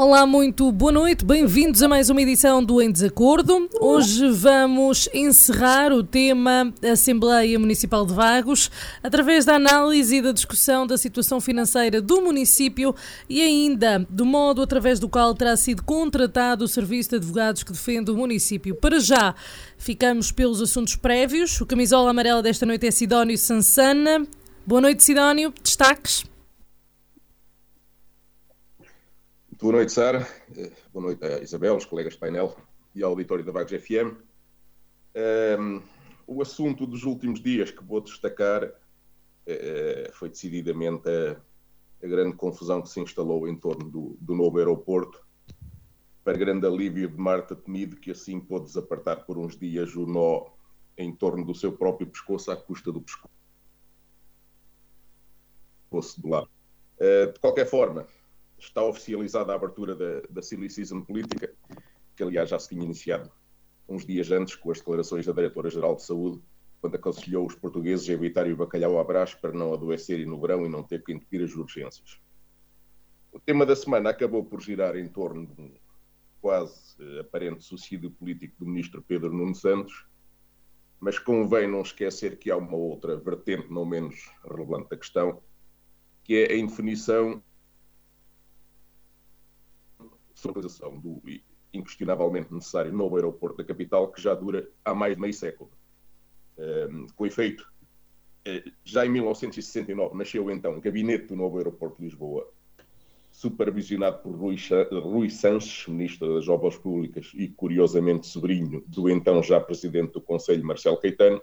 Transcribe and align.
Olá, 0.00 0.24
muito 0.24 0.70
boa 0.70 0.92
noite, 0.92 1.24
bem-vindos 1.24 1.82
a 1.82 1.88
mais 1.88 2.08
uma 2.08 2.22
edição 2.22 2.62
do 2.62 2.80
Em 2.80 2.88
Desacordo. 2.88 3.68
Hoje 3.80 4.30
vamos 4.30 5.08
encerrar 5.12 5.92
o 5.92 6.04
tema 6.04 6.72
Assembleia 6.88 7.58
Municipal 7.58 8.06
de 8.06 8.14
Vagos 8.14 8.70
através 9.02 9.44
da 9.44 9.56
análise 9.56 10.14
e 10.14 10.22
da 10.22 10.30
discussão 10.30 10.86
da 10.86 10.96
situação 10.96 11.40
financeira 11.40 12.00
do 12.00 12.20
município 12.20 12.94
e 13.28 13.42
ainda 13.42 14.06
do 14.08 14.24
modo 14.24 14.62
através 14.62 15.00
do 15.00 15.08
qual 15.08 15.34
terá 15.34 15.56
sido 15.56 15.82
contratado 15.82 16.64
o 16.64 16.68
serviço 16.68 17.10
de 17.10 17.16
advogados 17.16 17.64
que 17.64 17.72
defende 17.72 18.12
o 18.12 18.16
município. 18.16 18.76
Para 18.76 19.00
já, 19.00 19.34
ficamos 19.76 20.30
pelos 20.30 20.62
assuntos 20.62 20.94
prévios. 20.94 21.60
O 21.60 21.66
camisola 21.66 22.10
amarela 22.10 22.40
desta 22.40 22.64
noite 22.64 22.86
é 22.86 22.92
Sidónio 22.92 23.36
Sansana. 23.36 24.24
Boa 24.64 24.80
noite, 24.80 25.02
Sidónio. 25.02 25.52
Destaques? 25.60 26.24
Boa 29.60 29.72
noite, 29.72 29.90
Sara. 29.90 30.24
Eh, 30.56 30.70
boa 30.92 31.06
noite 31.06 31.24
a 31.24 31.42
Isabel, 31.42 31.74
os 31.74 31.84
colegas 31.84 32.12
de 32.12 32.20
painel 32.20 32.56
e 32.94 33.02
ao 33.02 33.10
auditório 33.10 33.44
da 33.44 33.50
Vagos 33.50 33.72
FM. 33.72 34.14
Um, 34.14 34.20
ehm, 35.16 35.82
o 36.28 36.40
assunto 36.40 36.86
dos 36.86 37.02
últimos 37.02 37.42
dias 37.42 37.72
que 37.72 37.82
vou 37.82 38.00
destacar 38.00 38.62
uh, 38.62 40.12
foi 40.12 40.28
decididamente 40.28 41.08
a, 41.08 41.42
a, 42.04 42.06
grande 42.06 42.36
confusão 42.36 42.80
que 42.80 42.88
se 42.88 43.00
instalou 43.00 43.48
em 43.48 43.56
torno 43.56 43.90
do, 43.90 44.16
do 44.20 44.32
novo 44.32 44.58
aeroporto, 44.58 45.26
para 46.22 46.38
grande 46.38 46.64
alívio 46.64 47.08
de 47.08 47.18
Marta 47.18 47.56
Temido, 47.56 47.96
que 47.96 48.12
assim 48.12 48.38
pôde 48.38 48.66
desapartar 48.66 49.26
por 49.26 49.36
uns 49.36 49.58
dias 49.58 49.96
o 49.96 50.06
nó 50.06 50.52
em 50.96 51.12
torno 51.12 51.44
do 51.44 51.52
seu 51.52 51.72
próprio 51.72 52.06
pescoço 52.06 52.52
à 52.52 52.56
custa 52.56 52.92
do 52.92 53.02
pescoço 53.02 53.26
do 56.22 56.28
lado. 56.28 56.48
Uh, 57.00 57.32
de 57.32 57.40
qualquer 57.40 57.66
forma, 57.66 58.06
está 58.58 58.82
oficializada 58.82 59.52
a 59.52 59.56
abertura 59.56 59.94
da, 59.94 60.22
da 60.28 60.42
Silly 60.42 60.68
Season 60.68 61.00
Política, 61.02 61.52
que 62.16 62.22
aliás 62.22 62.50
já 62.50 62.58
se 62.58 62.68
tinha 62.68 62.84
iniciado 62.84 63.30
uns 63.88 64.04
dias 64.04 64.30
antes 64.30 64.54
com 64.54 64.70
as 64.70 64.78
declarações 64.78 65.24
da 65.24 65.32
Diretora-Geral 65.32 65.96
de 65.96 66.02
Saúde, 66.02 66.42
quando 66.80 66.96
aconselhou 66.96 67.46
os 67.46 67.54
portugueses 67.54 68.08
a 68.08 68.12
evitar 68.12 68.46
o 68.46 68.56
bacalhau 68.56 68.98
à 68.98 69.04
brás 69.04 69.34
para 69.34 69.52
não 69.52 69.72
adoecerem 69.72 70.26
no 70.26 70.40
verão 70.40 70.64
e 70.66 70.68
não 70.68 70.82
ter 70.82 71.02
que 71.02 71.12
entupir 71.12 71.42
as 71.42 71.54
urgências. 71.54 72.20
O 73.32 73.40
tema 73.40 73.64
da 73.64 73.74
semana 73.74 74.10
acabou 74.10 74.44
por 74.44 74.60
girar 74.60 74.96
em 74.96 75.08
torno 75.08 75.46
de 75.46 75.60
um 75.60 75.74
quase 76.40 76.94
eh, 77.00 77.20
aparente 77.20 77.64
suicídio 77.64 78.10
político 78.10 78.54
do 78.58 78.66
ministro 78.66 79.02
Pedro 79.02 79.32
Nuno 79.32 79.54
Santos, 79.54 80.06
mas 81.00 81.18
convém 81.18 81.68
não 81.68 81.82
esquecer 81.82 82.38
que 82.38 82.50
há 82.50 82.56
uma 82.56 82.76
outra 82.76 83.16
vertente 83.16 83.72
não 83.72 83.84
menos 83.84 84.30
relevante 84.44 84.90
da 84.90 84.96
questão, 84.96 85.42
que 86.22 86.36
é 86.36 86.52
a 86.52 86.56
indefinição 86.56 87.42
localização 90.46 90.98
do 90.98 91.20
inquestionavelmente 91.72 92.52
necessário 92.52 92.92
novo 92.92 93.16
aeroporto 93.16 93.58
da 93.58 93.64
capital, 93.64 94.10
que 94.10 94.20
já 94.20 94.34
dura 94.34 94.68
há 94.84 94.94
mais 94.94 95.14
de 95.14 95.20
meio 95.20 95.34
século. 95.34 95.70
com 97.14 97.26
efeito, 97.26 97.70
eh, 98.44 98.64
já 98.84 99.04
em 99.04 99.10
1969 99.10 100.16
nasceu 100.16 100.50
então 100.50 100.76
o 100.76 100.80
gabinete 100.80 101.26
do 101.26 101.36
novo 101.36 101.58
aeroporto 101.58 101.98
de 101.98 102.04
Lisboa, 102.04 102.50
supervisionado 103.30 104.18
por 104.18 104.34
Rui, 104.34 104.56
Rui 104.90 105.30
Sanches, 105.30 105.86
ministro 105.86 106.34
das 106.34 106.48
Obras 106.48 106.76
Públicas 106.76 107.30
e, 107.34 107.48
curiosamente, 107.48 108.26
sobrinho 108.26 108.82
do 108.86 109.08
então 109.08 109.42
já 109.42 109.60
presidente 109.60 110.12
do 110.12 110.20
Conselho, 110.20 110.64
Marcelo 110.64 110.96
Caetano, 110.96 111.40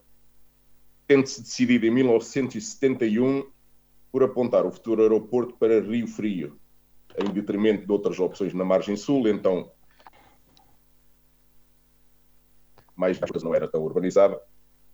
tendo-se 1.07 1.41
decidido 1.41 1.85
em 1.85 1.91
1971 1.91 3.50
por 4.11 4.23
apontar 4.23 4.66
o 4.66 4.72
futuro 4.72 5.03
aeroporto 5.03 5.55
para 5.57 5.79
Rio 5.79 6.07
Frio, 6.07 6.59
em 7.17 7.31
detrimento 7.31 7.85
de 7.85 7.91
outras 7.91 8.19
opções 8.19 8.53
na 8.53 8.65
margem 8.65 8.95
sul, 8.95 9.27
então 9.27 9.71
mais 12.95 13.19
não 13.43 13.53
era 13.53 13.67
tão 13.67 13.83
urbanizada, 13.83 14.41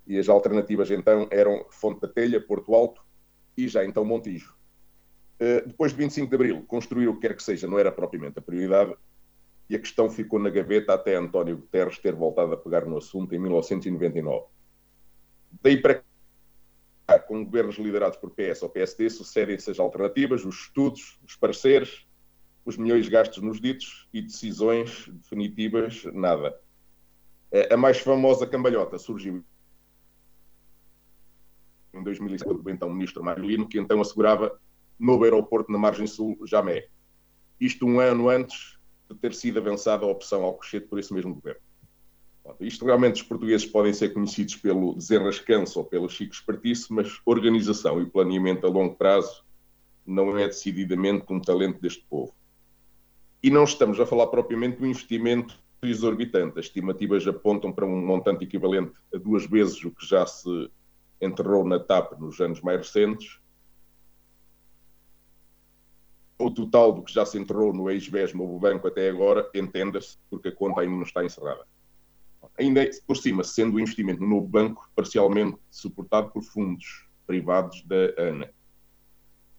e 0.07 0.17
as 0.17 0.27
alternativas 0.27 0.89
então 0.89 1.27
eram 1.31 1.65
Fonte 1.69 2.01
da 2.01 2.07
Telha, 2.07 2.41
Porto 2.41 2.73
Alto 2.73 3.03
e 3.55 3.67
já 3.67 3.85
então 3.85 4.03
Montijo. 4.03 4.55
Uh, 5.35 5.67
depois 5.67 5.91
de 5.91 5.97
25 5.97 6.29
de 6.29 6.35
Abril, 6.35 6.63
construir 6.67 7.07
o 7.07 7.15
que 7.15 7.27
quer 7.27 7.35
que 7.35 7.43
seja 7.43 7.67
não 7.67 7.77
era 7.77 7.91
propriamente 7.91 8.39
a 8.39 8.41
prioridade, 8.41 8.95
e 9.69 9.75
a 9.75 9.79
questão 9.79 10.09
ficou 10.09 10.37
na 10.37 10.49
gaveta 10.49 10.93
até 10.93 11.15
António 11.15 11.57
Guterres 11.57 11.97
ter 11.97 12.13
voltado 12.13 12.53
a 12.53 12.57
pegar 12.57 12.85
no 12.85 12.97
assunto 12.97 13.33
em 13.33 13.39
1999. 13.39 14.45
Daí 15.61 15.81
para 15.81 16.03
cá, 17.07 17.19
com 17.19 17.45
governos 17.45 17.77
liderados 17.77 18.17
por 18.17 18.31
PS 18.31 18.63
ou 18.63 18.69
PSD, 18.69 19.09
sucedem-se 19.09 19.71
as 19.71 19.79
alternativas, 19.79 20.43
os 20.43 20.63
estudos, 20.63 21.19
os 21.25 21.35
pareceres, 21.35 22.05
os 22.65 22.77
milhões 22.77 23.07
gastos 23.09 23.41
nos 23.41 23.59
ditos 23.59 24.07
e 24.13 24.21
decisões 24.21 25.07
definitivas, 25.07 26.03
nada. 26.13 26.57
A 27.69 27.75
mais 27.75 27.99
famosa 27.99 28.47
cambalhota 28.47 28.97
surgiu 28.97 29.43
em 31.93 32.03
2005 32.03 32.53
do 32.53 32.69
então 32.69 32.89
ministro 32.89 33.23
Mário 33.23 33.43
Lino, 33.43 33.67
que 33.67 33.79
então 33.79 33.99
assegurava 33.99 34.57
novo 34.97 35.23
aeroporto 35.23 35.71
na 35.71 35.77
margem 35.77 36.07
sul, 36.07 36.37
Jamé. 36.45 36.87
Isto 37.59 37.85
um 37.85 37.99
ano 37.99 38.29
antes 38.29 38.77
de 39.09 39.15
ter 39.17 39.33
sido 39.33 39.59
avançada 39.59 40.05
a 40.05 40.09
opção 40.09 40.43
Alcochete 40.43 40.87
por 40.87 40.99
esse 40.99 41.13
mesmo 41.13 41.35
governo. 41.35 41.61
Isto 42.59 42.85
realmente 42.85 43.21
os 43.21 43.27
portugueses 43.27 43.67
podem 43.67 43.93
ser 43.93 44.13
conhecidos 44.13 44.55
pelo 44.55 44.95
desenrascanço 44.95 45.79
ou 45.79 45.85
pelo 45.85 46.09
chico 46.09 46.33
espertice, 46.33 46.91
mas 46.91 47.19
organização 47.25 48.01
e 48.01 48.05
planeamento 48.05 48.65
a 48.65 48.69
longo 48.69 48.95
prazo 48.95 49.43
não 50.05 50.37
é 50.37 50.47
decididamente 50.47 51.25
um 51.29 51.39
talento 51.39 51.79
deste 51.79 52.05
povo. 52.09 52.33
E 53.43 53.49
não 53.49 53.63
estamos 53.63 53.99
a 53.99 54.05
falar 54.05 54.27
propriamente 54.27 54.77
do 54.77 54.85
investimento 54.85 55.59
exorbitante. 55.81 56.59
As 56.59 56.65
estimativas 56.65 57.27
apontam 57.27 57.71
para 57.71 57.85
um 57.85 58.05
montante 58.05 58.43
equivalente 58.43 58.93
a 59.13 59.17
duas 59.17 59.45
vezes 59.47 59.83
o 59.83 59.91
que 59.91 60.05
já 60.05 60.25
se 60.27 60.69
enterrou 61.19 61.65
na 61.65 61.79
TAP 61.79 62.19
nos 62.19 62.39
anos 62.39 62.61
mais 62.61 62.79
recentes. 62.79 63.39
O 66.37 66.51
total 66.51 66.91
do 66.91 67.03
que 67.03 67.13
já 67.13 67.25
se 67.25 67.37
enterrou 67.37 67.73
no 67.73 67.89
ex-BES 67.89 68.33
Novo 68.33 68.59
Banco 68.59 68.87
até 68.87 69.09
agora, 69.09 69.49
entenda-se, 69.53 70.17
porque 70.29 70.49
a 70.49 70.55
conta 70.55 70.81
ainda 70.81 70.95
não 70.95 71.03
está 71.03 71.23
encerrada. 71.23 71.65
Ainda 72.57 72.87
por 73.05 73.17
cima, 73.17 73.43
sendo 73.43 73.75
o 73.75 73.79
investimento 73.79 74.21
no 74.21 74.27
novo 74.27 74.47
banco 74.47 74.89
parcialmente 74.95 75.57
suportado 75.69 76.31
por 76.31 76.43
fundos 76.43 77.07
privados 77.25 77.83
da 77.83 78.13
ANA 78.17 78.49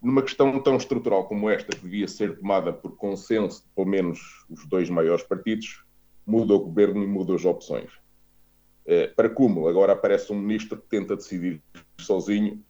numa 0.03 0.23
questão 0.23 0.61
tão 0.61 0.77
estrutural 0.77 1.29
como 1.29 1.49
esta, 1.49 1.77
que 1.77 1.83
devia 1.83 2.09
ser 2.09 2.37
tomada 2.37 2.73
por 2.73 2.97
consenso 2.97 3.63
de 3.63 3.69
pelo 3.75 3.87
menos 3.87 4.45
os 4.51 4.67
dois 4.67 4.91
maiores 4.91 5.23
partidos, 5.23 5.85
muda 6.27 6.55
o 6.55 6.59
governo 6.59 7.05
e 7.05 7.07
muda 7.07 7.35
as 7.35 7.45
opções. 7.45 7.91
Eh, 8.85 9.07
para 9.07 9.31
cúmulo, 9.31 9.69
agora 9.69 9.93
aparece 9.93 10.33
um 10.33 10.41
ministro 10.41 10.77
que 10.77 10.89
tenta 10.89 11.15
decidir 11.15 11.63
sozinho, 12.01 12.61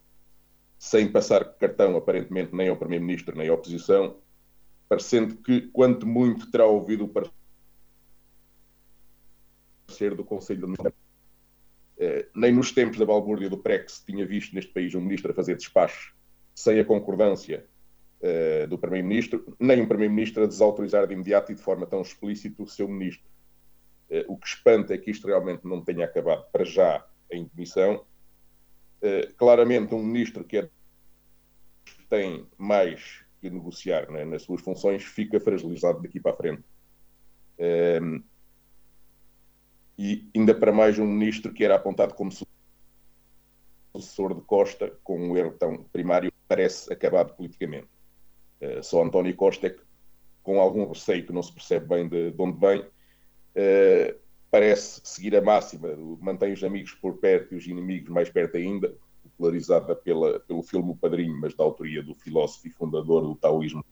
sem 0.79 1.11
passar 1.11 1.43
cartão 1.55 1.96
aparentemente 1.96 2.55
nem 2.55 2.69
ao 2.69 2.76
primeiro-ministro 2.76 3.37
nem 3.37 3.49
à 3.49 3.55
oposição, 3.55 4.19
parecendo 4.87 5.37
que, 5.37 5.62
quanto 5.69 6.06
muito, 6.06 6.50
terá 6.50 6.67
ouvido 6.67 7.05
o 7.05 7.08
parecer 7.08 7.32
do 10.14 10.23
Conselho 10.23 10.58
de 10.58 10.64
Administração. 10.64 10.99
Eh, 11.96 12.29
nem 12.34 12.52
nos 12.52 12.73
tempos 12.73 12.99
da 12.99 13.06
balbúrdia 13.06 13.49
do 13.49 13.56
PREC 13.56 13.90
se 13.90 14.05
tinha 14.05 14.26
visto 14.26 14.55
neste 14.55 14.70
país 14.70 14.94
um 14.94 15.00
ministro 15.00 15.31
a 15.31 15.34
fazer 15.34 15.56
despachos 15.56 16.12
sem 16.54 16.78
a 16.78 16.84
concordância 16.84 17.66
uh, 18.20 18.66
do 18.66 18.78
Primeiro-Ministro, 18.78 19.56
nem 19.58 19.81
um 19.81 19.87
Primeiro-Ministro 19.87 20.44
a 20.44 20.46
desautorizar 20.46 21.06
de 21.06 21.14
imediato 21.14 21.52
e 21.52 21.54
de 21.54 21.62
forma 21.62 21.87
tão 21.87 22.00
explícita 22.00 22.62
o 22.62 22.69
seu 22.69 22.88
Ministro. 22.88 23.28
Uh, 24.10 24.32
o 24.32 24.37
que 24.37 24.46
espanta 24.46 24.94
é 24.94 24.99
que 24.99 25.10
isto 25.10 25.26
realmente 25.26 25.66
não 25.66 25.82
tenha 25.82 26.04
acabado 26.04 26.44
para 26.52 26.64
já 26.64 27.04
em 27.31 27.44
demissão. 27.54 28.04
Uh, 29.02 29.32
claramente, 29.37 29.94
um 29.94 30.02
Ministro 30.02 30.44
que 30.44 30.58
é, 30.58 30.69
tem 32.08 32.46
mais 32.56 33.25
que 33.40 33.50
negociar 33.50 34.10
né, 34.10 34.25
nas 34.25 34.43
suas 34.43 34.60
funções 34.60 35.02
fica 35.02 35.40
fragilizado 35.40 36.00
daqui 36.00 36.20
para 36.20 36.32
a 36.32 36.37
frente. 36.37 36.62
E 39.98 40.28
ainda 40.34 40.55
para 40.55 40.72
mais 40.72 40.98
um 40.98 41.06
Ministro 41.06 41.52
que 41.52 41.64
era 41.64 41.76
apontado 41.76 42.14
como 42.14 42.32
sucessor 44.02 44.34
de 44.34 44.43
Costa, 44.43 44.93
com 45.02 45.19
um 45.19 45.37
erro 45.37 45.52
tão 45.52 45.84
primário, 45.84 46.32
parece 46.46 46.93
acabado 46.93 47.34
politicamente. 47.34 47.88
Uh, 48.60 48.82
só 48.82 49.02
António 49.02 49.34
Costa 49.34 49.69
é 49.69 49.70
que, 49.70 49.82
com 50.43 50.60
algum 50.60 50.87
receio 50.87 51.25
que 51.26 51.32
não 51.32 51.43
se 51.43 51.52
percebe 51.52 51.87
bem 51.87 52.08
de, 52.08 52.31
de 52.31 52.43
onde 52.43 52.58
vem, 52.58 52.81
uh, 52.81 54.20
parece 54.50 55.00
seguir 55.04 55.34
a 55.37 55.40
máxima, 55.40 55.88
mantém 56.20 56.52
os 56.52 56.62
amigos 56.62 56.93
por 56.93 57.16
perto 57.19 57.54
e 57.54 57.56
os 57.56 57.66
inimigos 57.66 58.10
mais 58.10 58.28
perto 58.28 58.56
ainda, 58.56 58.94
popularizada 59.22 59.96
pela, 59.96 60.40
pelo 60.40 60.62
filme 60.62 60.90
O 60.90 60.96
Padrinho, 60.96 61.40
mas 61.40 61.55
da 61.55 61.64
autoria 61.64 62.02
do 62.02 62.14
filósofo 62.14 62.69
e 62.69 62.70
fundador 62.70 63.22
do 63.22 63.34
taoísmo, 63.34 63.84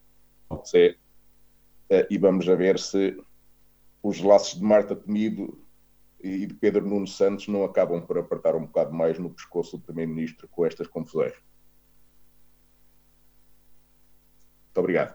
Tse, 0.62 0.98
uh, 1.90 2.06
e 2.10 2.18
vamos 2.18 2.48
a 2.48 2.54
ver 2.54 2.78
se 2.78 3.16
os 4.02 4.20
laços 4.20 4.58
de 4.58 4.64
Marta 4.64 4.94
Temido 4.96 5.58
e 6.22 6.46
de 6.46 6.54
Pedro 6.54 6.86
Nuno 6.86 7.06
Santos 7.06 7.48
não 7.48 7.64
acabam 7.64 8.00
por 8.00 8.18
apertar 8.18 8.54
um 8.54 8.66
bocado 8.66 8.92
mais 8.92 9.18
no 9.18 9.30
pescoço 9.30 9.76
do 9.76 9.82
Primeiro-Ministro 9.82 10.48
com 10.48 10.66
estas 10.66 10.86
confusões. 10.86 11.32
Muito 14.66 14.78
obrigado. 14.78 15.14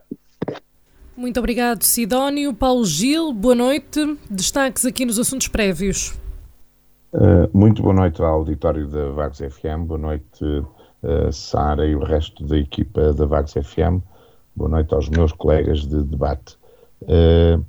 Muito 1.15 1.39
obrigado, 1.39 1.83
Sidónio. 1.83 2.53
Paulo 2.53 2.83
Gil, 2.83 3.31
boa 3.31 3.55
noite. 3.55 4.17
Destaques 4.29 4.85
aqui 4.85 5.05
nos 5.05 5.17
assuntos 5.17 5.47
prévios. 5.47 6.19
Uh, 7.13 7.49
muito 7.53 7.81
boa 7.81 7.93
noite 7.93 8.21
ao 8.21 8.27
auditório 8.27 8.85
da 8.89 9.09
Vagos 9.11 9.37
FM, 9.37 9.85
boa 9.85 9.97
noite 9.97 10.43
uh, 10.43 11.31
Sara 11.31 11.85
e 11.85 11.95
o 11.95 12.03
resto 12.03 12.45
da 12.45 12.57
equipa 12.57 13.13
da 13.13 13.25
Vagos 13.25 13.53
FM, 13.53 14.03
boa 14.53 14.69
noite 14.69 14.93
aos 14.93 15.07
meus 15.07 15.31
colegas 15.31 15.87
de 15.87 16.03
debate. 16.03 16.57
Uh, 17.03 17.63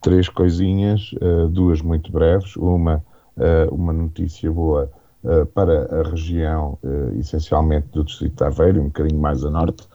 três 0.00 0.28
coisinhas, 0.28 1.12
uh, 1.14 1.48
duas 1.48 1.80
muito 1.80 2.10
breves. 2.10 2.56
Uma, 2.56 3.04
uh, 3.36 3.74
uma 3.74 3.92
notícia 3.92 4.50
boa 4.50 4.90
uh, 5.24 5.46
para 5.46 6.00
a 6.00 6.10
região, 6.10 6.78
essencialmente 7.18 7.88
do 7.92 8.04
Distrito 8.04 8.36
de 8.36 8.44
Aveiro, 8.44 8.80
um 8.80 8.86
bocadinho 8.86 9.20
mais 9.20 9.44
a 9.44 9.50
norte. 9.50 9.86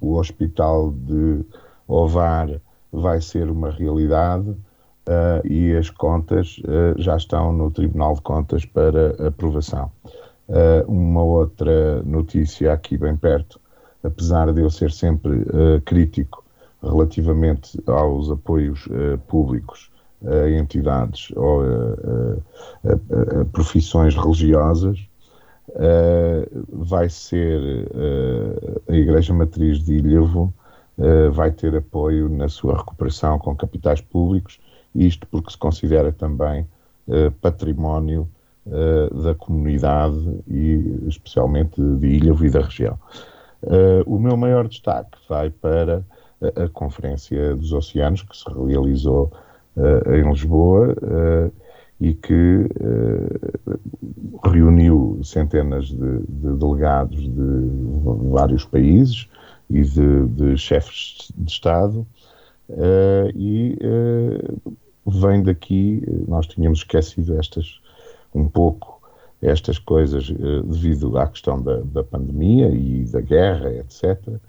o 0.00 0.14
Hospital 0.14 0.92
de 0.92 1.44
Ovar 1.86 2.48
vai 2.92 3.20
ser 3.20 3.48
uma 3.50 3.70
realidade 3.70 4.56
e 5.44 5.74
as 5.76 5.90
contas 5.90 6.60
já 6.98 7.16
estão 7.16 7.52
no 7.52 7.70
Tribunal 7.70 8.14
de 8.14 8.22
Contas 8.22 8.64
para 8.64 9.28
aprovação. 9.28 9.90
uma 10.86 11.22
outra 11.22 12.02
notícia 12.02 12.72
aqui 12.72 12.98
bem 12.98 13.16
perto, 13.16 13.60
apesar 14.02 14.52
de 14.52 14.60
eu 14.60 14.70
ser 14.70 14.90
sempre 14.90 15.46
crítico 15.84 16.44
relativamente 16.82 17.78
aos 17.86 18.30
apoios 18.30 18.86
uh, 18.86 19.18
públicos 19.26 19.90
a 20.24 20.50
entidades 20.50 21.32
ou 21.34 21.62
a, 21.62 22.90
a 23.40 23.44
profissões 23.46 24.14
religiosas, 24.14 24.98
uh, 25.70 26.66
vai 26.68 27.08
ser 27.08 27.58
uh, 27.60 28.82
a 28.86 28.94
Igreja 28.94 29.32
Matriz 29.32 29.82
de 29.82 29.94
Ilhavo 29.94 30.52
vai 31.32 31.50
ter 31.50 31.74
apoio 31.74 32.28
na 32.28 32.46
sua 32.46 32.76
recuperação 32.76 33.38
com 33.38 33.56
capitais 33.56 34.02
públicos, 34.02 34.60
isto 34.94 35.26
porque 35.28 35.50
se 35.50 35.56
considera 35.56 36.12
também 36.12 36.66
património 37.40 38.28
da 39.24 39.34
comunidade 39.34 40.42
e 40.46 41.06
especialmente 41.08 41.80
de 41.80 42.06
Ilhavo 42.06 42.44
e 42.44 42.50
da 42.50 42.60
região. 42.60 42.98
o 44.04 44.18
meu 44.18 44.36
maior 44.36 44.68
destaque 44.68 45.16
vai 45.26 45.48
para 45.48 46.04
a, 46.40 46.68
Conferência 46.68 47.54
dos 47.56 47.72
Oceanos, 47.72 48.22
que 48.22 48.36
se 48.36 48.44
realizou 48.66 49.30
uh, 49.76 50.14
em 50.14 50.28
Lisboa 50.28 50.96
uh, 51.02 51.52
e 52.00 52.14
que 52.14 52.66
uh, 52.80 54.50
reuniu 54.50 55.20
centenas 55.22 55.88
de, 55.88 56.18
de, 56.28 56.56
delegados 56.56 57.20
de 57.20 58.30
vários 58.30 58.64
países 58.64 59.28
e 59.68 59.82
de, 59.82 60.26
de 60.28 60.56
chefes 60.56 61.30
de 61.36 61.50
Estado. 61.50 62.06
e 63.36 63.78
vem 65.06 65.42
daqui, 65.42 66.02
nós 66.26 66.46
tínhamos 66.46 66.80
esquecido 66.80 67.38
estas 67.38 67.80
um 68.34 68.48
pouco 68.48 69.00
estas 69.42 69.78
coisas 69.78 70.30
devido 70.64 71.18
à 71.18 71.26
questão 71.26 71.60
da, 71.60 71.80
da 71.80 72.02
pandemia 72.02 72.68
e 72.68 73.04
da 73.04 73.20
guerra, 73.20 73.72
etc. 73.74 74.40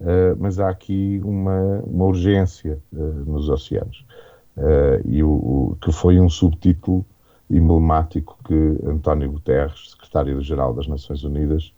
Uh, 0.00 0.34
mas 0.38 0.58
há 0.58 0.70
aqui 0.70 1.20
uma, 1.22 1.82
uma 1.86 2.06
urgência 2.06 2.78
uh, 2.90 2.96
nos 2.96 3.50
oceanos. 3.50 4.06
Uh, 4.56 5.06
e 5.06 5.22
o, 5.22 5.30
o, 5.30 5.78
que 5.80 5.92
foi 5.92 6.18
um 6.18 6.28
subtítulo 6.28 7.04
emblemático 7.50 8.38
que 8.44 8.78
António 8.86 9.30
Guterres, 9.32 9.90
secretário-geral 9.90 10.72
das 10.72 10.86
Nações 10.86 11.22
Unidas, 11.24 11.72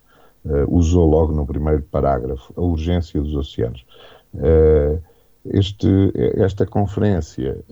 usou 0.68 1.08
logo 1.08 1.32
no 1.32 1.46
primeiro 1.46 1.82
parágrafo, 1.84 2.52
a 2.56 2.60
urgência 2.60 3.20
dos 3.22 3.34
oceanos. 3.36 3.86
Este, 5.46 6.12
esta 6.34 6.66
conferência, 6.66 7.64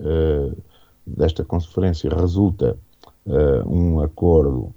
desta 1.05 1.43
conferência 1.43 2.09
resulta 2.09 2.77
um 3.67 3.99
acordo 3.99 4.73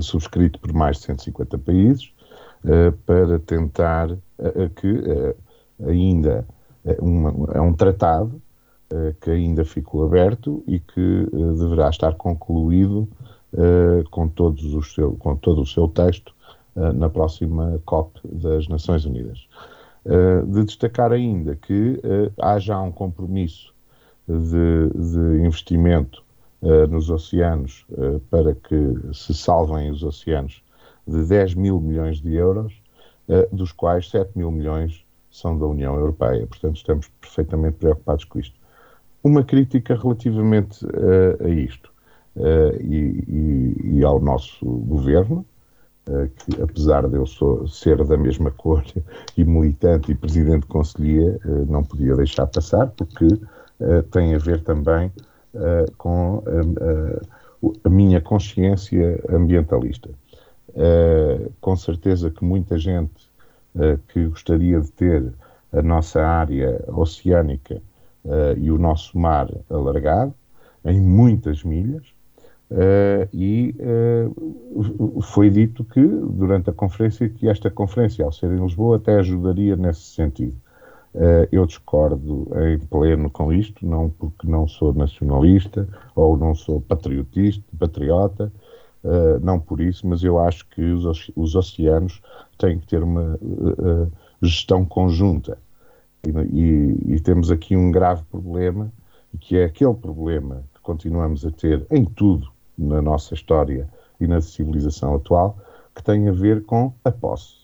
subscrito 0.00 0.58
por 0.58 0.72
mais 0.72 0.98
de 0.98 1.04
150 1.04 1.56
países, 1.58 2.12
uh, 2.66 2.92
para 3.04 3.38
tentar 3.38 4.10
uh, 4.10 4.18
que 4.76 5.34
ainda 5.86 6.46
uma, 7.00 7.52
é 7.54 7.60
um 7.60 7.72
tratado 7.72 8.40
que 9.20 9.30
ainda 9.30 9.64
ficou 9.64 10.04
aberto 10.04 10.62
e 10.66 10.78
que 10.78 11.28
deverá 11.58 11.88
estar 11.90 12.14
concluído 12.14 13.08
com, 14.10 14.28
todos 14.28 14.74
os 14.74 14.94
seu, 14.94 15.12
com 15.16 15.34
todo 15.36 15.62
o 15.62 15.66
seu 15.66 15.88
texto 15.88 16.32
na 16.94 17.08
próxima 17.08 17.80
COP 17.84 18.20
das 18.24 18.68
Nações 18.68 19.04
Unidas. 19.04 19.48
de 20.46 20.64
destacar 20.64 21.12
ainda 21.12 21.56
que 21.56 22.00
há 22.40 22.58
já 22.58 22.80
um 22.80 22.92
compromisso 22.92 23.74
de, 24.28 24.90
de 24.94 25.44
investimento 25.44 26.22
nos 26.88 27.10
oceanos 27.10 27.86
para 28.30 28.54
que 28.54 28.94
se 29.12 29.34
salvem 29.34 29.90
os 29.90 30.02
oceanos 30.02 30.62
de 31.06 31.24
10 31.24 31.54
mil 31.54 31.80
milhões 31.80 32.20
de 32.20 32.34
euros, 32.34 32.72
dos 33.52 33.72
quais 33.72 34.08
7 34.10 34.30
mil 34.36 34.50
milhões 34.50 35.06
são 35.36 35.58
da 35.58 35.66
União 35.66 35.94
Europeia. 35.94 36.46
Portanto, 36.46 36.76
estamos 36.76 37.08
perfeitamente 37.20 37.76
preocupados 37.76 38.24
com 38.24 38.38
isto. 38.38 38.58
Uma 39.22 39.44
crítica 39.44 39.94
relativamente 39.94 40.84
uh, 40.86 41.44
a 41.44 41.48
isto 41.48 41.90
uh, 42.36 42.76
e, 42.80 43.24
e, 43.28 43.98
e, 43.98 44.04
ao 44.04 44.20
nosso 44.20 44.64
governo, 44.64 45.44
que 46.36 46.62
apesar 46.62 47.08
de 47.08 47.16
eu 47.16 47.26
sou, 47.26 47.66
ser 47.66 48.04
da 48.04 48.16
mesma 48.16 48.52
cor 48.52 48.84
e 49.36 49.44
militante 49.44 50.12
e 50.12 50.14
presidente 50.14 50.60
de 50.60 50.68
conselhia, 50.68 51.36
não 51.68 51.82
podia 51.82 52.14
deixar 52.14 52.46
passar, 52.46 52.86
porque 52.92 53.26
tem 54.12 54.32
a 54.32 54.38
ver 54.38 54.62
também 54.62 55.10
com 55.98 56.44
a 57.82 57.88
minha 57.88 58.20
consciência 58.20 59.20
ambientalista. 59.28 60.08
Com 61.60 61.74
certeza 61.74 62.30
que 62.30 62.44
muita 62.44 62.78
gente 62.78 63.25
que 64.08 64.26
gostaria 64.26 64.80
de 64.80 64.90
ter 64.92 65.32
a 65.72 65.82
nossa 65.82 66.24
área 66.24 66.82
oceânica 66.88 67.82
uh, 68.24 68.58
e 68.58 68.70
o 68.70 68.78
nosso 68.78 69.18
mar 69.18 69.48
alargado 69.70 70.34
em 70.84 71.00
muitas 71.00 71.64
milhas, 71.64 72.04
e 73.34 73.74
foi 75.22 75.50
dito 75.50 75.82
que 75.82 76.00
durante 76.00 76.70
a 76.70 76.72
conferência 76.72 77.28
que 77.28 77.48
esta 77.48 77.68
conferência, 77.70 78.24
ao 78.24 78.30
ser 78.30 78.52
em 78.52 78.62
Lisboa, 78.62 78.98
até 78.98 79.16
ajudaria 79.16 79.74
nesse 79.74 80.02
sentido. 80.02 80.54
eu 81.50 81.66
discordo 81.66 82.46
em 82.68 82.78
pleno 82.78 83.28
com 83.30 83.52
isto, 83.52 83.84
não 83.84 84.10
porque 84.10 84.46
não 84.46 84.68
sou 84.68 84.94
nacionalista 84.94 85.88
ou 86.14 86.36
não 86.36 86.54
sou 86.54 86.80
patriotista, 86.80 87.64
patriota, 87.76 88.52
Uh, 89.06 89.38
não 89.40 89.60
por 89.60 89.80
isso, 89.80 90.04
mas 90.04 90.24
eu 90.24 90.36
acho 90.36 90.66
que 90.66 90.82
os, 90.82 91.30
os 91.36 91.54
oceanos 91.54 92.20
têm 92.58 92.80
que 92.80 92.88
ter 92.88 93.04
uma 93.04 93.38
uh, 93.40 94.10
gestão 94.42 94.84
conjunta. 94.84 95.56
E, 96.26 97.14
e, 97.14 97.20
temos 97.20 97.52
aqui 97.52 97.76
um 97.76 97.92
grave 97.92 98.24
problema, 98.24 98.92
que 99.38 99.56
é 99.56 99.66
aquele 99.66 99.94
problema 99.94 100.64
que 100.74 100.80
continuamos 100.80 101.46
a 101.46 101.52
ter 101.52 101.86
em 101.88 102.04
tudo 102.04 102.50
na 102.76 103.00
nossa 103.00 103.32
história 103.32 103.88
e 104.18 104.26
na 104.26 104.40
civilização 104.40 105.14
atual, 105.14 105.56
que 105.94 106.02
tem 106.02 106.28
a 106.28 106.32
ver 106.32 106.64
com 106.64 106.92
a 107.04 107.12
posse. 107.12 107.54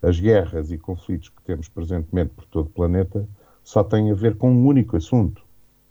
As 0.00 0.20
guerras 0.20 0.70
e 0.70 0.78
conflitos 0.78 1.30
que 1.30 1.42
temos 1.42 1.68
presentemente 1.68 2.30
por 2.36 2.44
todo 2.44 2.66
o 2.66 2.70
planeta 2.70 3.28
só 3.64 3.82
têm 3.82 4.12
a 4.12 4.14
ver 4.14 4.36
com 4.36 4.48
um 4.48 4.64
único 4.64 4.96
assunto: 4.96 5.42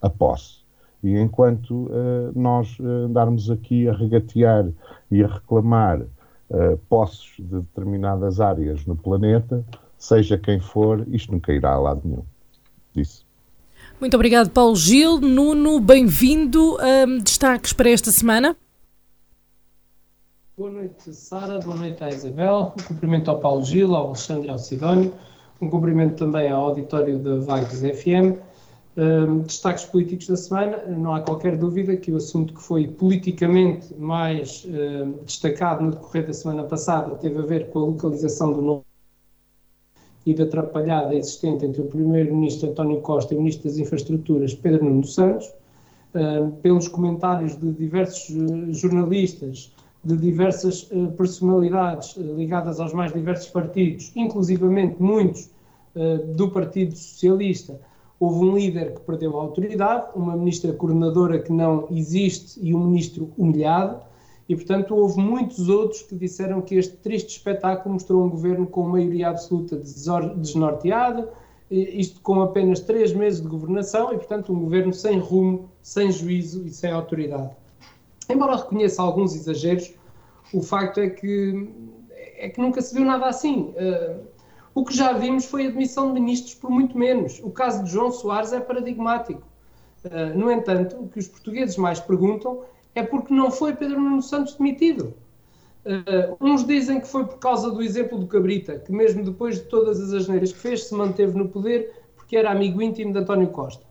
a 0.01 0.09
posse. 0.09 0.65
E 1.03 1.17
enquanto 1.17 1.71
uh, 1.71 2.31
nós 2.35 2.77
uh, 2.79 3.05
andarmos 3.05 3.49
aqui 3.49 3.87
a 3.87 3.93
regatear 3.93 4.67
e 5.11 5.23
a 5.23 5.27
reclamar 5.27 6.01
uh, 6.01 6.77
posses 6.89 7.33
de 7.37 7.59
determinadas 7.59 8.39
áreas 8.39 8.85
no 8.85 8.95
planeta, 8.95 9.63
seja 9.97 10.37
quem 10.37 10.59
for, 10.59 11.05
isto 11.09 11.31
nunca 11.31 11.53
irá 11.53 11.73
a 11.73 11.79
lado 11.79 12.01
nenhum. 12.03 12.23
Disse. 12.93 13.27
Muito 13.99 14.15
obrigado, 14.15 14.49
Paulo 14.49 14.75
Gil. 14.75 15.19
Nuno, 15.19 15.79
bem-vindo. 15.79 16.77
Um, 16.77 17.19
destaques 17.19 17.73
para 17.73 17.89
esta 17.89 18.11
semana? 18.11 18.55
Boa 20.57 20.71
noite, 20.71 21.13
Sara. 21.13 21.59
Boa 21.59 21.75
noite 21.75 22.03
à 22.03 22.09
Isabel. 22.09 22.73
Um 22.79 22.83
cumprimento 22.83 23.29
ao 23.29 23.39
Paulo 23.39 23.63
Gil, 23.63 23.95
ao 23.95 24.07
Alexandre 24.07 24.47
e 24.47 24.49
ao 24.51 24.57
Sidónio. 24.57 25.13
Um 25.61 25.69
cumprimento 25.69 26.15
também 26.15 26.49
ao 26.51 26.65
auditório 26.65 27.17
da 27.19 27.37
Vagos 27.37 27.79
FM. 27.81 28.39
Destaques 29.45 29.85
políticos 29.85 30.27
da 30.27 30.35
semana. 30.35 30.77
Não 30.87 31.13
há 31.13 31.21
qualquer 31.21 31.55
dúvida 31.55 31.95
que 31.95 32.11
o 32.11 32.15
assunto 32.15 32.53
que 32.53 32.61
foi 32.61 32.87
politicamente 32.87 33.93
mais 33.93 34.65
um, 34.65 35.23
destacado 35.23 35.83
no 35.83 35.91
decorrer 35.91 36.25
da 36.25 36.33
semana 36.33 36.63
passada 36.63 37.13
teve 37.15 37.37
a 37.37 37.43
ver 37.43 37.69
com 37.69 37.77
a 37.77 37.85
localização 37.85 38.53
do 38.53 38.61
novo 38.61 38.85
e 40.25 40.33
da 40.33 40.45
atrapalhada 40.45 41.13
existente 41.13 41.63
entre 41.63 41.81
o 41.81 41.85
Primeiro-Ministro 41.85 42.71
António 42.71 42.99
Costa 43.01 43.35
e 43.35 43.37
o 43.37 43.39
Ministro 43.39 43.69
das 43.69 43.77
Infraestruturas, 43.77 44.55
Pedro 44.55 44.83
Nuno 44.83 45.05
Santos. 45.05 45.53
Um, 46.15 46.51
pelos 46.61 46.87
comentários 46.87 47.55
de 47.55 47.71
diversos 47.73 48.29
uh, 48.29 48.73
jornalistas 48.73 49.71
de 50.03 50.15
diversas 50.15 50.89
uh, 50.91 51.11
personalidades 51.11 52.15
uh, 52.15 52.35
ligadas 52.35 52.79
aos 52.79 52.93
mais 52.93 53.11
diversos 53.11 53.49
partidos, 53.49 54.11
inclusivamente 54.15 54.95
muitos 54.99 55.51
uh, 55.95 56.33
do 56.33 56.49
Partido 56.49 56.95
Socialista. 56.95 57.79
Houve 58.19 58.45
um 58.45 58.55
líder 58.55 58.95
que 58.95 59.01
perdeu 59.01 59.37
a 59.37 59.41
autoridade, 59.41 60.07
uma 60.15 60.35
ministra 60.35 60.73
coordenadora 60.73 61.39
que 61.39 61.51
não 61.51 61.87
existe 61.91 62.59
e 62.61 62.73
um 62.73 62.79
ministro 62.85 63.31
humilhado, 63.37 64.01
e 64.49 64.55
portanto 64.55 64.95
houve 64.95 65.19
muitos 65.19 65.69
outros 65.69 66.01
que 66.01 66.15
disseram 66.15 66.61
que 66.61 66.75
este 66.75 66.95
triste 66.97 67.37
espetáculo 67.37 67.93
mostrou 67.93 68.23
um 68.23 68.29
governo 68.29 68.65
com 68.65 68.83
maioria 68.87 69.29
absoluta 69.29 69.75
desnorteado, 70.35 71.27
isto 71.69 72.21
com 72.21 72.41
apenas 72.41 72.79
três 72.79 73.13
meses 73.13 73.41
de 73.41 73.47
governação 73.47 74.13
e 74.13 74.17
portanto 74.17 74.53
um 74.53 74.59
governo 74.61 74.93
sem 74.93 75.19
rumo, 75.19 75.69
sem 75.81 76.11
juízo 76.11 76.65
e 76.65 76.69
sem 76.69 76.91
autoridade. 76.91 77.51
Embora 78.29 78.55
reconheça 78.55 79.01
alguns 79.01 79.35
exageros, 79.35 79.93
o 80.53 80.61
facto 80.61 80.99
é 80.99 81.09
que, 81.09 81.69
é 82.37 82.49
que 82.49 82.59
nunca 82.59 82.81
se 82.81 82.95
viu 82.95 83.05
nada 83.05 83.25
assim. 83.25 83.73
Uh, 83.75 84.36
o 84.77 84.85
que 84.85 84.95
já 84.95 85.11
vimos 85.11 85.45
foi 85.45 85.65
a 85.65 85.69
demissão 85.71 86.13
de 86.13 86.19
ministros 86.19 86.53
por 86.53 86.69
muito 86.69 86.95
menos. 86.95 87.39
O 87.43 87.49
caso 87.49 87.83
de 87.83 87.89
João 87.89 88.11
Soares 88.11 88.53
é 88.53 88.59
paradigmático. 88.59 89.41
Uh, 90.05 90.37
no 90.37 90.51
entanto, 90.51 90.95
o 90.99 91.09
que 91.09 91.17
os 91.17 91.27
portugueses 91.27 91.77
mais 91.77 91.99
perguntam 91.99 92.61
é 92.93 93.01
porque 93.01 93.33
não 93.33 93.49
foi 93.49 93.75
Pedro 93.75 93.99
Nuno 93.99 94.21
Santos 94.21 94.53
demitido. 94.53 95.15
Uh, 95.83 96.37
uns 96.39 96.63
dizem 96.63 96.99
que 96.99 97.07
foi 97.07 97.25
por 97.25 97.39
causa 97.39 97.71
do 97.71 97.81
exemplo 97.81 98.19
do 98.19 98.27
Cabrita, 98.27 98.77
que 98.77 98.91
mesmo 98.91 99.23
depois 99.23 99.55
de 99.55 99.63
todas 99.63 99.99
as 99.99 100.13
asneiras 100.13 100.53
que 100.53 100.59
fez, 100.59 100.83
se 100.83 100.93
manteve 100.93 101.35
no 101.35 101.49
poder 101.49 101.91
porque 102.15 102.37
era 102.37 102.51
amigo 102.51 102.79
íntimo 102.79 103.11
de 103.11 103.17
António 103.17 103.47
Costa. 103.47 103.83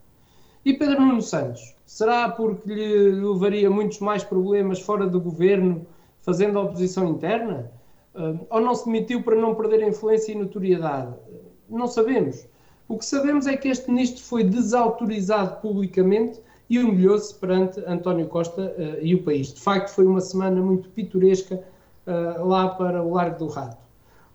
E 0.64 0.72
Pedro 0.72 1.00
Nuno 1.00 1.20
Santos? 1.20 1.74
Será 1.84 2.28
porque 2.28 2.72
lhe 2.72 3.10
levaria 3.10 3.68
muitos 3.68 3.98
mais 3.98 4.22
problemas 4.22 4.80
fora 4.80 5.08
do 5.08 5.20
governo, 5.20 5.84
fazendo 6.20 6.60
oposição 6.60 7.08
interna? 7.08 7.72
Ou 8.50 8.60
não 8.60 8.74
se 8.74 8.86
demitiu 8.86 9.22
para 9.22 9.36
não 9.36 9.54
perder 9.54 9.86
influência 9.86 10.32
e 10.32 10.34
notoriedade? 10.34 11.14
Não 11.68 11.86
sabemos. 11.86 12.46
O 12.88 12.96
que 12.96 13.04
sabemos 13.04 13.46
é 13.46 13.56
que 13.56 13.68
este 13.68 13.90
ministro 13.90 14.22
foi 14.22 14.44
desautorizado 14.44 15.60
publicamente 15.60 16.40
e 16.70 16.78
humilhou-se 16.78 17.34
perante 17.34 17.80
António 17.86 18.26
Costa 18.26 18.74
uh, 18.78 19.04
e 19.04 19.14
o 19.14 19.22
país. 19.22 19.52
De 19.52 19.60
facto, 19.60 19.88
foi 19.88 20.06
uma 20.06 20.20
semana 20.20 20.60
muito 20.60 20.88
pitoresca 20.90 21.62
uh, 22.06 22.46
lá 22.46 22.68
para 22.68 23.02
o 23.02 23.14
Largo 23.14 23.38
do 23.38 23.46
Rato. 23.48 23.86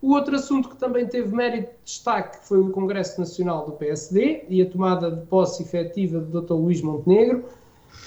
O 0.02 0.14
outro 0.14 0.34
assunto 0.34 0.68
que 0.68 0.76
também 0.76 1.06
teve 1.06 1.34
mérito 1.34 1.70
de 1.70 1.84
destaque 1.84 2.44
foi 2.46 2.58
o 2.58 2.70
Congresso 2.70 3.20
Nacional 3.20 3.64
do 3.64 3.72
PSD 3.72 4.44
e 4.48 4.60
a 4.60 4.68
tomada 4.68 5.10
de 5.10 5.24
posse 5.26 5.62
efetiva 5.62 6.18
do 6.18 6.40
Dr. 6.40 6.54
Luís 6.54 6.82
Montenegro 6.82 7.44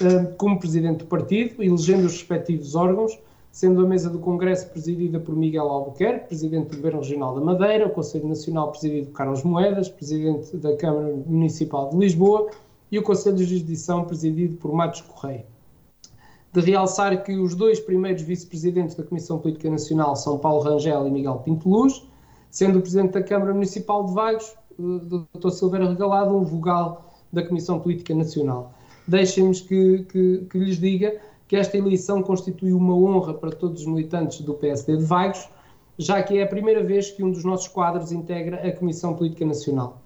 eh, 0.01 0.25
como 0.37 0.59
presidente 0.59 0.99
do 0.99 1.05
partido, 1.05 1.63
elegendo 1.63 2.05
os 2.05 2.11
respectivos 2.11 2.75
órgãos, 2.75 3.17
sendo 3.55 3.85
a 3.85 3.87
mesa 3.87 4.09
do 4.09 4.19
Congresso 4.19 4.69
presidida 4.69 5.17
por 5.17 5.33
Miguel 5.33 5.69
Albuquerque, 5.69 6.27
presidente 6.27 6.71
do 6.71 6.75
Governo 6.75 6.99
Regional 6.99 7.35
da 7.35 7.39
Madeira, 7.39 7.87
o 7.87 7.89
Conselho 7.89 8.27
Nacional 8.27 8.69
presidido 8.69 9.07
por 9.07 9.13
Carlos 9.13 9.43
Moedas, 9.43 9.87
presidente 9.87 10.57
da 10.57 10.75
Câmara 10.75 11.15
Municipal 11.25 11.89
de 11.89 11.95
Lisboa, 11.95 12.49
e 12.91 12.99
o 12.99 13.01
Conselho 13.01 13.37
de 13.37 13.45
Jurisdição 13.45 14.03
presidido 14.03 14.57
por 14.57 14.73
Matos 14.73 14.99
Correia 14.99 15.45
de 16.51 16.59
realçar 16.59 17.23
que 17.23 17.33
os 17.37 17.55
dois 17.55 17.79
primeiros 17.79 18.23
vice-presidentes 18.23 18.93
da 18.93 19.03
Comissão 19.03 19.39
Política 19.39 19.69
Nacional 19.69 20.17
são 20.17 20.37
Paulo 20.37 20.61
Rangel 20.61 21.07
e 21.07 21.11
Miguel 21.11 21.35
Pinto 21.37 21.69
Luz, 21.69 22.05
sendo 22.51 22.79
o 22.79 22.81
presidente 22.81 23.13
da 23.13 23.23
Câmara 23.23 23.53
Municipal 23.53 24.05
de 24.05 24.13
Vagos, 24.13 24.53
Dr. 24.77 25.49
Silveira 25.49 25.87
Regalado, 25.87 26.35
um 26.35 26.43
vogal 26.43 27.13
da 27.31 27.41
Comissão 27.41 27.79
Política 27.79 28.13
Nacional. 28.13 28.73
Deixem-me 29.07 29.55
que, 29.55 30.05
que, 30.09 30.45
que, 30.49 30.57
lhes 30.57 30.77
diga 30.77 31.15
que 31.47 31.55
esta 31.55 31.77
eleição 31.77 32.21
constitui 32.21 32.73
uma 32.73 32.95
honra 32.95 33.33
para 33.33 33.51
todos 33.51 33.81
os 33.81 33.87
militantes 33.87 34.41
do 34.41 34.53
PSD 34.53 34.97
de 34.97 35.03
Vagos, 35.03 35.47
já 35.97 36.21
que 36.23 36.37
é 36.37 36.43
a 36.43 36.47
primeira 36.47 36.83
vez 36.83 37.11
que 37.11 37.23
um 37.23 37.31
dos 37.31 37.43
nossos 37.43 37.67
quadros 37.67 38.11
integra 38.11 38.67
a 38.67 38.71
Comissão 38.71 39.13
Política 39.13 39.45
Nacional. 39.45 40.01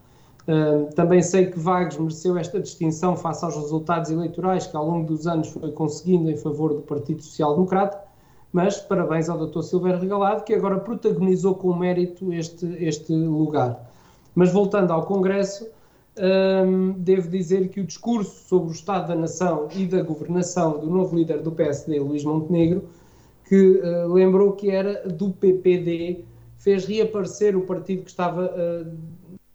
Uh, 0.47 0.93
também 0.95 1.21
sei 1.21 1.45
que 1.45 1.59
Vagos 1.59 1.97
mereceu 1.97 2.37
esta 2.37 2.59
distinção 2.59 3.15
face 3.15 3.45
aos 3.45 3.55
resultados 3.55 4.09
eleitorais 4.09 4.65
que 4.65 4.75
ao 4.75 4.85
longo 4.85 5.05
dos 5.05 5.27
anos 5.27 5.49
foi 5.49 5.71
conseguindo 5.71 6.29
em 6.29 6.37
favor 6.37 6.73
do 6.73 6.81
Partido 6.81 7.21
Social 7.21 7.53
Democrata, 7.53 8.01
mas 8.51 8.79
parabéns 8.79 9.29
ao 9.29 9.45
Dr. 9.45 9.61
Silveira 9.61 9.99
Regalado, 9.99 10.43
que 10.43 10.53
agora 10.53 10.79
protagonizou 10.79 11.53
com 11.53 11.73
mérito 11.75 12.33
este, 12.33 12.65
este 12.83 13.13
lugar. 13.13 13.91
Mas 14.33 14.51
voltando 14.51 14.91
ao 14.91 15.03
Congresso, 15.03 15.67
um, 16.19 16.91
devo 16.93 17.29
dizer 17.29 17.69
que 17.69 17.79
o 17.79 17.85
discurso 17.85 18.47
sobre 18.47 18.69
o 18.69 18.73
Estado 18.73 19.07
da 19.07 19.15
Nação 19.15 19.67
e 19.73 19.85
da 19.85 20.03
governação 20.03 20.79
do 20.79 20.89
novo 20.89 21.15
líder 21.15 21.41
do 21.41 21.51
PSD, 21.51 21.99
Luís 21.99 22.23
Montenegro, 22.23 22.83
que 23.47 23.81
uh, 23.81 24.11
lembrou 24.13 24.51
que 24.53 24.69
era 24.69 25.07
do 25.07 25.31
PPD, 25.31 26.23
fez 26.59 26.85
reaparecer 26.85 27.55
o 27.55 27.61
partido 27.61 28.03
que 28.03 28.09
estava 28.09 28.45
uh, 28.45 28.91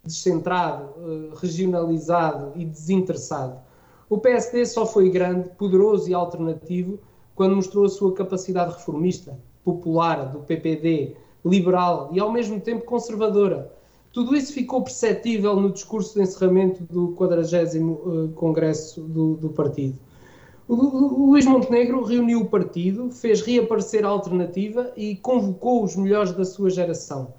descentrado, 0.04 0.90
eh, 0.99 1.35
regionalizado 1.37 2.52
e 2.56 2.64
desinteressado. 2.64 3.59
O 4.09 4.18
PSD 4.18 4.66
só 4.66 4.85
foi 4.85 5.09
grande, 5.09 5.49
poderoso 5.50 6.11
e 6.11 6.14
alternativo 6.14 6.99
quando 7.35 7.56
mostrou 7.56 7.87
a 7.87 7.88
sua 7.88 8.12
capacidade 8.12 8.75
reformista, 8.75 9.38
popular, 9.64 10.30
do 10.30 10.40
PPD, 10.40 11.16
liberal 11.44 12.11
e 12.12 12.21
ao 12.21 12.30
mesmo 12.30 12.61
tempo 12.61 12.85
conservadora. 12.85 13.73
Tudo 14.14 14.37
isso 14.37 14.52
ficou 14.52 14.80
perceptível 14.80 15.56
no 15.56 15.73
discurso 15.73 16.14
de 16.14 16.23
encerramento 16.23 16.85
do 16.85 17.09
40 17.16 17.80
uh, 17.80 18.28
Congresso 18.37 19.00
do, 19.02 19.35
do 19.35 19.50
partido. 19.50 19.99
O, 20.68 20.75
o, 20.75 21.30
Luís 21.30 21.44
Montenegro 21.44 22.00
reuniu 22.04 22.42
o 22.42 22.47
partido, 22.47 23.11
fez 23.11 23.42
reaparecer 23.42 24.06
a 24.06 24.09
alternativa 24.09 24.92
e 24.97 25.16
convocou 25.16 25.83
os 25.83 25.97
melhores 25.97 26.30
da 26.30 26.44
sua 26.44 26.71
geração 26.71 27.35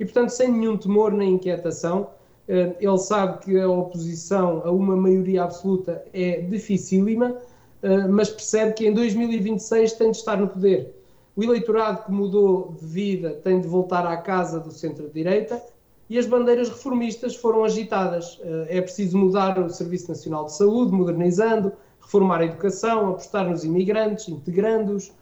e, 0.00 0.04
portanto, 0.04 0.30
sem 0.30 0.50
nenhum 0.50 0.76
temor 0.76 1.12
nem 1.12 1.34
inquietação, 1.34 2.08
eh, 2.48 2.76
ele 2.80 2.98
sabe 2.98 3.44
que 3.44 3.58
a 3.58 3.68
oposição 3.68 4.62
a 4.64 4.70
uma 4.70 4.96
maioria 4.96 5.44
absoluta 5.44 6.04
é 6.12 6.40
dificílima, 6.40 7.36
eh, 7.82 8.06
mas 8.08 8.28
percebe 8.28 8.72
que 8.74 8.86
em 8.86 8.92
2026 8.92 9.92
tem 9.92 10.10
de 10.10 10.16
estar 10.16 10.36
no 10.36 10.48
poder. 10.48 10.92
O 11.36 11.42
eleitorado 11.42 12.04
que 12.04 12.10
mudou 12.10 12.74
de 12.78 12.84
vida 12.84 13.40
tem 13.42 13.60
de 13.60 13.68
voltar 13.68 14.04
à 14.06 14.16
casa 14.16 14.58
do 14.58 14.72
centro-direita 14.72 15.62
e 16.08 16.18
as 16.18 16.26
bandeiras 16.26 16.68
reformistas 16.68 17.34
foram 17.34 17.64
agitadas. 17.64 18.40
Eh, 18.42 18.78
é 18.78 18.80
preciso 18.80 19.16
mudar 19.18 19.58
o 19.58 19.68
Serviço 19.68 20.08
Nacional 20.08 20.44
de 20.46 20.56
Saúde, 20.56 20.92
modernizando, 20.92 21.72
reformar 22.00 22.40
a 22.40 22.44
educação, 22.44 23.10
apostar 23.10 23.48
nos 23.48 23.64
imigrantes, 23.64 24.28
integrando-os, 24.28 25.12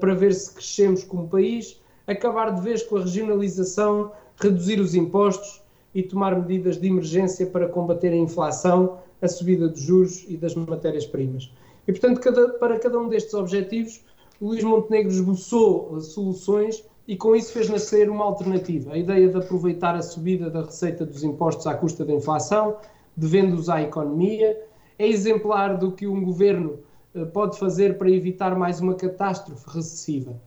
para 0.00 0.14
ver 0.14 0.34
se 0.34 0.52
crescemos 0.52 1.02
como 1.02 1.26
país 1.26 1.80
acabar 2.06 2.54
de 2.54 2.60
vez 2.60 2.82
com 2.82 2.96
a 2.96 3.00
regionalização, 3.00 4.12
reduzir 4.36 4.80
os 4.80 4.94
impostos 4.94 5.62
e 5.94 6.02
tomar 6.02 6.36
medidas 6.36 6.80
de 6.80 6.88
emergência 6.88 7.46
para 7.46 7.68
combater 7.68 8.12
a 8.12 8.16
inflação, 8.16 8.98
a 9.20 9.28
subida 9.28 9.68
dos 9.68 9.80
juros 9.80 10.24
e 10.28 10.36
das 10.36 10.54
matérias-primas. 10.54 11.52
E, 11.86 11.92
portanto, 11.92 12.20
cada, 12.20 12.48
para 12.54 12.78
cada 12.78 12.98
um 12.98 13.08
destes 13.08 13.34
objetivos, 13.34 14.00
Luís 14.40 14.64
Montenegro 14.64 15.12
esboçou 15.12 16.00
soluções 16.00 16.84
e 17.12 17.16
com 17.16 17.36
isso 17.36 17.52
fez 17.52 17.68
nascer 17.68 18.08
uma 18.08 18.24
alternativa. 18.24 18.94
A 18.94 18.96
ideia 18.96 19.28
de 19.28 19.36
aproveitar 19.36 19.94
a 19.94 20.00
subida 20.00 20.48
da 20.48 20.62
receita 20.62 21.04
dos 21.04 21.22
impostos 21.22 21.66
à 21.66 21.74
custa 21.74 22.06
da 22.06 22.14
inflação, 22.14 22.78
devendo-os 23.14 23.68
à 23.68 23.82
economia, 23.82 24.58
é 24.98 25.06
exemplar 25.06 25.76
do 25.76 25.92
que 25.92 26.06
um 26.06 26.24
governo 26.24 26.78
eh, 27.14 27.26
pode 27.26 27.58
fazer 27.58 27.98
para 27.98 28.10
evitar 28.10 28.56
mais 28.56 28.80
uma 28.80 28.94
catástrofe 28.94 29.68
recessiva. 29.68 30.40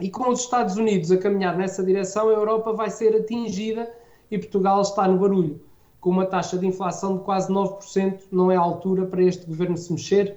E 0.00 0.08
com 0.08 0.30
os 0.30 0.42
Estados 0.42 0.76
Unidos 0.76 1.10
a 1.10 1.18
caminhar 1.18 1.58
nessa 1.58 1.82
direção, 1.82 2.28
a 2.28 2.32
Europa 2.32 2.72
vai 2.72 2.90
ser 2.90 3.16
atingida 3.16 3.92
e 4.30 4.38
Portugal 4.38 4.80
está 4.82 5.08
no 5.08 5.18
barulho. 5.18 5.60
Com 6.00 6.10
uma 6.10 6.26
taxa 6.26 6.56
de 6.56 6.64
inflação 6.64 7.16
de 7.18 7.24
quase 7.24 7.52
9%, 7.52 8.20
não 8.30 8.52
é 8.52 8.56
a 8.56 8.60
altura 8.60 9.04
para 9.04 9.24
este 9.24 9.44
governo 9.44 9.76
se 9.76 9.92
mexer? 9.92 10.36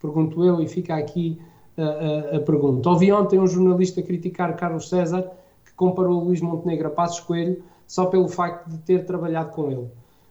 Pergunto 0.00 0.44
eu 0.44 0.60
e 0.60 0.66
fica 0.66 0.96
aqui 0.96 1.40
a, 1.78 2.36
a, 2.36 2.40
pergunta. 2.40 2.88
Ouvi 2.88 3.12
ontem 3.12 3.38
um 3.38 3.46
jornalista 3.46 4.02
criticar 4.02 4.56
Carlos 4.56 4.88
César, 4.88 5.30
que 5.64 5.72
comparou 5.74 6.24
Luís 6.24 6.40
Montenegro 6.40 6.88
a 6.88 6.90
Passos 6.90 7.20
Coelho 7.20 7.62
só 7.86 8.06
pelo 8.06 8.28
facto 8.28 8.68
de 8.68 8.78
ter 8.78 9.04
trabalhado 9.04 9.50
com 9.50 9.70
ele. 9.70 9.88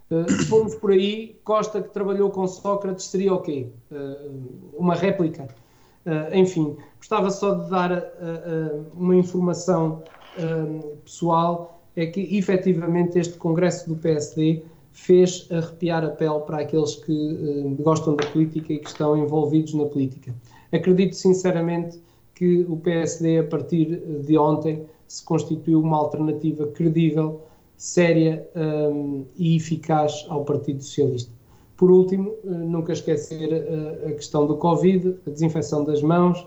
Uh, 0.09 0.29
se 0.29 0.45
formos 0.45 0.75
por 0.75 0.91
aí, 0.91 1.39
Costa 1.43 1.81
que 1.81 1.89
trabalhou 1.89 2.29
com 2.29 2.47
Sócrates 2.47 3.05
seria 3.05 3.33
o 3.33 3.39
quê? 3.39 3.67
Uh, 3.91 4.73
uma 4.77 4.95
réplica. 4.95 5.47
enfim, 6.33 6.75
gostava 6.97 7.31
só 7.31 7.55
de 7.55 7.69
dar 7.69 8.13
uma 8.93 9.15
informação 9.15 10.03
pessoal, 11.03 11.81
é 11.95 12.05
que 12.05 12.37
efetivamente 12.37 13.17
este 13.17 13.37
congresso 13.39 13.89
do 13.89 13.95
PSD 13.95 14.61
fez 14.91 15.47
arrepiar 15.51 16.05
a 16.05 16.09
pele 16.09 16.41
para 16.41 16.59
aqueles 16.59 16.95
que 16.95 17.75
gostam 17.79 18.15
da 18.15 18.27
política 18.27 18.73
e 18.73 18.77
que 18.77 18.87
estão 18.87 19.17
envolvidos 19.17 19.73
na 19.73 19.85
política. 19.85 20.31
Acredito 20.75 21.15
sinceramente 21.15 21.99
que 22.33 22.65
o 22.67 22.77
PSD, 22.77 23.39
a 23.39 23.43
partir 23.43 24.01
de 24.23 24.37
ontem, 24.37 24.85
se 25.07 25.23
constituiu 25.23 25.79
uma 25.79 25.97
alternativa 25.97 26.67
credível, 26.67 27.41
séria 27.77 28.47
um, 28.55 29.25
e 29.37 29.55
eficaz 29.55 30.25
ao 30.29 30.43
Partido 30.43 30.81
Socialista. 30.81 31.31
Por 31.77 31.91
último, 31.91 32.35
uh, 32.43 32.49
nunca 32.49 32.93
esquecer 32.93 33.51
uh, 33.51 34.09
a 34.09 34.11
questão 34.13 34.47
do 34.47 34.57
Covid, 34.57 35.15
a 35.27 35.29
desinfecção 35.29 35.83
das 35.83 36.01
mãos, 36.01 36.39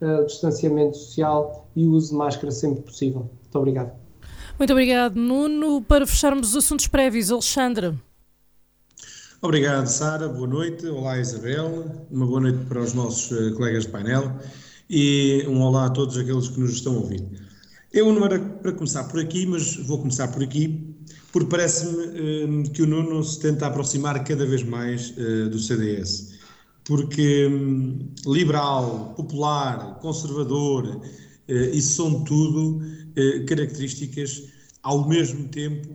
uh, 0.00 0.22
o 0.22 0.26
distanciamento 0.26 0.96
social 0.96 1.68
e 1.76 1.86
o 1.86 1.92
uso 1.92 2.10
de 2.10 2.16
máscara 2.16 2.50
sempre 2.50 2.82
possível. 2.82 3.20
Muito 3.42 3.58
obrigado. 3.58 3.92
Muito 4.58 4.72
obrigado, 4.72 5.16
Nuno. 5.16 5.82
Para 5.82 6.06
fecharmos 6.06 6.50
os 6.50 6.56
assuntos 6.56 6.88
prévios, 6.88 7.30
Alexandre. 7.30 7.94
Obrigado, 9.44 9.88
Sara. 9.88 10.28
Boa 10.28 10.46
noite. 10.46 10.86
Olá, 10.86 11.18
Isabel. 11.18 12.06
Uma 12.12 12.24
boa 12.24 12.42
noite 12.42 12.64
para 12.66 12.80
os 12.80 12.94
nossos 12.94 13.26
colegas 13.56 13.82
de 13.82 13.90
painel 13.90 14.38
e 14.88 15.44
um 15.48 15.60
olá 15.62 15.86
a 15.86 15.90
todos 15.90 16.16
aqueles 16.16 16.46
que 16.46 16.60
nos 16.60 16.74
estão 16.74 16.94
ouvir. 16.94 17.24
Eu 17.92 18.12
não 18.12 18.24
era 18.24 18.38
para 18.38 18.70
começar 18.70 19.02
por 19.02 19.18
aqui, 19.18 19.44
mas 19.44 19.74
vou 19.78 19.98
começar 19.98 20.28
por 20.28 20.44
aqui, 20.44 20.94
porque 21.32 21.50
parece-me 21.50 21.90
uh, 21.90 22.70
que 22.70 22.82
o 22.82 22.86
Nuno 22.86 23.20
se 23.24 23.40
tenta 23.40 23.66
aproximar 23.66 24.22
cada 24.22 24.46
vez 24.46 24.62
mais 24.62 25.10
uh, 25.10 25.50
do 25.50 25.58
CDS. 25.58 26.38
Porque 26.84 27.48
um, 27.48 28.14
liberal, 28.24 29.12
popular, 29.16 29.98
conservador, 29.98 31.00
isso 31.48 31.96
são 31.96 32.22
tudo 32.22 32.80
características 33.48 34.44
ao 34.84 35.08
mesmo 35.08 35.48
tempo 35.48 35.88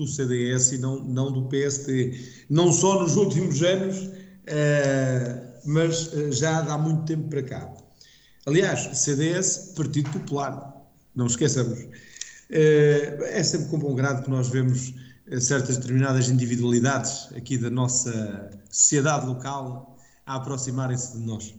do 0.00 0.06
CDS 0.06 0.72
e 0.72 0.78
não, 0.78 1.02
não 1.04 1.32
do 1.32 1.48
PSD. 1.48 2.18
Não 2.48 2.72
só 2.72 3.02
nos 3.02 3.16
últimos 3.16 3.62
anos, 3.62 4.10
mas 5.64 6.10
já 6.30 6.58
há 6.58 6.76
muito 6.76 7.04
tempo 7.04 7.28
para 7.28 7.42
cá. 7.42 7.72
Aliás, 8.46 8.98
CDS, 8.98 9.74
Partido 9.76 10.10
Popular, 10.10 10.74
não 11.14 11.26
esqueçamos. 11.26 11.86
Eh, 12.50 13.38
é 13.38 13.42
sempre 13.44 13.68
com 13.68 13.78
bom 13.78 13.94
grado 13.94 14.24
que 14.24 14.30
nós 14.30 14.48
vemos 14.48 14.92
eh, 15.28 15.38
certas 15.38 15.76
determinadas 15.76 16.28
individualidades 16.28 17.28
aqui 17.36 17.56
da 17.56 17.70
nossa 17.70 18.50
sociedade 18.68 19.26
local 19.26 19.96
a 20.26 20.36
aproximarem-se 20.36 21.16
de 21.16 21.24
nós. 21.24 21.54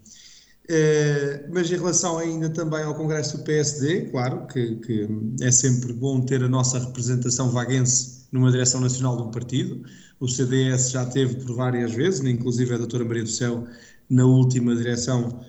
Eh, 0.69 1.45
mas 1.50 1.71
em 1.71 1.75
relação 1.75 2.17
ainda 2.17 2.50
também 2.50 2.83
ao 2.83 2.93
Congresso 2.95 3.38
do 3.38 3.43
PSD, 3.43 4.10
claro 4.10 4.48
que, 4.48 4.75
que, 4.77 5.07
é 5.41 5.51
sempre 5.51 5.93
bom 5.93 6.21
ter 6.21 6.43
a 6.43 6.50
nossa 6.50 6.79
representação 6.79 7.50
vaguense 7.50 8.20
numa 8.31 8.51
direção 8.51 8.79
nacional 8.79 9.17
de 9.17 9.23
um 9.23 9.31
partido. 9.31 9.83
O 10.19 10.27
CDS 10.27 10.91
já 10.91 11.05
teve 11.05 11.35
por 11.35 11.55
várias 11.55 11.93
vezes, 11.93 12.21
inclusive 12.21 12.73
a 12.73 12.77
doutora 12.77 13.03
Maria 13.03 13.23
do 13.23 13.29
Céu 13.29 13.65
na 14.09 14.25
última 14.25 14.75
direção 14.75 15.41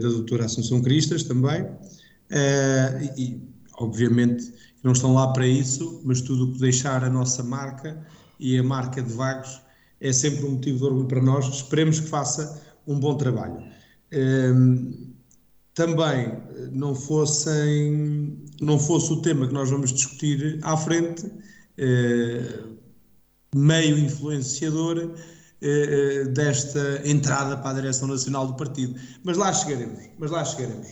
da 0.00 0.08
doutora 0.08 0.44
Assunção 0.44 0.82
Cristas 0.82 1.22
também. 1.22 1.62
Uh, 1.62 3.12
e, 3.16 3.40
obviamente, 3.78 4.52
não 4.82 4.92
estão 4.92 5.14
lá 5.14 5.32
para 5.32 5.46
isso, 5.46 6.02
mas 6.04 6.20
tudo 6.20 6.44
o 6.44 6.52
que 6.52 6.60
deixar 6.60 7.02
a 7.04 7.10
nossa 7.10 7.42
marca 7.42 8.04
e 8.38 8.58
a 8.58 8.62
marca 8.62 9.02
de 9.02 9.12
Vagos 9.12 9.60
é 10.00 10.12
sempre 10.12 10.44
um 10.44 10.52
motivo 10.52 10.78
de 10.78 10.84
orgulho 10.84 11.06
para 11.06 11.22
nós. 11.22 11.46
Esperemos 11.46 12.00
que 12.00 12.08
faça 12.08 12.62
um 12.86 12.98
bom 12.98 13.16
trabalho. 13.16 13.62
Uh, 14.12 15.16
também 15.74 16.32
não 16.72 16.94
fossem 16.94 18.38
não 18.60 18.78
fosse 18.78 19.12
o 19.12 19.20
tema 19.20 19.46
que 19.46 19.52
nós 19.52 19.68
vamos 19.68 19.92
discutir 19.92 20.58
à 20.62 20.76
frente, 20.76 21.30
meio 23.54 23.98
influenciador 23.98 25.14
desta 26.32 27.02
entrada 27.04 27.56
para 27.56 27.70
a 27.70 27.80
direção 27.80 28.08
nacional 28.08 28.46
do 28.46 28.54
partido. 28.54 28.94
Mas 29.24 29.36
lá 29.36 29.52
chegaremos, 29.52 30.04
mas 30.18 30.30
lá 30.30 30.44
chegaremos. 30.44 30.88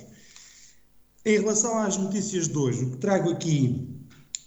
Em 1.26 1.38
relação 1.38 1.78
às 1.78 1.96
notícias 1.96 2.48
de 2.48 2.58
hoje, 2.58 2.84
o 2.84 2.90
que 2.90 2.96
trago 2.98 3.30
aqui, 3.30 3.88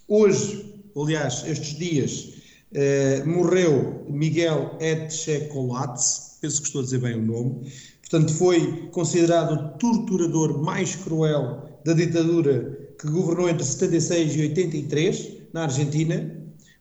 hoje, 0.08 0.84
aliás, 0.96 1.44
estes 1.48 1.76
dias, 1.76 2.34
eh, 2.74 3.24
morreu 3.26 4.06
Miguel 4.10 4.78
Etchecolatz, 4.80 6.38
penso 6.42 6.62
que 6.62 6.68
estou 6.68 6.82
a 6.82 6.84
dizer 6.84 7.00
bem 7.00 7.16
o 7.16 7.26
nome, 7.26 7.72
portanto 8.02 8.34
foi 8.34 8.90
considerado 8.92 9.54
o 9.54 9.78
torturador 9.78 10.62
mais 10.62 10.96
cruel 10.96 11.82
da 11.84 11.94
ditadura 11.94 12.78
que 13.00 13.08
governou 13.08 13.50
entre 13.50 13.64
76 13.64 14.36
e 14.36 14.42
83 14.42 15.37
na 15.58 15.64
Argentina, 15.64 16.32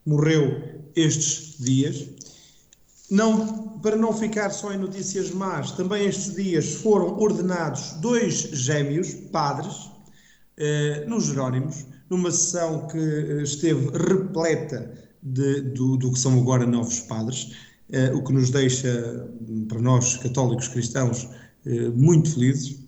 morreu 0.05 0.63
estes 0.95 1.57
dias. 1.59 2.11
Não, 3.11 3.79
para 3.79 3.97
não 3.97 4.13
ficar 4.13 4.51
só 4.51 4.71
em 4.71 4.77
notícias 4.77 5.31
más, 5.31 5.73
também 5.73 6.07
estes 6.07 6.35
dias 6.35 6.75
foram 6.75 7.19
ordenados 7.19 7.93
dois 8.03 8.35
gêmeos, 8.53 9.15
padres, 9.33 9.91
eh, 10.59 11.07
nos 11.09 11.27
Jerónimos, 11.27 11.87
numa 12.11 12.31
sessão 12.31 12.87
que 12.89 12.99
eh, 12.99 13.43
esteve 13.43 13.89
repleta 13.97 14.93
de, 15.23 15.63
do, 15.63 15.97
do, 15.97 16.13
que 16.13 16.19
são 16.19 16.39
agora 16.39 16.67
novos 16.67 17.01
padres, 17.01 17.53
eh, 17.91 18.13
o 18.13 18.23
que 18.23 18.33
nos 18.33 18.51
deixa, 18.51 19.27
para 19.69 19.81
nós 19.81 20.19
católicos 20.19 20.69
cristãos, 20.69 21.27
eh, 21.65 21.89
muito 21.95 22.35
felizes. 22.35 22.85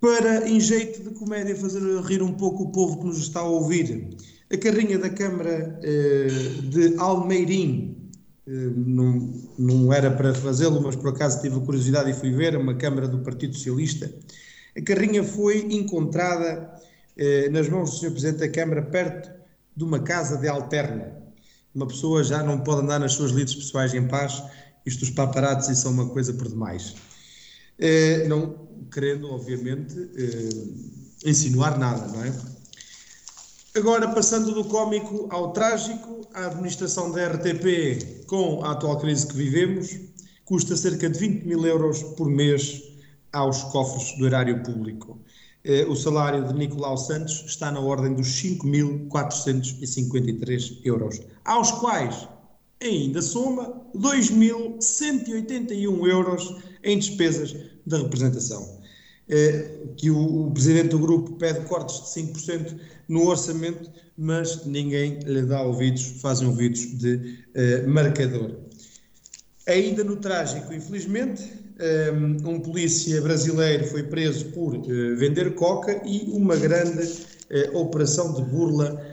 Para, 0.00 0.48
em 0.48 0.58
jeito 0.58 1.02
de 1.02 1.10
comédia, 1.10 1.54
fazer 1.54 1.82
rir 2.02 2.22
um 2.22 2.32
pouco 2.32 2.64
o 2.64 2.72
povo 2.72 3.00
que 3.00 3.06
nos 3.06 3.18
está 3.18 3.40
a 3.40 3.48
ouvir, 3.48 4.16
a 4.52 4.56
carrinha 4.56 4.98
da 4.98 5.10
Câmara 5.10 5.78
eh, 5.82 6.28
de 6.62 6.96
Almeirim, 6.98 8.10
eh, 8.46 8.50
não, 8.76 9.32
não 9.58 9.92
era 9.92 10.10
para 10.10 10.32
fazê-lo, 10.34 10.80
mas 10.80 10.94
por 10.94 11.08
acaso 11.08 11.40
tive 11.40 11.56
a 11.56 11.60
curiosidade 11.60 12.10
e 12.10 12.14
fui 12.14 12.30
ver, 12.30 12.54
é 12.54 12.58
uma 12.58 12.74
Câmara 12.74 13.08
do 13.08 13.18
Partido 13.18 13.54
Socialista. 13.54 14.12
A 14.76 14.80
carrinha 14.82 15.24
foi 15.24 15.66
encontrada 15.72 16.70
eh, 17.16 17.48
nas 17.48 17.68
mãos 17.68 17.90
do 17.90 17.96
Sr. 17.96 18.10
Presidente 18.12 18.38
da 18.38 18.48
Câmara, 18.48 18.82
perto 18.82 19.30
de 19.76 19.82
uma 19.82 19.98
casa 20.00 20.36
de 20.38 20.46
alterna. 20.46 21.12
Uma 21.74 21.88
pessoa 21.88 22.22
já 22.22 22.42
não 22.42 22.60
pode 22.60 22.82
andar 22.82 23.00
nas 23.00 23.14
suas 23.14 23.32
lides 23.32 23.54
pessoais 23.54 23.94
em 23.94 24.06
paz, 24.06 24.42
isto 24.86 25.02
os 25.02 25.10
paparazzi 25.10 25.74
são 25.74 25.90
uma 25.90 26.08
coisa 26.08 26.32
por 26.32 26.48
demais. 26.48 26.94
Não 28.28 28.66
querendo, 28.90 29.28
obviamente, 29.30 29.94
insinuar 31.26 31.78
nada, 31.78 32.06
não 32.06 32.24
é? 32.24 32.32
Agora, 33.76 34.08
passando 34.08 34.52
do 34.54 34.64
cómico 34.64 35.28
ao 35.30 35.52
trágico, 35.52 36.26
a 36.32 36.46
administração 36.46 37.12
da 37.12 37.28
RTP, 37.28 38.24
com 38.26 38.64
a 38.64 38.72
atual 38.72 38.98
crise 38.98 39.26
que 39.26 39.36
vivemos, 39.36 39.98
custa 40.46 40.74
cerca 40.74 41.10
de 41.10 41.18
20 41.18 41.44
mil 41.44 41.66
euros 41.66 42.02
por 42.02 42.26
mês 42.26 42.82
aos 43.34 43.62
cofres 43.64 44.16
do 44.16 44.24
erário 44.26 44.62
público. 44.62 45.18
Eh, 45.62 45.84
o 45.84 45.94
salário 45.94 46.48
de 46.48 46.54
Nicolau 46.54 46.96
Santos 46.96 47.44
está 47.46 47.70
na 47.70 47.80
ordem 47.80 48.14
dos 48.14 48.28
5.453 48.28 50.80
euros, 50.82 51.20
aos 51.44 51.70
quais 51.72 52.26
ainda 52.82 53.20
soma 53.20 53.82
2.181 53.94 56.08
euros 56.08 56.56
em 56.82 56.98
despesas 56.98 57.54
de 57.84 57.96
representação. 57.96 58.75
Eh, 59.28 59.70
que 59.96 60.08
o, 60.08 60.50
presidente 60.52 60.90
do 60.90 61.00
grupo 61.00 61.32
pede 61.32 61.60
cortes 61.66 61.96
de 62.14 62.22
5% 62.22 62.76
no 63.08 63.26
orçamento, 63.26 63.90
mas 64.16 64.64
ninguém 64.64 65.18
lhe 65.20 65.42
dá 65.42 65.62
ouvidos, 65.62 66.20
fazem 66.20 66.46
ouvidos 66.46 66.96
de 66.98 67.14
uh, 67.16 67.88
marcador. 67.88 68.52
Ainda 69.66 70.04
no 70.04 70.16
trágico, 70.16 70.72
infelizmente, 70.72 71.42
um, 72.14 72.50
um 72.50 72.60
polícia 72.60 73.20
brasileiro 73.20 73.84
foi 73.86 74.04
preso 74.04 74.46
por 74.46 74.76
uh, 74.76 75.16
vender 75.16 75.54
coca 75.54 76.00
e 76.06 76.30
uma 76.30 76.54
grande 76.54 77.02
uh, 77.02 77.78
operação 77.78 78.32
de 78.32 78.42
burla 78.42 79.04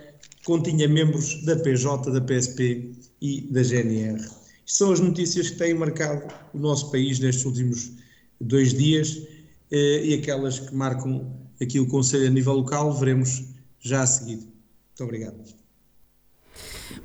continha 0.45 0.88
membros 0.88 1.43
da 1.43 1.56
PJ, 1.56 2.12
da 2.12 2.21
PSP 2.21 2.91
e 3.19 3.41
da 3.49 3.63
GNR. 3.63 4.23
São 4.65 4.91
as 4.91 4.99
notícias 4.99 5.49
que 5.49 5.58
têm 5.58 5.73
marcado 5.73 6.28
o 6.54 6.60
nosso 6.60 6.91
país 6.91 7.19
nestes 7.19 7.45
últimos 7.45 7.91
dois 8.39 8.73
dias 8.73 9.33
e 9.76 10.14
aquelas 10.14 10.60
que 10.60 10.76
marcam 10.76 11.36
aqui 11.60 11.80
o 11.80 11.88
Conselho 11.88 12.28
a 12.28 12.30
nível 12.30 12.54
local, 12.54 12.94
veremos 12.94 13.44
já 13.80 14.04
a 14.04 14.08
seguir. 14.08 14.38
Muito 14.38 15.04
obrigado. 15.04 15.62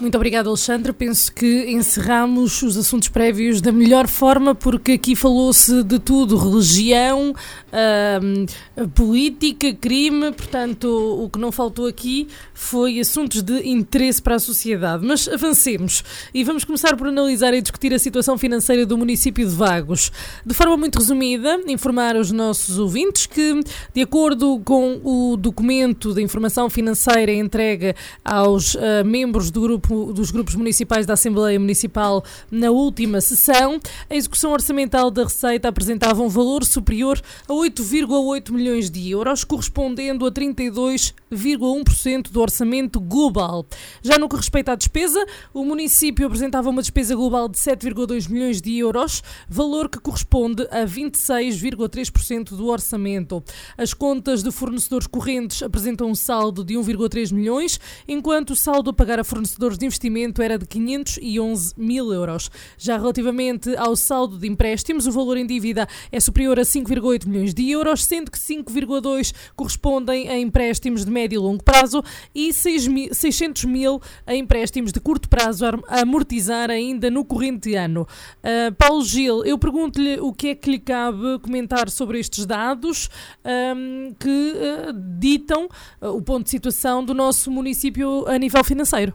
Muito 0.00 0.14
obrigado, 0.14 0.48
Alexandre. 0.48 0.92
Penso 0.92 1.32
que 1.32 1.72
encerramos 1.72 2.62
os 2.62 2.76
assuntos 2.76 3.08
prévios 3.08 3.60
da 3.60 3.72
melhor 3.72 4.06
forma, 4.06 4.54
porque 4.54 4.92
aqui 4.92 5.16
falou-se 5.16 5.82
de 5.82 5.98
tudo: 5.98 6.36
religião, 6.36 7.34
uh, 7.72 8.88
política, 8.90 9.74
crime. 9.74 10.30
Portanto, 10.30 10.86
o 10.86 11.28
que 11.28 11.40
não 11.40 11.50
faltou 11.50 11.88
aqui 11.88 12.28
foi 12.54 13.00
assuntos 13.00 13.42
de 13.42 13.68
interesse 13.68 14.22
para 14.22 14.36
a 14.36 14.38
sociedade. 14.38 15.04
Mas 15.04 15.26
avancemos 15.26 16.04
e 16.32 16.44
vamos 16.44 16.62
começar 16.62 16.96
por 16.96 17.08
analisar 17.08 17.52
e 17.52 17.60
discutir 17.60 17.92
a 17.92 17.98
situação 17.98 18.38
financeira 18.38 18.86
do 18.86 18.96
município 18.96 19.48
de 19.48 19.52
Vagos. 19.52 20.12
De 20.46 20.54
forma 20.54 20.76
muito 20.76 21.00
resumida, 21.00 21.60
informar 21.66 22.14
os 22.14 22.30
nossos 22.30 22.78
ouvintes 22.78 23.26
que, 23.26 23.60
de 23.92 24.02
acordo 24.02 24.60
com 24.64 25.00
o 25.02 25.36
documento 25.36 26.14
de 26.14 26.22
informação 26.22 26.70
financeira 26.70 27.32
entregue 27.32 27.96
aos 28.24 28.76
uh, 28.76 29.04
membros 29.04 29.50
do 29.50 29.60
grupo 29.60 29.87
dos 29.88 30.30
grupos 30.30 30.54
municipais 30.54 31.06
da 31.06 31.14
Assembleia 31.14 31.58
Municipal 31.58 32.22
na 32.50 32.70
última 32.70 33.20
sessão. 33.20 33.80
A 34.08 34.14
execução 34.14 34.52
orçamental 34.52 35.10
da 35.10 35.24
Receita 35.24 35.68
apresentava 35.68 36.22
um 36.22 36.28
valor 36.28 36.64
superior 36.64 37.20
a 37.48 37.52
8,8 37.52 38.52
milhões 38.52 38.90
de 38.90 39.10
euros, 39.10 39.44
correspondendo 39.44 40.26
a 40.26 40.32
32,1% 40.32 42.30
do 42.30 42.40
orçamento 42.40 43.00
global. 43.00 43.66
Já 44.02 44.18
no 44.18 44.28
que 44.28 44.36
respeita 44.36 44.72
à 44.72 44.74
despesa, 44.74 45.24
o 45.54 45.64
município 45.64 46.26
apresentava 46.26 46.68
uma 46.68 46.82
despesa 46.82 47.14
global 47.14 47.48
de 47.48 47.56
7,2 47.58 48.28
milhões 48.28 48.60
de 48.60 48.76
euros, 48.76 49.22
valor 49.48 49.88
que 49.88 49.98
corresponde 49.98 50.62
a 50.70 50.84
26,3% 50.84 52.50
do 52.50 52.66
orçamento. 52.66 53.42
As 53.76 53.94
contas 53.94 54.42
de 54.42 54.50
fornecedores 54.50 55.06
correntes 55.06 55.62
apresentam 55.62 56.10
um 56.10 56.14
saldo 56.14 56.62
de 56.64 56.74
1,3 56.74 57.32
milhões, 57.32 57.80
enquanto 58.06 58.50
o 58.50 58.56
saldo 58.56 58.90
a 58.90 58.92
pagar 58.92 59.18
a 59.18 59.24
fornecedores 59.24 59.77
de 59.78 59.86
investimento 59.86 60.42
era 60.42 60.58
de 60.58 60.66
511 60.66 61.74
mil 61.76 62.12
euros. 62.12 62.50
Já 62.76 62.96
relativamente 62.96 63.74
ao 63.76 63.96
saldo 63.96 64.38
de 64.38 64.46
empréstimos, 64.46 65.06
o 65.06 65.12
valor 65.12 65.36
em 65.36 65.46
dívida 65.46 65.88
é 66.12 66.20
superior 66.20 66.58
a 66.58 66.62
5,8 66.62 67.26
milhões 67.26 67.54
de 67.54 67.70
euros, 67.70 68.04
sendo 68.04 68.30
que 68.30 68.38
5,2 68.38 69.32
correspondem 69.56 70.28
a 70.28 70.38
empréstimos 70.38 71.04
de 71.04 71.10
médio 71.10 71.36
e 71.36 71.38
longo 71.38 71.62
prazo 71.62 72.02
e 72.34 72.52
600 72.52 73.64
mil 73.64 74.00
a 74.26 74.34
empréstimos 74.34 74.92
de 74.92 75.00
curto 75.00 75.28
prazo 75.28 75.64
a 75.66 76.00
amortizar 76.00 76.70
ainda 76.70 77.10
no 77.10 77.24
corrente 77.24 77.74
ano. 77.74 78.06
Uh, 78.42 78.74
Paulo 78.74 79.04
Gil, 79.04 79.44
eu 79.44 79.58
pergunto-lhe 79.58 80.18
o 80.20 80.32
que 80.32 80.48
é 80.48 80.54
que 80.54 80.70
lhe 80.70 80.78
cabe 80.78 81.38
comentar 81.40 81.90
sobre 81.90 82.18
estes 82.18 82.46
dados 82.46 83.08
um, 83.44 84.14
que 84.18 84.52
uh, 84.54 85.18
ditam 85.18 85.68
uh, 86.00 86.08
o 86.08 86.22
ponto 86.22 86.44
de 86.44 86.50
situação 86.50 87.04
do 87.04 87.14
nosso 87.14 87.50
município 87.50 88.26
a 88.26 88.38
nível 88.38 88.62
financeiro. 88.64 89.14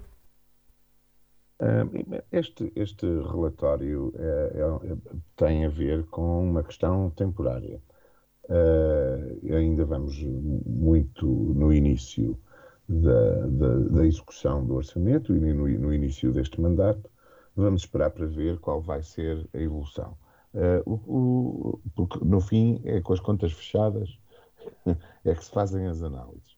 Este, 2.32 2.72
este 2.76 3.06
relatório 3.06 4.14
é, 4.18 4.52
é, 4.56 4.98
tem 5.36 5.66
a 5.66 5.70
ver 5.70 6.04
com 6.06 6.50
uma 6.50 6.64
questão 6.64 7.10
temporária. 7.12 7.82
Uh, 8.46 9.56
ainda 9.56 9.86
vamos 9.86 10.22
muito 10.66 11.26
no 11.26 11.72
início 11.72 12.38
da, 12.90 13.48
da, 13.48 13.78
da, 13.78 14.06
execução 14.06 14.66
do 14.66 14.76
orçamento 14.76 15.34
e 15.34 15.40
no, 15.40 15.68
no, 15.68 15.94
início 15.94 16.34
deste 16.34 16.60
mandato. 16.60 17.10
Vamos 17.56 17.84
esperar 17.84 18.12
para 18.12 18.26
ver 18.26 18.60
qual 18.60 18.82
vai 18.82 19.02
ser 19.02 19.48
a 19.54 19.58
evolução. 19.58 20.18
Uh, 20.54 20.84
o, 20.86 20.94
o, 21.08 21.80
porque 21.96 22.20
no 22.26 22.42
fim 22.42 22.82
é 22.84 23.00
com 23.00 23.14
as 23.14 23.20
contas 23.22 23.54
fechadas 23.54 24.20
é 25.24 25.34
que 25.34 25.46
se 25.46 25.52
fazem 25.52 25.88
as 25.88 26.04
análises. 26.04 26.58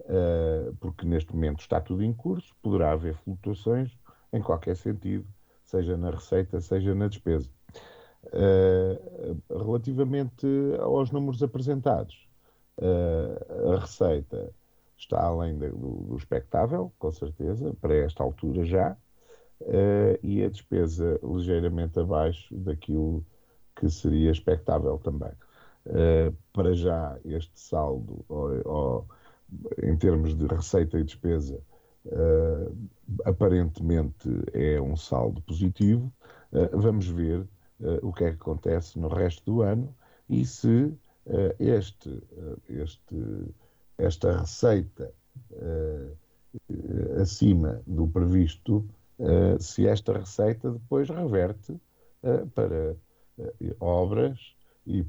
Uh, 0.00 0.74
porque 0.80 1.06
neste 1.06 1.32
momento 1.32 1.60
está 1.60 1.80
tudo 1.80 2.02
em 2.02 2.12
curso, 2.12 2.52
poderá 2.60 2.92
haver 2.92 3.14
flutuações, 3.14 3.96
em 4.32 4.42
qualquer 4.42 4.76
sentido, 4.76 5.26
seja 5.64 5.96
na 5.96 6.10
receita, 6.10 6.60
seja 6.60 6.94
na 6.94 7.08
despesa. 7.08 7.48
Uh, 8.26 9.40
relativamente 9.48 10.46
aos 10.80 11.10
números 11.10 11.42
apresentados, 11.42 12.28
uh, 12.78 13.72
a 13.72 13.80
receita 13.80 14.52
está 14.96 15.22
além 15.22 15.56
do, 15.56 16.14
expectável, 16.16 16.92
com 16.98 17.10
certeza, 17.10 17.74
para 17.80 17.94
esta 17.94 18.22
altura 18.22 18.64
já, 18.64 18.96
uh, 19.62 20.18
e 20.22 20.44
a 20.44 20.48
despesa 20.50 21.18
ligeiramente 21.22 21.98
abaixo 21.98 22.54
daquilo 22.54 23.24
que 23.74 23.88
seria 23.88 24.30
expectável 24.30 24.98
também. 24.98 25.32
para 26.52 26.74
já, 26.74 27.18
este 27.24 27.58
saldo, 27.58 28.22
ou, 28.28 29.06
em 29.82 29.96
termos 29.96 30.36
de 30.36 30.46
receita 30.46 30.98
e 30.98 31.04
despesa, 31.04 31.58
Uh, 32.06 32.74
aparentemente 33.26 34.28
é 34.54 34.80
um 34.80 34.96
saldo 34.96 35.42
positivo. 35.42 36.10
Uh, 36.50 36.78
vamos 36.78 37.06
ver 37.06 37.40
uh, 37.40 37.98
o 38.02 38.12
que 38.12 38.24
é 38.24 38.30
que 38.30 38.36
acontece 38.36 38.98
no 38.98 39.08
resto 39.08 39.44
do 39.44 39.62
ano 39.62 39.94
e 40.28 40.44
se 40.44 40.92
este, 41.58 42.22
este, 42.68 43.54
esta 43.98 44.40
receita 44.40 45.12
acima 47.20 47.80
do 47.86 48.08
previsto, 48.08 48.88
se 49.60 49.86
esta 49.86 50.18
receita 50.18 50.72
depois 50.72 51.08
reverte 51.08 51.78
para 52.54 52.96
obras 53.78 54.56
e, 54.86 55.04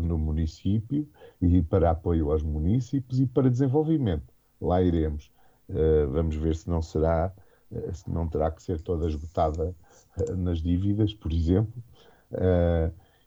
no 0.00 0.16
município 0.16 1.06
e 1.42 1.60
para 1.62 1.90
apoio 1.90 2.30
aos 2.30 2.42
municípios 2.42 3.20
e 3.20 3.26
para 3.26 3.50
desenvolvimento. 3.50 4.32
Lá 4.60 4.80
iremos. 4.80 5.30
Uh, 5.68 6.08
vamos 6.10 6.36
ver 6.36 6.54
se 6.54 6.68
não 6.70 6.80
será, 6.80 7.32
uh, 7.72 7.94
se 7.94 8.08
não 8.08 8.28
terá 8.28 8.50
que 8.52 8.62
ser 8.62 8.80
toda 8.80 9.06
esgotada 9.08 9.74
uh, 10.16 10.36
nas 10.36 10.60
dívidas, 10.60 11.12
por 11.12 11.32
exemplo. 11.32 11.82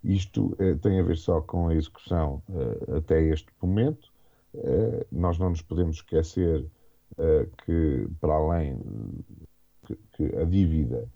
isto 0.04 0.56
tem 0.82 1.00
a 1.00 1.04
ver 1.04 1.18
só 1.18 1.42
com 1.42 1.68
a 1.70 1.76
execução 1.76 2.42
até 2.98 3.22
este 3.22 3.48
momento. 3.62 4.12
nós 5.12 5.38
não 5.38 5.50
nos 5.50 5.62
podemos 5.62 5.98
esquecer 5.98 6.66
que, 7.66 8.08
para 8.20 8.34
além 8.34 8.78
que, 9.86 9.96
que 10.14 10.36
a 10.38 10.44
dívida 10.44 11.08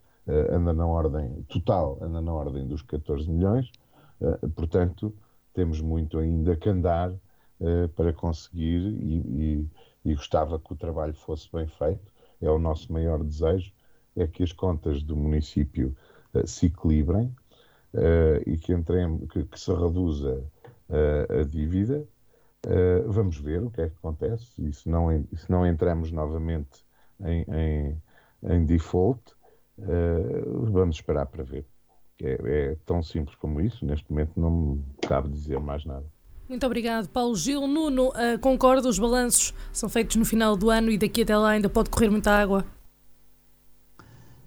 anda 0.49 0.73
na 0.73 0.85
ordem 0.85 1.43
total, 1.49 1.97
anda 2.01 2.21
na 2.21 2.33
ordem 2.33 2.65
dos 2.67 2.81
14 2.81 3.29
milhões, 3.29 3.71
portanto, 4.55 5.13
temos 5.53 5.81
muito 5.81 6.17
ainda 6.19 6.55
que 6.55 6.69
andar 6.69 7.13
para 7.95 8.13
conseguir 8.13 8.79
e 8.79 9.67
e 10.05 10.15
gostava 10.15 10.59
que 10.59 10.73
o 10.73 10.75
trabalho 10.75 11.13
fosse 11.13 11.49
bem 11.51 11.67
feito. 11.67 12.11
É 12.41 12.49
o 12.49 12.59
nosso 12.59 12.91
maior 12.91 13.23
desejo, 13.23 13.71
é 14.15 14.27
que 14.27 14.43
as 14.43 14.51
contas 14.51 15.01
do 15.01 15.15
município 15.15 15.95
uh, 16.33 16.45
se 16.45 16.67
equilibrem 16.67 17.33
uh, 17.93 18.49
e 18.49 18.57
que, 18.57 18.73
entrem, 18.73 19.25
que, 19.27 19.43
que 19.45 19.59
se 19.59 19.71
reduza 19.71 20.43
uh, 20.89 21.41
a 21.41 21.43
dívida. 21.43 22.05
vamos 23.07 23.37
ver 23.37 23.61
o 23.63 23.69
que 23.69 23.81
é 23.81 23.89
que 23.89 23.95
acontece 23.95 24.53
e 24.57 24.71
se 24.73 24.87
não, 24.89 25.09
se 25.35 25.51
não 25.51 25.65
entramos 25.65 26.11
novamente 26.11 26.85
em, 27.21 27.45
em, 27.51 28.01
em 28.43 28.65
default, 28.65 29.21
vamos 30.71 30.95
esperar 30.95 31.25
para 31.25 31.43
ver. 31.43 31.65
É, 32.21 32.71
é 32.71 32.75
tão 32.85 33.03
simples 33.03 33.35
como 33.35 33.59
isso, 33.59 33.85
neste 33.85 34.09
momento 34.09 34.39
não 34.39 34.49
me 34.49 34.83
cabe 35.01 35.29
dizer 35.29 35.59
mais 35.59 35.83
nada. 35.85 36.05
Muito 36.47 36.65
obrigado, 36.65 37.07
Paulo 37.07 37.35
Gil. 37.35 37.65
Nuno, 37.67 38.09
uh, 38.09 38.37
concordo, 38.39 38.89
os 38.89 38.99
balanços 38.99 39.53
são 39.71 39.87
feitos 39.87 40.15
no 40.17 40.25
final 40.25 40.55
do 40.55 40.69
ano 40.69 40.91
e 40.91 40.97
daqui 40.97 41.21
até 41.21 41.37
lá 41.37 41.51
ainda 41.51 41.69
pode 41.69 41.89
correr 41.89 42.09
muita 42.09 42.31
água. 42.31 42.65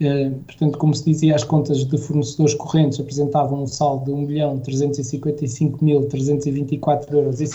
Uh, 0.00 0.30
portanto, 0.46 0.78
como 0.78 0.94
se 0.94 1.04
dizia, 1.04 1.34
as 1.34 1.44
contas 1.44 1.84
de 1.84 1.98
fornecedores 1.98 2.54
correntes 2.54 2.98
apresentavam 3.00 3.62
um 3.62 3.66
saldo 3.66 4.06
de 4.06 4.12
1.355.324 4.12 7.12
euros 7.12 7.38
e 7.40 7.46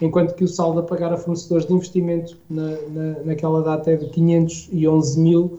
enquanto 0.00 0.34
que 0.34 0.44
o 0.44 0.48
saldo 0.48 0.80
a 0.80 0.82
pagar 0.82 1.12
a 1.12 1.16
fornecedores 1.16 1.66
de 1.66 1.74
investimento 1.74 2.38
na, 2.48 2.70
na, 2.88 3.20
naquela 3.24 3.62
data 3.62 3.90
é 3.90 3.96
de 3.96 4.06
511.000 4.06 5.50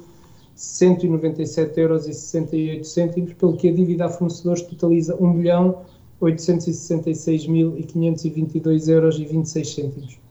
197,68€, 0.56 3.36
pelo 3.36 3.58
que 3.58 3.70
a 3.70 3.74
dívida 3.74 4.06
a 4.06 4.10
fornecedores 4.10 4.62
totaliza 4.64 5.16
1 5.16 5.34
milhão 5.34 5.82
866.522 6.22 8.88
euros 8.88 9.18
e 9.18 9.26
26 9.26 9.76
866.522,26€. 9.76 10.22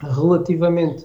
Relativamente 0.00 1.02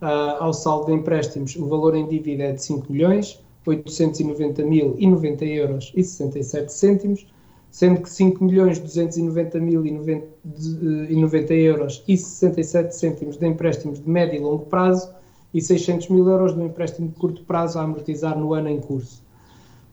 uh, 0.00 0.40
ao 0.40 0.54
saldo 0.54 0.86
de 0.86 0.92
empréstimos, 0.92 1.54
o 1.56 1.66
valor 1.66 1.94
em 1.94 2.08
dívida 2.08 2.44
é 2.44 2.52
de 2.52 2.62
5 2.62 2.90
milhões 2.90 3.38
890.090 3.66 5.42
euros 5.42 5.92
e 5.94 6.02
67 6.02 6.72
cêntimos, 6.72 7.26
sendo 7.70 8.00
que 8.00 8.08
5 8.08 8.42
milhões 8.42 8.80
290.090 8.80 11.50
euros 11.50 12.02
e 12.08 12.16
67 12.16 12.96
cêntimos 12.96 13.36
de 13.36 13.46
empréstimos 13.46 14.02
de 14.02 14.08
médio 14.08 14.36
e 14.36 14.40
longo 14.40 14.64
prazo 14.66 15.12
e 15.52 15.60
600 15.60 16.08
mil 16.08 16.28
euros 16.28 16.54
um 16.54 16.66
empréstimo 16.66 17.08
de 17.08 17.14
curto 17.14 17.42
prazo 17.44 17.78
a 17.78 17.82
amortizar 17.82 18.38
no 18.38 18.54
ano 18.54 18.68
em 18.68 18.80
curso. 18.80 19.22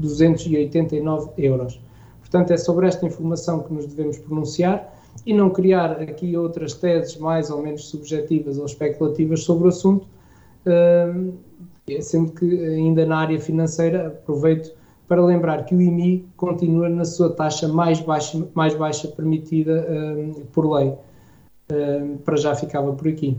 489.289 0.00 1.30
euros. 1.38 1.80
Portanto, 2.20 2.52
é 2.52 2.56
sobre 2.56 2.86
esta 2.86 3.06
informação 3.06 3.60
que 3.60 3.72
nos 3.72 3.86
devemos 3.86 4.18
pronunciar 4.18 4.94
e 5.26 5.34
não 5.34 5.50
criar 5.50 5.92
aqui 6.00 6.36
outras 6.36 6.74
teses 6.74 7.16
mais 7.16 7.50
ou 7.50 7.62
menos 7.62 7.88
subjetivas 7.88 8.58
ou 8.58 8.66
especulativas 8.66 9.42
sobre 9.42 9.64
o 9.64 9.68
assunto, 9.68 10.06
sendo 12.00 12.32
que 12.32 12.64
ainda 12.64 13.04
na 13.04 13.18
área 13.18 13.40
financeira 13.40 14.06
aproveito 14.08 14.72
para 15.10 15.24
lembrar 15.24 15.64
que 15.64 15.74
o 15.74 15.82
IMI 15.82 16.24
continua 16.36 16.88
na 16.88 17.04
sua 17.04 17.30
taxa 17.30 17.66
mais 17.66 18.00
baixa, 18.00 18.46
mais 18.54 18.76
baixa 18.76 19.08
permitida 19.08 19.84
um, 19.90 20.44
por 20.52 20.72
lei. 20.72 20.94
Um, 21.72 22.16
para 22.18 22.36
já 22.36 22.54
ficava 22.54 22.92
por 22.92 23.08
aqui. 23.08 23.36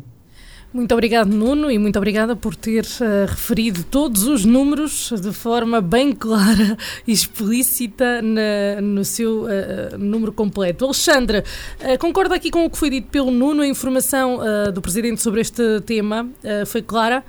Muito 0.74 0.94
obrigado, 0.94 1.28
Nuno, 1.28 1.70
e 1.70 1.78
muito 1.78 1.98
obrigada 1.98 2.34
por 2.34 2.56
ter 2.56 2.86
uh, 2.86 3.30
referido 3.30 3.84
todos 3.84 4.24
os 4.24 4.46
números 4.46 5.12
de 5.22 5.34
forma 5.34 5.82
bem 5.82 6.14
clara 6.14 6.78
e 7.06 7.12
explícita 7.12 8.22
na, 8.22 8.80
no 8.82 9.04
seu 9.04 9.44
uh, 9.44 9.98
número 9.98 10.32
completo. 10.32 10.86
Alexandra, 10.86 11.44
uh, 11.82 12.00
concorda 12.00 12.36
aqui 12.36 12.50
com 12.50 12.64
o 12.64 12.70
que 12.70 12.78
foi 12.78 12.90
dito 12.90 13.10
pelo 13.10 13.32
Nuno? 13.32 13.64
A 13.64 13.68
informação 13.68 14.40
do 14.74 14.82
Presidente 14.82 15.22
sobre 15.22 15.42
este 15.42 15.82
tema 15.82 16.30
foi 16.66 16.82
clara? 16.82 17.24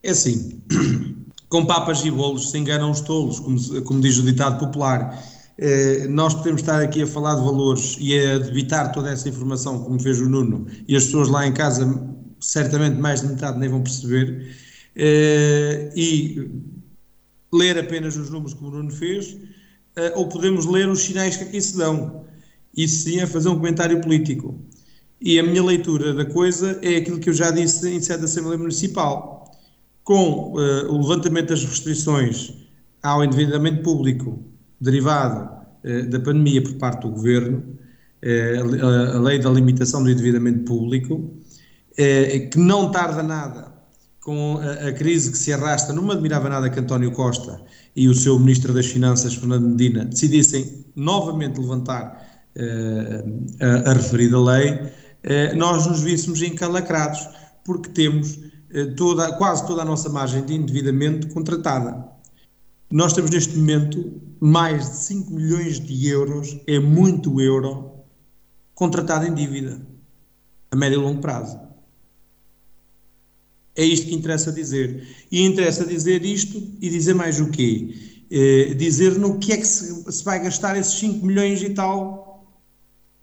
É 0.00 0.10
assim, 0.10 0.60
com 1.48 1.66
papas 1.66 2.04
e 2.04 2.12
bolos 2.12 2.52
se 2.52 2.58
enganam 2.58 2.92
os 2.92 3.00
tolos, 3.00 3.40
como, 3.40 3.82
como 3.82 4.00
diz 4.00 4.18
o 4.18 4.22
ditado 4.22 4.60
popular. 4.60 5.20
Eh, 5.60 6.06
nós 6.08 6.34
podemos 6.34 6.60
estar 6.60 6.80
aqui 6.80 7.02
a 7.02 7.06
falar 7.06 7.34
de 7.34 7.40
valores 7.40 7.96
e 7.98 8.16
a 8.16 8.38
debitar 8.38 8.92
toda 8.92 9.10
essa 9.10 9.28
informação, 9.28 9.82
como 9.82 10.00
fez 10.00 10.20
o 10.20 10.28
Nuno, 10.28 10.68
e 10.86 10.94
as 10.94 11.06
pessoas 11.06 11.28
lá 11.28 11.46
em 11.46 11.52
casa, 11.52 11.84
certamente 12.40 12.96
mais 12.96 13.22
de 13.22 13.26
metade, 13.28 13.58
nem 13.58 13.68
vão 13.68 13.82
perceber, 13.82 14.56
eh, 14.94 15.92
e 15.96 16.48
ler 17.52 17.76
apenas 17.78 18.16
os 18.16 18.30
números 18.30 18.54
como 18.54 18.70
o 18.70 18.74
Nuno 18.76 18.90
fez, 18.92 19.36
eh, 19.96 20.12
ou 20.14 20.28
podemos 20.28 20.64
ler 20.66 20.88
os 20.88 21.00
sinais 21.00 21.36
que 21.36 21.44
aqui 21.44 21.60
se 21.60 21.76
dão. 21.76 22.24
Isso 22.76 23.04
sim 23.04 23.18
é 23.20 23.26
fazer 23.26 23.48
um 23.48 23.56
comentário 23.56 24.00
político. 24.00 24.54
E 25.20 25.38
a 25.40 25.42
minha 25.42 25.64
leitura 25.64 26.14
da 26.14 26.24
coisa 26.24 26.78
é 26.82 26.96
aquilo 26.96 27.18
que 27.18 27.30
eu 27.30 27.34
já 27.34 27.50
disse 27.50 27.88
em 27.90 28.00
sede 28.00 28.20
da 28.20 28.26
Assembleia 28.26 28.58
Municipal 28.58 29.44
com 30.04 30.52
o 30.52 30.98
levantamento 30.98 31.48
das 31.48 31.64
restrições 31.64 32.54
ao 33.02 33.24
endividamento 33.24 33.82
público 33.82 34.42
derivado 34.80 35.50
uh, 35.84 36.06
da 36.08 36.20
pandemia 36.20 36.62
por 36.62 36.74
parte 36.74 37.02
do 37.02 37.10
governo, 37.10 37.62
uh, 38.22 39.16
a, 39.16 39.20
lei 39.20 39.38
da 39.38 39.50
limitação 39.50 40.02
do 40.02 40.10
endividamento 40.10 40.64
público, 40.64 41.34
que 42.52 42.58
não 42.58 42.92
tarda 42.92 43.24
nada 43.24 43.74
com 44.20 44.60
a, 44.86 44.92
crise 44.92 45.32
que 45.32 45.38
se 45.38 45.52
arrasta, 45.52 45.92
não 45.92 46.04
me 46.04 46.12
admirava 46.12 46.48
nada 46.48 46.70
que 46.70 46.78
António 46.78 47.10
Costa 47.10 47.60
e 47.96 48.08
o 48.08 48.14
seu 48.14 48.38
Ministro 48.38 48.72
das 48.72 48.86
Finanças, 48.86 49.34
Fernando 49.34 49.66
Medina, 49.70 50.04
decidissem 50.04 50.84
novamente 50.94 51.58
levantar 51.58 52.24
a, 53.60 53.92
referida 53.94 54.40
lei, 54.40 54.78
nós 55.56 55.88
nos 55.88 56.00
víssemos 56.02 56.40
encalacrados, 56.40 57.28
porque 57.64 57.88
temos 57.88 58.38
eh, 58.70 58.86
toda, 58.96 59.32
quase 59.32 59.66
toda 59.66 59.82
a 59.82 59.84
nossa 59.84 60.08
margem 60.08 60.44
de 60.44 60.54
endividamento 60.54 61.28
contratada. 61.28 62.06
Nós 62.90 63.12
temos 63.12 63.30
neste 63.30 63.56
momento 63.56 64.20
mais 64.40 64.88
de 64.88 64.96
5 64.96 65.32
milhões 65.32 65.78
de 65.78 66.08
euros, 66.08 66.56
é 66.66 66.78
muito 66.78 67.40
euro, 67.40 67.90
contratado 68.74 69.26
em 69.26 69.34
dívida, 69.34 69.80
a 70.70 70.76
médio 70.76 71.00
e 71.00 71.02
longo 71.02 71.20
prazo. 71.20 71.58
É 73.76 73.84
isto 73.84 74.06
que 74.06 74.14
interessa 74.14 74.50
dizer. 74.50 75.06
E 75.30 75.42
interessa 75.44 75.84
dizer 75.84 76.24
isto 76.24 76.56
e 76.80 76.88
dizer 76.88 77.14
mais 77.14 77.38
o 77.40 77.50
quê? 77.50 77.94
Eh, 78.30 78.74
dizer 78.74 79.18
no 79.18 79.38
que 79.38 79.52
é 79.52 79.56
que 79.56 79.66
se, 79.66 80.10
se 80.10 80.24
vai 80.24 80.42
gastar 80.42 80.76
esses 80.76 80.94
5 80.94 81.24
milhões 81.24 81.62
e 81.62 81.70
tal 81.70 82.46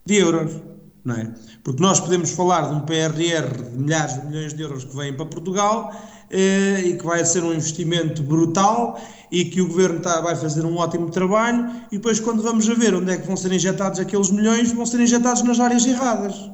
de 0.06 0.16
euros 0.16 0.62
não 1.06 1.16
é? 1.16 1.32
Porque 1.64 1.82
nós 1.82 2.00
podemos 2.00 2.32
falar 2.32 2.68
de 2.68 2.74
um 2.74 2.80
PRR 2.82 3.70
de 3.72 3.78
milhares 3.78 4.20
de 4.20 4.26
milhões 4.26 4.54
de 4.56 4.62
euros 4.64 4.84
que 4.84 4.96
vêm 4.96 5.14
para 5.14 5.28
Portugal 5.28 5.94
eh, 6.32 6.82
e 6.84 6.98
que 6.98 7.06
vai 7.06 7.24
ser 7.24 7.44
um 7.44 7.54
investimento 7.54 8.24
brutal 8.24 9.00
e 9.36 9.44
que 9.44 9.60
o 9.60 9.68
governo 9.68 10.00
tá, 10.00 10.22
vai 10.22 10.34
fazer 10.34 10.66
um 10.66 10.78
ótimo 10.78 11.10
trabalho 11.10 11.70
e 11.92 11.98
depois 11.98 12.22
quando 12.22 12.42
vamos 12.42 12.70
a 12.70 12.74
ver 12.74 12.96
onde 12.96 13.12
é 13.12 13.18
que 13.18 13.28
vão 13.28 13.36
ser 13.36 13.52
injetados 13.52 14.00
aqueles 14.00 14.32
milhões, 14.32 14.72
vão 14.72 14.86
ser 14.86 15.02
injetados 15.02 15.42
nas 15.42 15.60
áreas 15.60 15.86
erradas. 15.86 16.50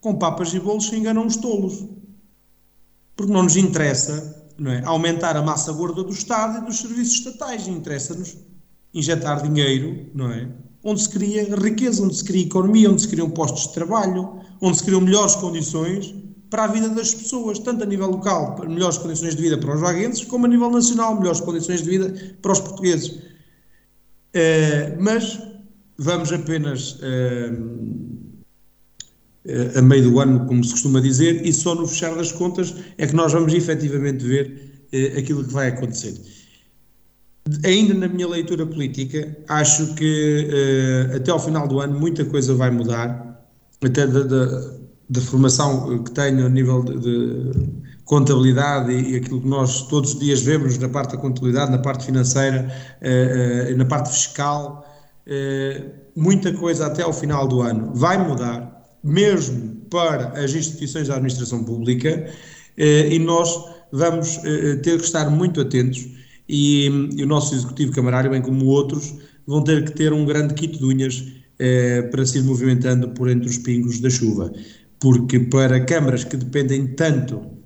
Com 0.00 0.16
papas 0.16 0.52
e 0.52 0.58
bolos 0.58 0.88
se 0.88 0.96
enganam 0.96 1.24
os 1.24 1.36
tolos. 1.36 1.84
Porque 3.14 3.32
não 3.32 3.44
nos 3.44 3.56
interessa 3.56 4.44
não 4.58 4.72
é, 4.72 4.82
aumentar 4.84 5.36
a 5.36 5.42
massa 5.42 5.72
gorda 5.72 6.02
do 6.02 6.10
Estado 6.10 6.58
e 6.58 6.66
dos 6.66 6.78
serviços 6.78 7.18
estatais, 7.18 7.68
interessa-nos 7.68 8.36
injetar 8.92 9.40
dinheiro, 9.40 10.08
não 10.12 10.32
é? 10.32 10.48
onde 10.82 11.02
se 11.02 11.08
cria 11.08 11.44
riqueza, 11.54 12.02
onde 12.02 12.16
se 12.16 12.24
cria 12.24 12.42
economia, 12.42 12.90
onde 12.90 13.02
se 13.02 13.08
criam 13.08 13.30
postos 13.30 13.68
de 13.68 13.74
trabalho, 13.74 14.40
onde 14.60 14.78
se 14.78 14.82
criam 14.82 15.00
melhores 15.00 15.36
condições 15.36 16.12
para 16.50 16.64
a 16.64 16.66
vida 16.66 16.88
das 16.88 17.12
pessoas, 17.14 17.58
tanto 17.58 17.82
a 17.82 17.86
nível 17.86 18.10
local, 18.10 18.56
melhores 18.68 18.98
condições 18.98 19.34
de 19.34 19.42
vida 19.42 19.58
para 19.58 19.74
os 19.74 19.80
vaguenses, 19.80 20.24
como 20.24 20.46
a 20.46 20.48
nível 20.48 20.70
nacional, 20.70 21.16
melhores 21.16 21.40
condições 21.40 21.82
de 21.82 21.90
vida 21.90 22.36
para 22.40 22.52
os 22.52 22.60
portugueses. 22.60 23.08
Uh, 23.08 24.96
mas 25.00 25.40
vamos 25.98 26.32
apenas 26.32 27.00
uh, 27.00 27.96
a 29.76 29.82
meio 29.82 30.10
do 30.10 30.20
ano, 30.20 30.46
como 30.46 30.62
se 30.62 30.72
costuma 30.72 31.00
dizer, 31.00 31.44
e 31.46 31.52
só 31.52 31.74
no 31.74 31.86
fechar 31.86 32.14
das 32.14 32.32
contas 32.32 32.74
é 32.98 33.06
que 33.06 33.14
nós 33.14 33.32
vamos 33.32 33.52
efetivamente 33.54 34.24
ver 34.24 34.88
aquilo 35.16 35.44
que 35.44 35.52
vai 35.52 35.68
acontecer. 35.68 36.20
Ainda 37.64 37.94
na 37.94 38.08
minha 38.08 38.26
leitura 38.26 38.66
política, 38.66 39.36
acho 39.48 39.94
que 39.94 40.48
até 41.14 41.30
ao 41.30 41.38
final 41.38 41.68
do 41.68 41.78
ano 41.78 41.96
muita 41.96 42.24
coisa 42.24 42.56
vai 42.56 42.72
mudar, 42.72 43.40
até 43.80 44.04
da, 44.04 44.22
da, 44.24 44.76
da 45.08 45.20
formação 45.20 46.02
que 46.02 46.10
tenho 46.10 46.46
a 46.46 46.48
nível 46.48 46.82
de, 46.82 46.98
de 46.98 47.68
contabilidade 48.04 48.92
e, 48.92 49.12
e, 49.12 49.16
aquilo 49.16 49.40
que 49.40 49.48
nós 49.48 49.82
todos 49.88 50.14
os 50.14 50.20
dias 50.20 50.40
vemos 50.42 50.78
na 50.78 50.88
parte 50.88 51.12
da 51.12 51.18
contabilidade, 51.18 51.70
na 51.70 51.78
parte 51.78 52.06
financeira, 52.06 52.68
uh, 53.02 53.72
uh, 53.72 53.76
na 53.76 53.84
parte 53.84 54.10
fiscal, 54.10 54.84
muita 56.14 56.52
coisa 56.52 56.86
até 56.86 57.02
ao 57.02 57.12
final 57.12 57.48
do 57.48 57.60
ano 57.60 57.90
vai 57.92 58.16
mudar, 58.16 58.96
mesmo 59.02 59.74
para 59.90 60.28
as 60.40 60.54
instituições 60.54 61.08
da 61.08 61.14
administração 61.14 61.64
pública, 61.64 62.32
e 62.78 63.18
nós 63.18 63.60
vamos 63.90 64.36
ter 64.84 64.98
que 64.98 65.04
estar 65.04 65.28
muito 65.28 65.60
atentos 65.60 66.06
e, 66.48 66.86
e, 67.16 67.24
o 67.24 67.26
nosso 67.26 67.56
executivo 67.56 67.90
camarário, 67.90 68.30
bem 68.30 68.40
como 68.40 68.66
outros, 68.66 69.16
vão 69.44 69.64
ter 69.64 69.84
que 69.84 69.90
ter 69.90 70.12
um 70.12 70.24
grande 70.24 70.54
kit 70.54 70.78
de 70.78 70.84
unhas 70.84 71.24
para 72.12 72.24
se 72.24 72.38
ir 72.38 72.44
movimentando 72.44 73.08
por 73.08 73.28
entre 73.28 73.48
os 73.48 73.58
pingos 73.58 73.98
da 73.98 74.08
chuva, 74.08 74.52
porque 74.98 75.40
para 75.40 75.84
câmaras 75.84 76.24
que 76.24 76.36
dependem 76.36 76.86
tanto 76.94 77.56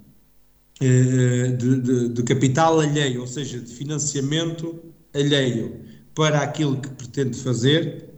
de, 0.81 1.57
de, 1.57 2.09
de 2.09 2.23
capital 2.23 2.81
alheio, 2.81 3.21
ou 3.21 3.27
seja, 3.27 3.61
de 3.61 3.73
financiamento 3.73 4.81
alheio 5.14 5.81
para 6.14 6.40
aquilo 6.40 6.81
que 6.81 6.88
pretende 6.88 7.37
fazer, 7.37 8.11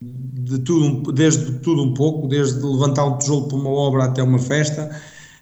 de 0.00 0.58
tudo, 0.60 1.12
desde 1.12 1.58
tudo 1.60 1.82
um 1.82 1.94
pouco, 1.94 2.28
desde 2.28 2.64
levantar 2.64 3.04
um 3.04 3.18
tijolo 3.18 3.48
para 3.48 3.56
uma 3.56 3.70
obra 3.70 4.04
até 4.04 4.22
uma 4.22 4.38
festa, 4.38 4.88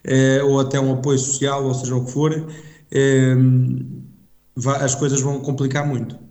eh, 0.05 0.43
ou 0.43 0.61
até 0.61 0.81
um 0.81 0.95
apoio 0.95 1.19
social, 1.19 1.65
ou 1.65 1.75
seja 1.75 1.95
o 1.95 2.05
que 2.05 2.11
for, 2.13 2.47
eh, 2.91 3.37
as 4.81 4.95
coisas 4.95 5.21
vão 5.21 5.41
complicar 5.41 5.87
muito. 5.87 6.26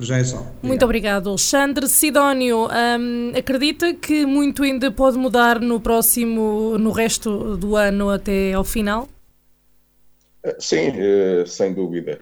Já 0.00 0.18
é 0.18 0.24
só. 0.24 0.36
Obrigado. 0.36 0.62
Muito 0.62 0.84
obrigado, 0.84 1.28
Alexandre. 1.30 1.88
Sidónio, 1.88 2.68
um, 2.68 3.32
acredita 3.36 3.94
que 3.94 4.26
muito 4.26 4.62
ainda 4.62 4.90
pode 4.90 5.16
mudar 5.16 5.58
no 5.58 5.80
próximo, 5.80 6.76
no 6.78 6.90
resto 6.90 7.56
do 7.56 7.76
ano 7.76 8.10
até 8.10 8.52
ao 8.52 8.64
final? 8.64 9.08
Sim, 10.58 10.92
eh, 10.94 11.44
sem 11.46 11.72
dúvida. 11.72 12.20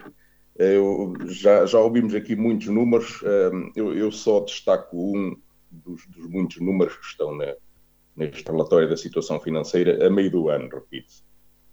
Eu, 0.57 1.15
já, 1.27 1.67
já 1.67 1.81
ouvimos 1.81 2.15
aqui 2.15 2.37
muitos 2.37 2.69
números, 2.69 3.21
hum, 3.53 3.73
eu, 3.75 3.93
eu 3.93 4.13
só 4.13 4.41
destaco 4.41 4.97
um 4.97 5.37
dos, 5.71 6.07
dos, 6.07 6.31
muitos 6.31 6.61
números 6.61 6.97
que 6.97 7.07
estão 7.07 7.37
na, 7.37 7.55
neste 8.17 8.45
relatório 8.45 8.89
da 8.89 8.97
situação 8.97 9.41
financeira 9.41 10.07
a 10.07 10.11
meio 10.11 10.31
do 10.31 10.49
ano, 10.49 10.69
repito. 10.73 11.13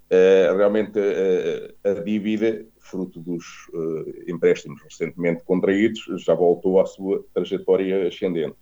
Uh, 0.10 0.58
realmente 0.58 1.00
uh, 1.00 1.90
a 1.90 1.94
dívida, 2.02 2.66
fruto 2.82 3.20
dos 3.20 3.46
uh, 3.74 4.32
empréstimos 4.32 4.82
recentemente 4.82 5.44
contraídos, 5.44 6.04
já 6.24 6.34
voltou 6.34 6.80
à 6.80 6.86
sua 6.86 7.24
trajetória 7.34 8.08
ascendente. 8.08 8.56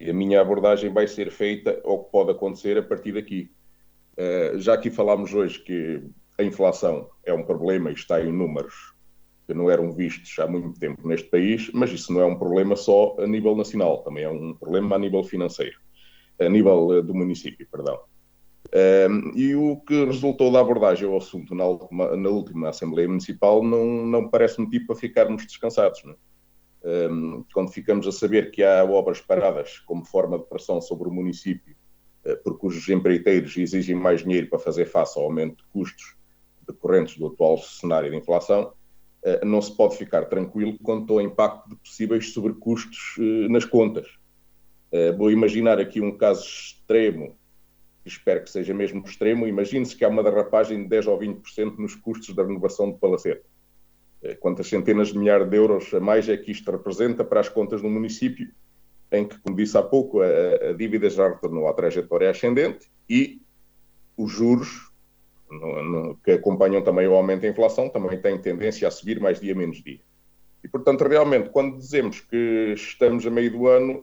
E 0.00 0.10
a 0.10 0.14
minha 0.14 0.40
abordagem 0.40 0.92
vai 0.92 1.06
ser 1.06 1.30
feita 1.30 1.80
ao 1.84 2.04
que 2.04 2.10
pode 2.10 2.30
acontecer 2.30 2.76
a 2.76 2.82
partir 2.82 3.12
daqui. 3.12 3.50
já 4.56 4.74
aqui 4.74 4.90
falámos 4.90 5.32
hoje 5.32 5.60
que 5.60 6.02
a 6.38 6.42
inflação 6.42 7.08
é 7.24 7.32
um 7.32 7.44
problema 7.44 7.90
e 7.90 7.94
está 7.94 8.20
em 8.20 8.32
números 8.32 8.96
que 9.46 9.54
não 9.54 9.70
eram 9.70 9.92
vistos 9.92 10.36
há 10.38 10.46
muito 10.46 10.78
tempo 10.78 11.06
neste 11.06 11.28
país, 11.28 11.70
mas 11.72 11.92
isso 11.92 12.12
não 12.12 12.20
é 12.20 12.26
um 12.26 12.36
problema 12.36 12.74
só 12.74 13.16
a 13.18 13.26
nível 13.26 13.54
nacional, 13.54 14.02
também 14.02 14.24
é 14.24 14.28
um 14.28 14.52
problema 14.52 14.96
a 14.96 14.98
nível 14.98 15.22
financeiro, 15.22 15.78
a 16.40 16.48
nível 16.48 16.98
eh, 16.98 17.02
do 17.02 17.14
município, 17.14 17.66
perdão. 17.70 17.98
Um, 18.74 19.32
e 19.36 19.54
o 19.54 19.76
que 19.76 20.04
resultou 20.04 20.50
da 20.50 20.60
abordagem 20.60 21.08
ao 21.08 21.16
assunto 21.16 21.54
na 21.54 21.64
última, 21.64 22.16
na 22.16 22.28
última 22.28 22.68
Assembleia 22.68 23.08
Municipal 23.08 23.62
não, 23.62 24.04
não 24.04 24.28
parece 24.28 24.60
motivo 24.60 24.86
para 24.86 24.96
ficarmos 24.96 25.46
descansados. 25.46 26.02
Um, 26.84 27.44
quando 27.52 27.70
ficamos 27.70 28.06
a 28.06 28.12
saber 28.12 28.50
que 28.50 28.62
há 28.62 28.84
obras 28.84 29.20
paradas 29.20 29.78
como 29.80 30.04
forma 30.04 30.38
de 30.38 30.44
pressão 30.44 30.80
sobre 30.80 31.08
o 31.08 31.12
município, 31.12 31.74
uh, 32.24 32.36
porque 32.44 32.66
os 32.66 32.88
empreiteiros 32.88 33.56
exigem 33.56 33.94
mais 33.94 34.22
dinheiro 34.22 34.48
para 34.48 34.58
fazer 34.58 34.86
face 34.86 35.18
ao 35.18 35.24
aumento 35.24 35.56
de 35.56 35.70
custos 35.72 36.16
decorrentes 36.66 37.16
do 37.16 37.28
atual 37.28 37.58
cenário 37.58 38.10
de 38.10 38.16
inflação, 38.16 38.72
eh, 39.26 39.44
não 39.44 39.60
se 39.60 39.74
pode 39.76 39.96
ficar 39.96 40.26
tranquilo 40.26 40.78
quanto 40.80 41.12
ao 41.12 41.20
impacto 41.20 41.68
de 41.68 41.76
possíveis 41.76 42.32
sobrecustos 42.32 43.16
eh, 43.18 43.48
nas 43.48 43.64
contas. 43.64 44.06
Eh, 44.92 45.10
vou 45.10 45.32
imaginar 45.32 45.80
aqui 45.80 46.00
um 46.00 46.16
caso 46.16 46.44
extremo, 46.44 47.36
espero 48.06 48.42
que 48.42 48.50
seja 48.50 48.72
mesmo 48.72 49.02
extremo. 49.04 49.46
Imagine-se 49.46 49.96
que 49.96 50.04
há 50.04 50.08
uma 50.08 50.22
derrapagem 50.22 50.82
de 50.82 50.88
10 50.88 51.06
ou 51.06 51.18
20% 51.18 51.78
nos 51.78 51.94
custos 51.94 52.34
da 52.34 52.42
renovação 52.42 52.90
de 52.90 52.98
palacete. 52.98 53.44
Quantas 54.40 54.68
centenas 54.68 55.08
de 55.08 55.18
milhares 55.18 55.48
de 55.48 55.56
euros 55.56 55.92
a 55.94 56.00
mais 56.00 56.28
é 56.28 56.36
que 56.36 56.50
isto 56.50 56.70
representa 56.70 57.24
para 57.24 57.40
as 57.40 57.48
contas 57.48 57.82
do 57.82 57.88
município, 57.88 58.48
em 59.12 59.26
que, 59.26 59.38
como 59.38 59.56
disse 59.56 59.76
há 59.76 59.82
pouco, 59.82 60.20
a, 60.20 60.70
a 60.70 60.72
dívida 60.72 61.08
já 61.08 61.28
retornou 61.28 61.68
à 61.68 61.74
trajetória 61.74 62.30
ascendente 62.30 62.90
e 63.08 63.40
os 64.16 64.32
juros 64.32 64.90
no, 65.50 65.82
no, 65.82 66.16
que 66.16 66.32
acompanham 66.32 66.82
também 66.82 67.06
o 67.06 67.14
aumento 67.14 67.42
da 67.42 67.48
inflação, 67.48 67.88
também 67.88 68.20
têm 68.20 68.38
tendência 68.40 68.88
a 68.88 68.90
subir 68.90 69.20
mais 69.20 69.40
dia 69.40 69.54
menos 69.54 69.82
dia. 69.82 70.00
E, 70.64 70.68
portanto, 70.68 71.06
realmente, 71.06 71.50
quando 71.50 71.78
dizemos 71.78 72.20
que 72.20 72.72
estamos 72.74 73.24
a 73.24 73.30
meio 73.30 73.52
do 73.52 73.68
ano, 73.68 74.02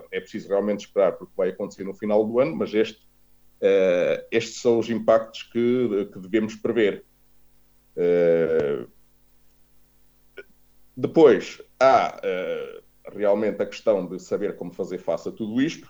uh, 0.00 0.08
é 0.10 0.20
preciso 0.20 0.48
realmente 0.48 0.86
esperar 0.86 1.12
porque 1.12 1.32
vai 1.36 1.50
acontecer 1.50 1.84
no 1.84 1.94
final 1.94 2.24
do 2.26 2.40
ano, 2.40 2.56
mas 2.56 2.74
este, 2.74 3.02
uh, 3.60 4.24
estes 4.30 4.60
são 4.60 4.78
os 4.78 4.88
impactos 4.90 5.42
que, 5.44 6.08
que 6.12 6.18
devemos 6.18 6.54
prever. 6.56 7.04
Uh, 7.96 8.88
depois, 10.96 11.62
há 11.78 12.20
realmente 13.10 13.62
a 13.62 13.66
questão 13.66 14.06
de 14.06 14.18
saber 14.18 14.54
como 14.56 14.70
fazer 14.70 14.98
face 14.98 15.28
a 15.30 15.32
tudo 15.32 15.62
isto. 15.62 15.88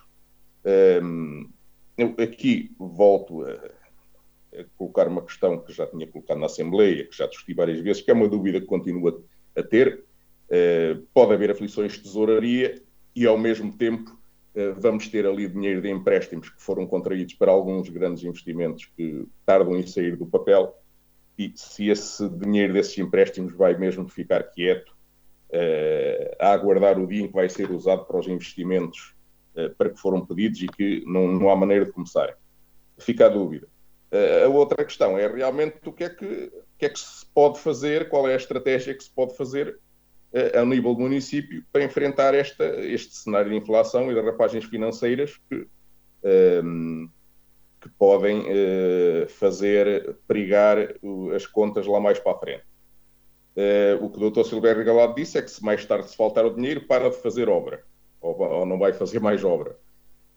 eu 1.97 2.15
aqui 2.17 2.73
volto 2.79 3.43
a 4.55 4.65
colocar 4.77 5.09
uma 5.09 5.23
questão 5.23 5.59
que 5.59 5.73
já 5.73 5.87
tinha 5.87 6.07
colocado 6.07 6.39
na 6.39 6.47
Assembleia, 6.47 7.07
que 7.07 7.17
já 7.17 7.27
discuti 7.27 7.55
várias 7.55 7.81
vezes, 7.81 8.03
que 8.03 8.11
é 8.11 8.15
uma 8.15 8.29
dúvida 8.29 8.61
que 8.61 8.67
continua 8.67 9.21
a 9.57 9.63
ter. 9.63 10.05
Uh, 10.51 11.07
pode 11.15 11.33
haver 11.33 11.51
aflições 11.51 11.93
de 11.93 12.03
tesouraria 12.03 12.83
e, 13.15 13.27
ao 13.27 13.39
mesmo 13.39 13.73
tempo, 13.73 14.11
uh, 14.55 14.75
vamos 14.79 15.09
ter 15.09 15.27
ali 15.27 15.49
dinheiro 15.49 15.81
de 15.81 15.91
empréstimos 15.91 16.49
que 16.49 16.63
foram 16.63 16.87
contraídos 16.87 17.35
para 17.35 17.53
alguns 17.53 17.89
grandes 17.89 18.25
investimentos 18.25 18.91
que 18.97 19.27
tardam 19.45 19.77
em 19.77 19.87
sair 19.87 20.17
do 20.17 20.27
papel. 20.27 20.75
E 21.39 21.53
se 21.55 21.89
esse 21.89 22.29
dinheiro 22.29 22.73
desses 22.73 22.97
empréstimos 22.99 23.53
vai 23.55 23.77
mesmo 23.77 24.09
ficar 24.09 24.43
quieto, 24.45 24.91
uh, 25.51 26.37
a 26.39 26.53
aguardar 26.53 26.99
o 26.99 27.07
dia 27.07 27.23
em 27.23 27.29
que 27.29 27.35
vai 27.35 27.49
ser 27.49 27.71
usado 27.71 28.05
para 28.05 28.19
os 28.19 28.29
investimentos 28.29 29.15
para 29.77 29.91
que 29.91 29.99
foram 29.99 30.25
pedidos 30.25 30.63
e 30.63 30.69
que 30.69 31.03
não, 31.05 31.27
não 31.27 31.51
há 31.51 31.57
maneira 31.57 31.85
de 31.85 31.91
começar. 31.91 32.39
Fica 32.97 33.27
a 33.27 33.29
dúvida. 33.29 33.67
A 34.45 34.49
outra 34.49 34.85
questão 34.85 35.19
é 35.19 35.27
realmente 35.27 35.77
o 35.85 35.93
que 35.93 36.05
é 36.05 36.09
que, 36.09 36.53
que, 36.79 36.87
é 36.87 36.89
que 36.89 36.99
se 36.99 37.27
pode 37.35 37.59
fazer, 37.59 38.09
qual 38.09 38.29
é 38.29 38.35
a 38.35 38.37
estratégia 38.37 38.95
que 38.95 39.03
se 39.03 39.11
pode 39.11 39.37
fazer 39.37 39.77
uh, 40.33 40.59
ao 40.59 40.67
nível 40.67 40.95
do 40.95 41.01
município 41.01 41.65
para 41.73 41.85
enfrentar 41.85 42.35
esta, 42.35 42.65
este 42.81 43.15
cenário 43.15 43.51
de 43.51 43.57
inflação 43.57 44.11
e 44.11 44.15
de 44.15 44.21
rapagens 44.21 44.65
financeiras 44.65 45.39
que, 45.49 45.57
uh, 45.57 47.11
que 47.81 47.89
podem 47.99 48.41
uh, 48.41 49.29
fazer 49.29 50.17
perigar 50.27 50.79
as 51.35 51.47
contas 51.47 51.87
lá 51.87 52.01
mais 52.01 52.19
para 52.19 52.33
a 52.33 52.39
frente. 52.39 52.65
o 54.01 54.11
que 54.11 54.23
o 54.23 54.31
Dr. 54.31 54.45
Silvério 54.45 54.79
Regalado 54.79 55.15
disse 55.15 55.39
é 55.39 55.43
que 55.43 55.51
se 55.51 55.63
mais 55.63 55.85
tarde 55.85 56.11
se 56.11 56.17
faltar 56.17 56.45
o 56.45 56.55
dinheiro, 56.55 56.83
para 56.87 57.11
de 57.11 57.17
fazer 57.17 57.49
obra, 57.49 57.85
ou, 58.21 58.39
ou 58.39 58.67
não 58.67 58.79
vai 58.79 58.93
fazer 58.93 59.21
mais 59.21 59.45
obra. 59.45 59.77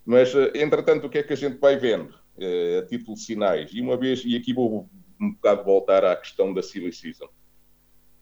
Mas, 0.05 0.33
entretanto, 0.53 1.07
o 1.07 1.09
que 1.09 1.19
é 1.19 1.23
que 1.23 1.31
a 1.31 1.37
gente 1.37 1.57
vai 1.59 1.77
vendo? 1.77 2.13
uh, 2.37 2.79
a 2.79 2.85
título 2.85 3.15
de 3.15 3.23
sinais. 3.23 3.71
E 3.73 3.81
uma 3.81 3.97
vez, 3.97 4.23
e 4.25 4.35
aqui 4.35 4.53
vou 4.53 4.89
um 5.19 5.31
bocado 5.31 5.63
voltar 5.63 6.03
à 6.03 6.15
questão 6.15 6.53
da 6.53 6.61
silly 6.61 6.91
season. 6.91 7.27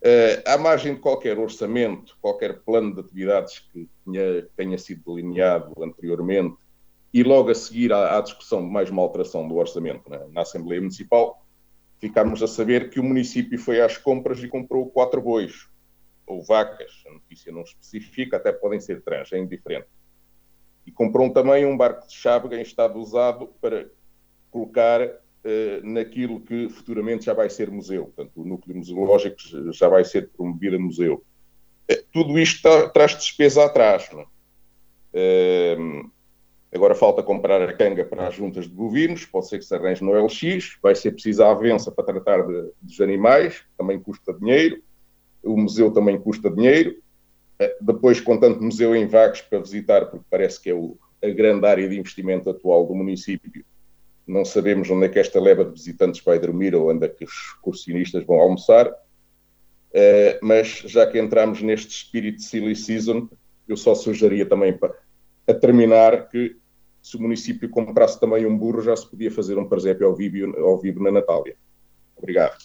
Uh, 0.03 0.41
à 0.47 0.57
margem 0.57 0.95
de 0.95 0.99
qualquer 0.99 1.37
orçamento, 1.37 2.17
qualquer 2.19 2.61
plano 2.61 2.95
de 2.95 3.01
atividades 3.01 3.59
que 3.59 3.87
tenha, 4.03 4.47
tenha 4.57 4.77
sido 4.77 5.03
delineado 5.05 5.71
anteriormente, 5.83 6.55
e 7.13 7.21
logo 7.21 7.51
a 7.51 7.55
seguir 7.55 7.93
à, 7.93 8.17
à 8.17 8.21
discussão 8.21 8.65
de 8.65 8.71
mais 8.71 8.89
uma 8.89 9.01
alteração 9.03 9.47
do 9.47 9.55
orçamento 9.55 10.09
na, 10.09 10.27
na 10.29 10.41
Assembleia 10.41 10.81
Municipal, 10.81 11.45
ficámos 11.99 12.41
a 12.41 12.47
saber 12.47 12.89
que 12.89 12.99
o 12.99 13.03
município 13.03 13.59
foi 13.59 13.79
às 13.79 13.95
compras 13.95 14.43
e 14.43 14.47
comprou 14.47 14.89
quatro 14.89 15.21
bois, 15.21 15.67
ou 16.25 16.41
vacas, 16.41 17.03
a 17.07 17.11
notícia 17.11 17.51
não 17.51 17.61
especifica, 17.61 18.37
até 18.37 18.51
podem 18.51 18.79
ser 18.79 19.03
trans, 19.03 19.31
é 19.31 19.37
indiferente. 19.37 19.87
E 20.85 20.91
comprou 20.91 21.31
também 21.31 21.63
um 21.63 21.77
barco 21.77 22.07
de 22.07 22.13
chábega 22.15 22.57
em 22.57 22.61
estado 22.61 22.97
usado 22.97 23.53
para 23.61 23.87
colocar 24.49 25.20
naquilo 25.83 26.39
que 26.39 26.69
futuramente 26.69 27.25
já 27.25 27.33
vai 27.33 27.49
ser 27.49 27.71
museu. 27.71 28.05
Portanto, 28.05 28.31
o 28.35 28.45
núcleo 28.45 28.77
museológico 28.77 29.37
já 29.71 29.87
vai 29.87 30.05
ser 30.05 30.29
promovido 30.29 30.75
a 30.75 30.79
museu. 30.79 31.23
Uh, 31.91 32.03
tudo 32.11 32.37
isto 32.39 32.61
tá, 32.61 32.89
traz 32.89 33.15
despesa 33.15 33.65
atrás. 33.65 34.09
Não? 34.13 34.23
Uh, 35.13 36.11
agora 36.73 36.95
falta 36.95 37.23
comprar 37.23 37.61
a 37.61 37.73
canga 37.73 38.05
para 38.05 38.27
as 38.27 38.35
juntas 38.35 38.65
de 38.65 38.73
bovinos, 38.73 39.25
pode 39.25 39.49
ser 39.49 39.57
que 39.57 39.65
se 39.65 39.75
arranje 39.75 40.03
no 40.03 40.13
LX, 40.13 40.77
vai 40.81 40.95
ser 40.95 41.11
preciso 41.11 41.43
a 41.43 41.51
avença 41.51 41.91
para 41.91 42.05
tratar 42.05 42.45
de, 42.45 42.71
dos 42.81 43.01
animais, 43.01 43.63
também 43.77 43.99
custa 43.99 44.33
dinheiro, 44.33 44.81
o 45.43 45.57
museu 45.57 45.91
também 45.91 46.19
custa 46.19 46.49
dinheiro, 46.49 46.95
depois 47.81 48.21
com 48.21 48.37
tanto 48.37 48.63
museu 48.63 48.95
em 48.95 49.07
vagos 49.07 49.41
para 49.41 49.59
visitar, 49.59 50.05
porque 50.05 50.25
parece 50.29 50.61
que 50.61 50.69
é 50.69 50.73
o, 50.73 50.97
a 51.21 51.29
grande 51.29 51.65
área 51.65 51.87
de 51.87 51.97
investimento 51.97 52.49
atual 52.49 52.85
do 52.85 52.95
município, 52.95 53.65
não 54.27 54.45
sabemos 54.45 54.89
onde 54.89 55.05
é 55.05 55.09
que 55.09 55.19
esta 55.19 55.39
leva 55.39 55.65
de 55.65 55.71
visitantes 55.71 56.21
vai 56.23 56.39
dormir 56.39 56.75
ou 56.75 56.89
onde 56.89 57.05
é 57.05 57.09
que 57.09 57.25
os 57.25 57.31
excursionistas 57.31 58.23
vão 58.23 58.39
almoçar. 58.39 58.87
Uh, 58.87 60.39
mas 60.41 60.67
já 60.85 61.05
que 61.05 61.19
entramos 61.19 61.61
neste 61.61 61.89
espírito 61.89 62.37
de 62.37 62.43
silly 62.43 62.75
season, 62.75 63.27
eu 63.67 63.75
só 63.75 63.93
sugeria 63.93 64.45
também 64.45 64.77
para 64.77 64.95
a 65.47 65.53
terminar 65.53 66.29
que 66.29 66.55
se 67.01 67.17
o 67.17 67.21
município 67.21 67.69
comprasse 67.69 68.19
também 68.19 68.45
um 68.45 68.57
burro, 68.57 68.81
já 68.81 68.95
se 68.95 69.09
podia 69.09 69.31
fazer 69.31 69.57
um 69.57 69.67
presépio 69.67 70.07
ao 70.07 70.15
vivo, 70.15 70.55
ao 70.59 70.79
vivo 70.79 71.03
na 71.03 71.11
Natália. 71.11 71.55
Obrigado. 72.15 72.57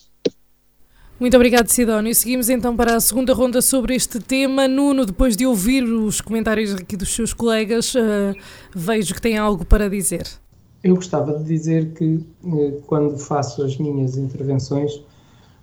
Muito 1.18 1.34
obrigado, 1.34 1.68
Sidónio. 1.68 2.14
Seguimos 2.14 2.50
então 2.50 2.76
para 2.76 2.94
a 2.94 3.00
segunda 3.00 3.32
ronda 3.32 3.62
sobre 3.62 3.94
este 3.94 4.20
tema. 4.20 4.68
Nuno, 4.68 5.06
depois 5.06 5.34
de 5.34 5.46
ouvir 5.46 5.82
os 5.82 6.20
comentários 6.20 6.74
aqui 6.74 6.94
dos 6.94 7.14
seus 7.14 7.32
colegas, 7.32 7.94
uh, 7.94 8.34
vejo 8.74 9.14
que 9.14 9.22
tem 9.22 9.38
algo 9.38 9.64
para 9.64 9.88
dizer. 9.88 10.26
Eu 10.86 10.94
gostava 10.94 11.36
de 11.36 11.42
dizer 11.42 11.94
que 11.94 12.24
uh, 12.44 12.80
quando 12.86 13.18
faço 13.18 13.60
as 13.64 13.76
minhas 13.76 14.16
intervenções, 14.16 15.02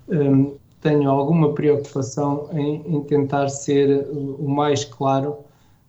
um, 0.10 0.56
tenho 0.82 1.10
alguma 1.10 1.54
preocupação 1.54 2.50
em, 2.52 3.02
tentar 3.04 3.48
ser 3.48 4.06
o 4.12 4.50
mais 4.50 4.84
claro 4.84 5.38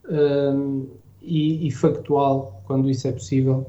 um, 0.09 0.87
e, 1.21 1.69
factual, 1.73 2.63
quando 2.65 2.89
isso 2.89 3.09
é 3.09 3.13
possível, 3.13 3.67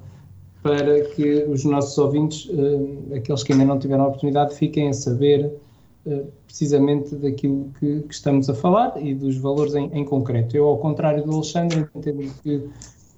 para 0.61 1.01
que 1.01 1.45
os 1.49 1.65
nossos 1.65 1.97
ouvintes, 1.97 2.47
um, 2.51 3.15
aqueles 3.15 3.41
que 3.41 3.51
ainda 3.51 3.65
não 3.65 3.79
tiveram 3.79 4.03
a 4.03 4.07
oportunidade, 4.09 4.53
fiquem 4.53 4.89
a 4.89 4.93
saber 4.93 5.51
eh, 6.05 6.25
precisamente 6.45 7.15
daquilo 7.15 7.71
que, 7.79 8.05
estamos 8.07 8.47
a 8.47 8.53
falar 8.53 9.01
e 9.01 9.15
dos 9.15 9.37
valores 9.37 9.73
em, 9.73 9.89
em, 9.91 10.05
concreto. 10.05 10.55
Eu, 10.55 10.65
ao 10.67 10.77
contrário 10.77 11.23
do 11.25 11.33
Alexandre, 11.33 11.87
entendo 11.95 12.31
que 12.43 12.69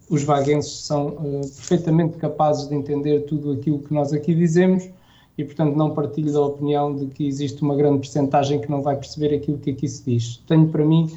os 0.10 0.24
vaguenses 0.24 0.86
são 0.86 1.08
uh, 1.08 1.42
perfeitamente 1.42 2.18
capazes 2.18 2.68
de 2.68 2.76
entender 2.76 3.22
tudo 3.22 3.52
aquilo 3.52 3.80
que 3.80 3.94
nós 3.94 4.14
aqui 4.14 4.34
dizemos 4.34 4.90
e, 5.38 5.44
portanto, 5.44 5.76
não 5.76 5.94
partilho 5.94 6.32
da 6.32 6.42
opinião 6.42 6.96
de 6.96 7.08
que 7.08 7.28
existe 7.28 7.62
uma 7.62 7.76
grande 7.76 8.00
percentagem 8.00 8.60
que 8.60 8.72
não 8.72 8.82
vai 8.82 8.96
perceber 8.96 9.36
aquilo 9.36 9.58
que 9.58 9.72
aqui 9.72 9.88
se 9.88 10.04
diz. 10.04 10.38
Tenho 10.48 10.68
para 10.70 10.84
mim 10.84 11.12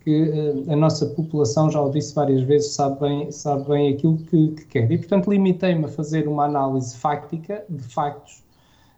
que 0.00 0.22
uh, 0.22 0.72
a 0.72 0.76
nossa 0.76 1.06
população, 1.06 1.70
já 1.70 1.80
o 1.80 1.90
disse 1.90 2.14
várias 2.14 2.42
vezes, 2.42 2.72
sabe 2.72 3.00
bem, 3.00 3.30
sabe 3.30 3.68
bem 3.68 3.94
aquilo 3.94 4.18
que, 4.18 4.48
que 4.48 4.64
quer. 4.66 4.90
E, 4.90 4.98
portanto, 4.98 5.30
limitei-me 5.30 5.84
a 5.84 5.88
fazer 5.88 6.26
uma 6.26 6.44
análise 6.44 6.96
fáctica, 6.96 7.64
de 7.68 7.82
factos, 7.84 8.42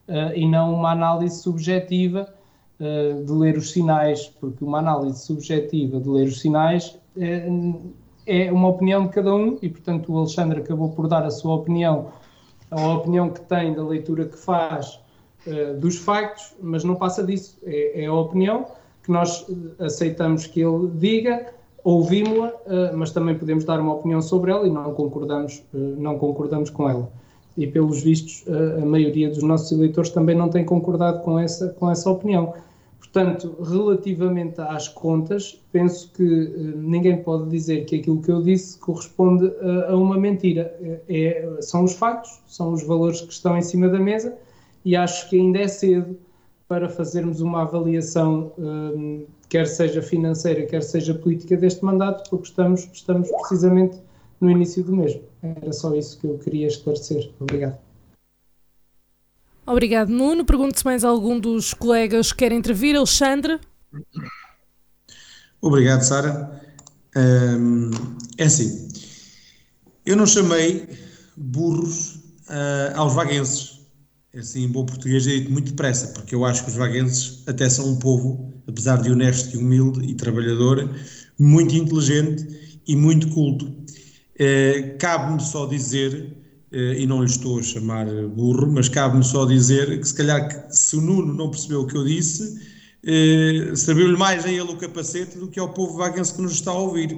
uh, 0.08 0.34
e 0.34 0.48
não 0.48 0.74
uma 0.74 0.92
análise 0.92 1.40
subjetiva 1.40 2.28
de 2.76 3.32
ler 3.32 3.56
os 3.56 3.70
sinais, 3.70 4.26
porque 4.40 4.64
uma 4.64 4.80
análise 4.80 5.20
subjetiva 5.20 6.00
de 6.00 6.08
ler 6.08 6.26
os 6.26 6.40
sinais 6.40 6.98
é, 8.26 8.50
uma 8.50 8.68
opinião 8.68 9.04
de 9.06 9.10
cada 9.10 9.34
um 9.34 9.58
e, 9.60 9.68
portanto, 9.68 10.12
o 10.12 10.18
Alexandre 10.18 10.60
acabou 10.60 10.90
por 10.90 11.08
dar 11.08 11.24
a 11.24 11.30
sua 11.30 11.54
opinião, 11.54 12.08
a 12.70 12.94
opinião 12.94 13.30
que 13.30 13.40
tem 13.42 13.74
da 13.74 13.82
leitura 13.82 14.24
que 14.26 14.36
faz 14.36 15.00
uh, 15.46 15.78
dos 15.78 15.96
factos, 15.96 16.54
mas 16.60 16.84
não 16.84 16.94
passa 16.94 17.22
disso. 17.22 17.58
É, 17.64 18.02
é, 18.02 18.06
a 18.06 18.14
opinião 18.14 18.66
que 19.02 19.10
nós 19.10 19.46
aceitamos 19.78 20.46
que 20.46 20.60
ele 20.60 20.90
diga, 20.94 21.52
ouvimos-la, 21.82 22.48
uh, 22.48 22.96
mas 22.96 23.10
também 23.10 23.36
podemos 23.36 23.64
dar 23.64 23.78
uma 23.80 23.94
opinião 23.94 24.22
sobre 24.22 24.50
ela 24.50 24.66
e 24.66 24.70
não 24.70 24.94
concordamos, 24.94 25.62
uh, 25.74 25.78
não 25.78 26.18
concordamos 26.18 26.70
com 26.70 26.88
ela 26.88 27.10
e 27.56 27.68
pelos 27.68 28.02
vistos 28.02 28.44
a, 28.48 28.84
maioria 28.84 29.30
dos 29.30 29.44
nossos 29.44 29.70
eleitores 29.70 30.10
também 30.10 30.36
não 30.36 30.48
tem 30.48 30.64
concordado 30.64 31.20
com 31.22 31.38
essa, 31.38 31.68
com 31.68 31.88
essa 31.88 32.10
opinião. 32.10 32.52
Portanto, 33.14 33.56
relativamente 33.62 34.60
às 34.60 34.88
contas, 34.88 35.62
penso 35.70 36.10
que 36.14 36.24
uh, 36.24 36.76
ninguém 36.76 37.22
pode 37.22 37.48
dizer 37.48 37.84
que 37.84 38.00
aquilo 38.00 38.20
que 38.20 38.28
eu 38.28 38.42
disse 38.42 38.76
corresponde 38.80 39.52
a, 39.62 39.92
a 39.92 39.96
uma 39.96 40.18
mentira. 40.18 40.76
É, 40.82 41.00
é, 41.08 41.62
são 41.62 41.84
os 41.84 41.92
factos, 41.92 42.40
são 42.48 42.72
os 42.72 42.82
valores 42.82 43.20
que 43.20 43.32
estão 43.32 43.56
em 43.56 43.62
cima 43.62 43.88
da 43.88 44.00
mesa 44.00 44.36
e 44.84 44.96
acho 44.96 45.30
que 45.30 45.38
ainda 45.38 45.60
é 45.60 45.68
cedo 45.68 46.18
para 46.66 46.88
fazermos 46.88 47.40
uma 47.40 47.62
avaliação, 47.62 48.52
quer 49.48 49.66
seja 49.66 50.02
financeira, 50.02 50.66
quer 50.66 50.82
seja 50.82 51.14
política, 51.14 51.56
deste 51.56 51.84
mandato, 51.84 52.28
porque 52.28 52.48
estamos, 52.48 52.88
estamos 52.92 53.30
precisamente 53.30 53.98
no 54.40 54.50
início 54.50 54.82
do 54.82 54.96
mesmo. 54.96 55.22
Era 55.42 55.72
só 55.72 55.94
isso 55.94 56.18
que 56.18 56.26
eu 56.26 56.38
queria 56.38 56.66
esclarecer. 56.66 57.30
Obrigado. 57.38 57.83
Obrigado, 59.66 60.10
Nuno. 60.10 60.44
Pergunto 60.44 60.78
se 60.78 60.84
mais 60.84 61.04
algum 61.04 61.38
dos 61.38 61.74
colegas 61.74 62.32
quer 62.32 62.52
intervir. 62.52 62.96
Alexandre? 62.96 63.58
Obrigado, 65.60 66.02
Sara. 66.02 66.60
É 68.36 68.44
assim, 68.44 68.88
eu 70.04 70.16
não 70.16 70.26
chamei 70.26 70.86
burros 71.36 72.16
uh, 72.48 72.96
aos 72.96 73.14
vaguenses. 73.14 73.80
É 74.32 74.40
assim, 74.40 74.64
em 74.64 74.68
bom 74.68 74.84
português, 74.84 75.26
é 75.26 75.30
dito 75.30 75.50
muito 75.52 75.70
depressa, 75.70 76.08
porque 76.08 76.34
eu 76.34 76.44
acho 76.44 76.64
que 76.64 76.70
os 76.70 76.76
vaguenses 76.76 77.42
até 77.46 77.68
são 77.70 77.88
um 77.88 77.96
povo, 77.96 78.52
apesar 78.66 79.00
de 79.00 79.10
honesto 79.10 79.54
e 79.54 79.58
humilde 79.58 80.04
e 80.04 80.14
trabalhador, 80.14 80.90
muito 81.38 81.74
inteligente 81.76 82.80
e 82.86 82.96
muito 82.96 83.28
culto. 83.28 83.72
Eh, 84.36 84.96
cabe-me 84.98 85.40
só 85.40 85.66
dizer, 85.66 86.36
e 86.74 87.06
não 87.06 87.20
lhe 87.20 87.30
estou 87.30 87.58
a 87.58 87.62
chamar 87.62 88.06
burro, 88.28 88.70
mas 88.70 88.88
cabe-me 88.88 89.24
só 89.24 89.44
dizer 89.44 89.98
que 90.00 90.08
se 90.08 90.14
calhar 90.14 90.66
se 90.70 90.96
o 90.96 91.00
Nuno 91.00 91.32
não 91.32 91.50
percebeu 91.50 91.82
o 91.82 91.86
que 91.86 91.96
eu 91.96 92.04
disse, 92.04 92.60
eh, 93.04 93.72
serviu-lhe 93.76 94.16
mais 94.16 94.44
a 94.44 94.50
ele 94.50 94.62
o 94.62 94.76
capacete 94.76 95.38
do 95.38 95.48
que 95.48 95.60
ao 95.60 95.72
povo 95.72 95.98
vaguense 95.98 96.34
que 96.34 96.42
nos 96.42 96.52
está 96.52 96.70
a 96.70 96.78
ouvir. 96.78 97.16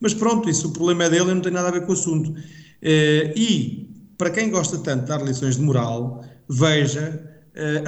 Mas 0.00 0.14
pronto, 0.14 0.48
isso 0.48 0.68
o 0.68 0.72
problema 0.72 1.04
é 1.04 1.10
dele, 1.10 1.34
não 1.34 1.40
tem 1.40 1.52
nada 1.52 1.68
a 1.68 1.72
ver 1.72 1.82
com 1.82 1.90
o 1.90 1.94
assunto. 1.94 2.34
e, 2.82 3.88
para 4.16 4.30
quem 4.30 4.50
gosta 4.50 4.78
tanto 4.78 5.02
de 5.02 5.08
dar 5.08 5.22
lições 5.22 5.56
de 5.56 5.62
moral, 5.62 6.24
veja 6.48 7.34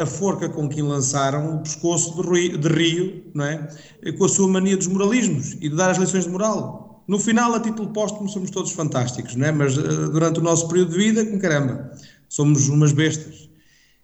a 0.00 0.06
forca 0.06 0.48
com 0.48 0.68
que 0.68 0.80
lançaram 0.80 1.56
o 1.56 1.62
pescoço 1.62 2.22
de 2.22 2.28
Rio, 2.28 2.58
de 2.58 2.68
Rio 2.68 3.22
não 3.34 3.44
é? 3.44 3.68
com 4.16 4.24
a 4.24 4.28
sua 4.28 4.48
mania 4.48 4.76
dos 4.76 4.86
moralismos 4.86 5.54
e 5.54 5.68
de 5.68 5.76
dar 5.76 5.90
as 5.90 5.98
lições 5.98 6.24
de 6.24 6.30
moral. 6.30 6.85
No 7.06 7.20
final, 7.20 7.54
a 7.54 7.60
título 7.60 7.90
póstumo, 7.90 8.28
somos 8.28 8.50
todos 8.50 8.72
fantásticos, 8.72 9.36
não 9.36 9.46
é? 9.46 9.52
mas 9.52 9.76
uh, 9.76 10.10
durante 10.10 10.40
o 10.40 10.42
nosso 10.42 10.66
período 10.68 10.90
de 10.90 10.98
vida, 10.98 11.24
com 11.24 11.38
caramba, 11.38 11.92
somos 12.28 12.68
umas 12.68 12.92
bestas. 12.92 13.48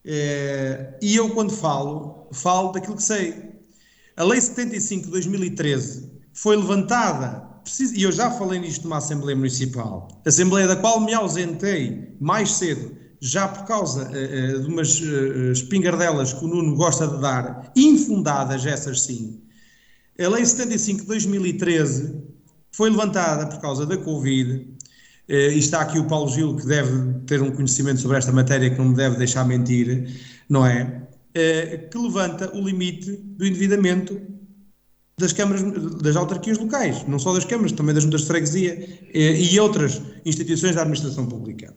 É, 0.04 0.98
e 1.02 1.16
eu, 1.16 1.30
quando 1.30 1.52
falo, 1.52 2.28
falo 2.32 2.72
daquilo 2.72 2.96
que 2.96 3.02
sei. 3.02 3.52
A 4.16 4.24
Lei 4.24 4.40
75 4.40 5.06
de 5.06 5.10
2013 5.10 6.10
foi 6.32 6.56
levantada, 6.56 7.50
e 7.94 8.02
eu 8.02 8.12
já 8.12 8.30
falei 8.30 8.60
nisto 8.60 8.84
numa 8.84 8.98
Assembleia 8.98 9.36
Municipal, 9.36 10.08
Assembleia 10.24 10.66
da 10.68 10.76
qual 10.76 11.00
me 11.00 11.14
ausentei 11.14 12.16
mais 12.20 12.52
cedo, 12.52 12.96
já 13.20 13.48
por 13.48 13.64
causa 13.64 14.08
uh, 14.08 14.60
de 14.60 14.68
umas 14.68 15.00
espingardelas 15.52 16.32
que 16.32 16.44
o 16.44 16.48
Nuno 16.48 16.76
gosta 16.76 17.08
de 17.08 17.20
dar, 17.20 17.72
infundadas 17.74 18.64
essas 18.64 19.02
sim. 19.02 19.40
A 20.20 20.28
Lei 20.28 20.44
75 20.44 21.00
de 21.00 21.06
2013 21.06 22.31
foi 22.72 22.90
levantada 22.90 23.46
por 23.46 23.60
causa 23.60 23.86
da 23.86 23.96
Covid, 23.96 24.66
eh, 25.28 25.52
e 25.54 25.58
está 25.58 25.82
aqui 25.82 25.98
o 25.98 26.06
Paulo 26.06 26.28
Gil, 26.30 26.56
que 26.56 26.66
deve 26.66 27.20
ter 27.26 27.40
um 27.42 27.50
conhecimento 27.50 28.00
sobre 28.00 28.18
esta 28.18 28.32
matéria, 28.32 28.70
que 28.70 28.78
não 28.78 28.86
me 28.86 28.96
deve 28.96 29.16
deixar 29.16 29.44
mentir, 29.44 30.08
não 30.48 30.66
é? 30.66 31.02
Eh, 31.34 31.88
que 31.90 31.98
levanta 31.98 32.54
o 32.54 32.60
limite 32.60 33.12
do 33.12 33.46
endividamento 33.46 34.20
das 35.18 35.32
câmaras, 35.32 35.62
das 36.02 36.16
autarquias 36.16 36.58
locais, 36.58 37.06
não 37.06 37.18
só 37.18 37.32
das 37.32 37.44
câmaras, 37.44 37.72
também 37.72 37.94
das 37.94 38.02
juntas 38.02 38.22
de 38.22 38.26
freguesia 38.26 38.88
eh, 39.14 39.40
e 39.40 39.60
outras 39.60 40.02
instituições 40.24 40.74
da 40.74 40.82
administração 40.82 41.26
pública. 41.26 41.74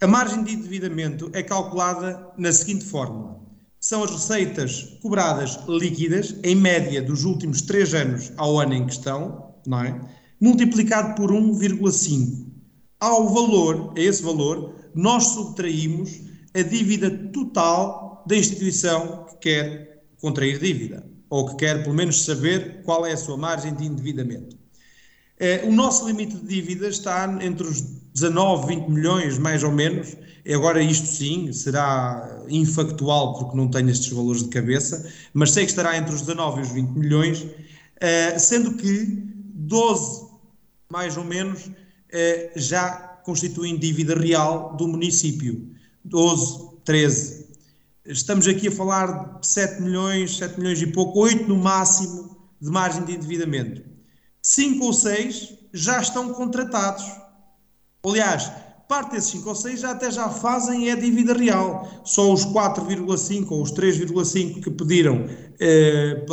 A 0.00 0.06
margem 0.06 0.44
de 0.44 0.54
endividamento 0.54 1.30
é 1.32 1.42
calculada 1.42 2.28
na 2.36 2.52
seguinte 2.52 2.84
fórmula: 2.84 3.40
são 3.80 4.02
as 4.02 4.10
receitas 4.10 4.98
cobradas 5.00 5.58
líquidas, 5.68 6.36
em 6.42 6.54
média, 6.54 7.00
dos 7.00 7.24
últimos 7.24 7.62
três 7.62 7.94
anos 7.94 8.32
ao 8.36 8.58
ano 8.58 8.74
em 8.74 8.86
questão, 8.86 9.47
não 9.68 9.84
é? 9.84 10.00
multiplicado 10.40 11.14
por 11.14 11.30
1,5. 11.30 12.46
Ao 13.00 13.28
valor, 13.28 13.92
a 13.96 14.00
esse 14.00 14.22
valor, 14.22 14.74
nós 14.94 15.24
subtraímos 15.24 16.20
a 16.54 16.62
dívida 16.62 17.10
total 17.32 18.24
da 18.26 18.36
instituição 18.36 19.26
que 19.28 19.36
quer 19.36 20.04
contrair 20.20 20.58
dívida, 20.58 21.04
ou 21.30 21.46
que 21.48 21.56
quer 21.56 21.82
pelo 21.82 21.94
menos 21.94 22.24
saber 22.24 22.82
qual 22.82 23.06
é 23.06 23.12
a 23.12 23.16
sua 23.16 23.36
margem 23.36 23.74
de 23.74 23.84
endividamento. 23.84 24.56
Eh, 25.38 25.62
o 25.64 25.72
nosso 25.72 26.06
limite 26.06 26.36
de 26.36 26.46
dívida 26.46 26.88
está 26.88 27.38
entre 27.40 27.66
os 27.66 27.80
19, 28.12 28.66
20 28.66 28.88
milhões, 28.88 29.38
mais 29.38 29.62
ou 29.62 29.70
menos. 29.70 30.16
Agora, 30.52 30.82
isto 30.82 31.06
sim, 31.06 31.52
será 31.52 32.42
infactual, 32.48 33.38
porque 33.38 33.56
não 33.56 33.68
tenho 33.68 33.90
estes 33.90 34.08
valores 34.08 34.42
de 34.42 34.48
cabeça, 34.48 35.08
mas 35.32 35.52
sei 35.52 35.64
que 35.64 35.70
estará 35.70 35.96
entre 35.96 36.12
os 36.12 36.22
19 36.22 36.58
e 36.58 36.62
os 36.62 36.72
20 36.72 36.88
milhões, 36.90 37.46
eh, 38.00 38.36
sendo 38.38 38.74
que 38.74 39.27
12, 39.58 40.28
mais 40.88 41.16
ou 41.16 41.24
menos, 41.24 41.68
eh, 42.10 42.52
já 42.54 42.90
constituem 43.24 43.76
dívida 43.76 44.14
real 44.14 44.76
do 44.76 44.86
município. 44.86 45.74
12, 46.04 46.76
13. 46.84 47.48
Estamos 48.06 48.46
aqui 48.46 48.68
a 48.68 48.72
falar 48.72 49.40
de 49.40 49.46
7 49.46 49.82
milhões, 49.82 50.38
7 50.38 50.58
milhões 50.58 50.80
e 50.80 50.86
pouco, 50.86 51.20
8 51.20 51.46
no 51.48 51.56
máximo 51.56 52.36
de 52.60 52.70
margem 52.70 53.04
de 53.04 53.16
endividamento. 53.16 53.82
5 54.40 54.84
ou 54.84 54.92
6 54.92 55.54
já 55.72 56.00
estão 56.00 56.32
contratados. 56.32 57.04
Aliás, 58.02 58.50
parte 58.88 59.12
desses 59.12 59.30
5 59.32 59.48
ou 59.50 59.54
6 59.54 59.80
já 59.80 59.90
até 59.90 60.10
já 60.10 60.30
fazem 60.30 60.90
é 60.90 60.96
dívida 60.96 61.34
real. 61.34 61.86
Só 62.04 62.32
os 62.32 62.44
4,5 62.46 63.50
ou 63.50 63.62
os 63.62 63.70
3,5 63.72 64.62
que 64.62 64.70
pediram 64.70 65.26
eh, 65.60 66.24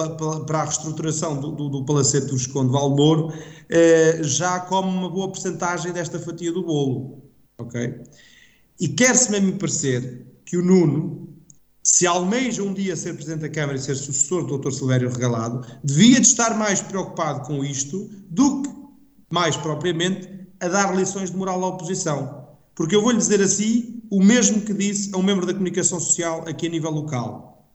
para 0.48 0.60
a 0.60 0.64
reestruturação 0.64 1.40
do, 1.40 1.52
do, 1.52 1.70
do 1.70 1.86
Palacete 1.86 2.28
do 2.28 2.36
Esconde 2.36 2.72
Valmoro 2.72 3.34
eh, 3.70 4.20
já 4.24 4.62
come 4.62 4.90
uma 4.90 5.10
boa 5.10 5.28
porcentagem 5.28 5.92
desta 5.92 6.18
fatia 6.18 6.52
do 6.52 6.64
bolo. 6.64 7.30
Ok? 7.58 8.04
E 8.80 8.88
quer-se 8.88 9.32
me 9.40 9.52
parecer 9.54 10.26
que 10.46 10.58
o 10.58 10.64
Nuno, 10.64 11.28
se 11.84 12.08
almeja 12.08 12.64
um 12.64 12.74
dia 12.74 12.96
ser 12.96 13.14
Presidente 13.14 13.42
da 13.42 13.50
Câmara 13.50 13.78
e 13.78 13.82
ser 13.82 13.96
sucessor 13.96 14.46
do 14.46 14.58
Dr. 14.58 14.72
Silvério 14.72 15.10
Regalado, 15.10 15.66
devia 15.84 16.20
de 16.20 16.28
estar 16.28 16.58
mais 16.58 16.82
preocupado 16.82 17.42
com 17.42 17.64
isto 17.64 18.10
do 18.30 18.62
que, 18.62 18.70
mais 19.30 19.58
propriamente, 19.58 20.30
a 20.60 20.68
dar 20.68 20.96
lições 20.96 21.32
de 21.32 21.38
moral 21.38 21.64
à 21.64 21.68
oposição. 21.68 22.45
Porque 22.76 22.96
eu 22.96 23.02
vou-lhe 23.02 23.18
dizer 23.18 23.42
assim 23.42 24.02
o 24.12 24.22
mesmo 24.22 24.62
que 24.62 24.74
disse 24.74 25.10
a 25.14 25.18
um 25.18 25.24
membro 25.24 25.46
da 25.46 25.54
comunicação 25.54 26.00
social 26.00 26.44
aqui 26.48 26.68
a 26.68 26.70
nível 26.70 26.92
local. 26.92 27.66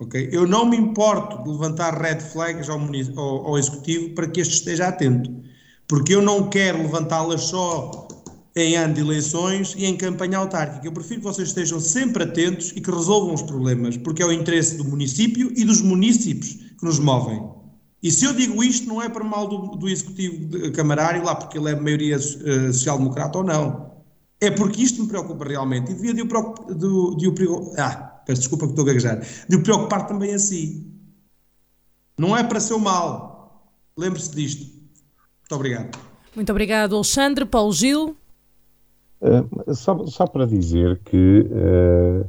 Okay? 0.00 0.28
Eu 0.32 0.46
não 0.46 0.66
me 0.66 0.76
importo 0.76 1.42
de 1.42 1.50
levantar 1.50 2.00
red 2.00 2.20
flags 2.20 2.68
ao, 2.68 2.80
ao, 3.16 3.46
ao 3.48 3.58
Executivo 3.58 4.10
para 4.14 4.26
que 4.26 4.40
este 4.40 4.54
esteja 4.54 4.88
atento. 4.88 5.30
Porque 5.86 6.14
eu 6.14 6.22
não 6.22 6.48
quero 6.48 6.78
levantá-las 6.78 7.42
só 7.42 8.08
em 8.56 8.74
ano 8.74 8.94
de 8.94 9.02
eleições 9.02 9.74
e 9.76 9.84
em 9.84 9.96
campanha 9.96 10.38
autárquica. 10.38 10.86
Eu 10.86 10.92
prefiro 10.92 11.20
que 11.20 11.26
vocês 11.26 11.48
estejam 11.48 11.78
sempre 11.78 12.22
atentos 12.24 12.72
e 12.74 12.80
que 12.80 12.90
resolvam 12.90 13.34
os 13.34 13.42
problemas, 13.42 13.98
porque 13.98 14.22
é 14.22 14.26
o 14.26 14.32
interesse 14.32 14.76
do 14.76 14.84
município 14.84 15.52
e 15.54 15.64
dos 15.64 15.82
municípios 15.82 16.54
que 16.54 16.84
nos 16.84 16.98
movem. 16.98 17.40
E 18.02 18.10
se 18.10 18.24
eu 18.24 18.32
digo 18.32 18.64
isto, 18.64 18.88
não 18.88 19.02
é 19.02 19.08
para 19.08 19.22
mal 19.22 19.46
do, 19.46 19.76
do 19.76 19.88
executivo 19.88 20.72
camarário, 20.72 21.24
lá 21.24 21.34
porque 21.34 21.58
ele 21.58 21.70
é 21.70 21.74
maioria 21.74 22.16
uh, 22.16 22.72
social-democrata 22.72 23.38
ou 23.38 23.44
não. 23.44 23.85
É 24.40 24.50
porque 24.50 24.82
isto 24.82 25.02
me 25.02 25.08
preocupa 25.08 25.44
realmente 25.44 25.92
e 25.92 25.94
devia 25.94 26.12
de 26.12 26.22
o, 26.22 26.28
preocupar, 26.28 26.74
de, 26.74 27.16
de 27.16 27.46
o 27.46 27.72
ah, 27.78 28.20
peço 28.26 28.40
desculpa 28.40 28.66
que 28.66 28.72
estou 28.72 28.82
a 28.82 28.86
gaguejar, 28.86 29.22
de 29.48 29.56
o 29.56 29.62
preocupar 29.62 30.06
também 30.06 30.34
a 30.34 30.38
si. 30.38 30.92
Não 32.18 32.36
é 32.36 32.42
para 32.42 32.60
ser 32.60 32.74
o 32.74 32.78
mal. 32.78 33.72
Lembre-se 33.96 34.34
disto. 34.34 34.64
Muito 34.64 35.54
obrigado. 35.54 35.98
Muito 36.34 36.50
obrigado, 36.50 36.94
Alexandre. 36.94 37.46
Paulo 37.46 37.72
Gil. 37.72 38.16
Uh, 39.20 39.74
só, 39.74 40.04
só, 40.06 40.26
para 40.26 40.46
dizer 40.46 41.00
que 41.04 41.46
uh, 41.46 42.28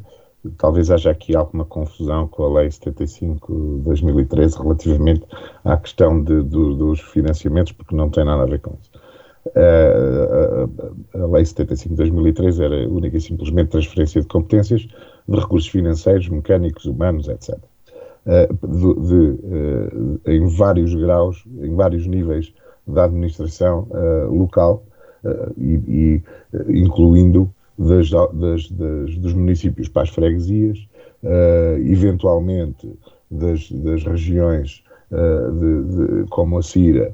talvez 0.58 0.90
haja 0.90 1.12
aqui 1.12 1.36
alguma 1.36 1.66
confusão 1.66 2.28
com 2.28 2.44
a 2.44 2.60
Lei 2.62 2.72
75 2.72 3.78
de 3.78 3.84
2013 3.84 4.58
relativamente 4.58 5.26
à 5.66 5.76
questão 5.76 6.24
de, 6.24 6.42
do, 6.44 6.74
dos 6.76 7.02
financiamentos, 7.02 7.74
porque 7.74 7.96
não 7.96 8.10
tem 8.10 8.24
nada 8.24 8.44
a 8.44 8.46
ver 8.46 8.62
com 8.62 8.78
isso. 8.82 8.92
A, 9.56 11.26
Lei 11.28 11.46
75 11.46 11.90
de 11.90 11.98
2003 11.98 12.60
era 12.60 12.90
única 12.90 13.18
e 13.18 13.22
simplesmente 13.22 13.70
transferência 13.70 14.22
de 14.22 14.28
competências 14.28 14.88
de 15.28 15.40
recursos 15.40 15.70
financeiros, 15.70 16.30
mecânicos, 16.30 16.86
humanos, 16.86 17.28
etc. 17.28 17.58
De, 18.26 18.94
de, 20.26 20.32
em 20.32 20.48
vários 20.48 20.94
graus, 20.94 21.44
em 21.62 21.76
vários 21.76 22.06
níveis 22.06 22.54
da 22.86 23.06
administração 23.06 23.88
local 24.30 24.84
e, 25.58 25.74
e 25.88 26.24
incluindo 26.68 27.50
das, 27.78 28.10
das, 28.10 28.70
das, 28.72 29.18
dos 29.18 29.34
municípios 29.34 29.88
para 29.88 30.04
as 30.04 30.10
freguesias, 30.10 30.88
eventualmente 31.86 32.92
das, 33.30 33.72
das 33.72 34.04
regiões 34.04 34.84
de, 35.12 35.84
de, 35.84 36.30
como 36.30 36.58
a 36.58 36.64
Cira 36.64 37.14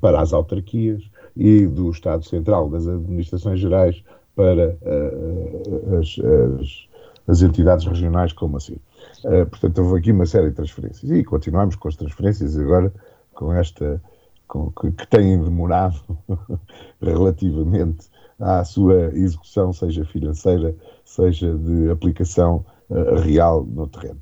para 0.00 0.20
as 0.20 0.32
autarquias, 0.32 1.02
e 1.36 1.66
do 1.66 1.90
Estado 1.90 2.24
Central, 2.24 2.68
das 2.68 2.86
administrações 2.86 3.60
gerais, 3.60 4.02
para 4.34 4.76
uh, 4.82 5.98
as, 5.98 6.16
as, 6.60 6.88
as, 7.28 7.42
entidades 7.42 7.86
regionais, 7.86 8.32
como 8.32 8.56
assim. 8.56 8.76
Uh, 9.24 9.46
portanto, 9.46 9.78
houve 9.78 9.98
aqui 9.98 10.12
uma 10.12 10.26
série 10.26 10.50
de 10.50 10.56
transferências. 10.56 11.10
E 11.10 11.24
continuamos 11.24 11.76
com 11.76 11.88
as 11.88 11.96
transferências 11.96 12.58
agora, 12.58 12.92
com 13.32 13.52
esta, 13.52 14.00
com, 14.48 14.70
que, 14.72 14.90
que 14.90 15.06
têm 15.06 15.40
demorado 15.40 16.00
relativamente 17.00 18.08
à 18.38 18.64
sua 18.64 19.10
execução, 19.14 19.72
seja 19.72 20.04
financeira, 20.04 20.74
seja 21.04 21.54
de 21.56 21.90
aplicação 21.90 22.64
uh, 22.90 23.20
real 23.20 23.64
no 23.64 23.86
terreno. 23.86 24.20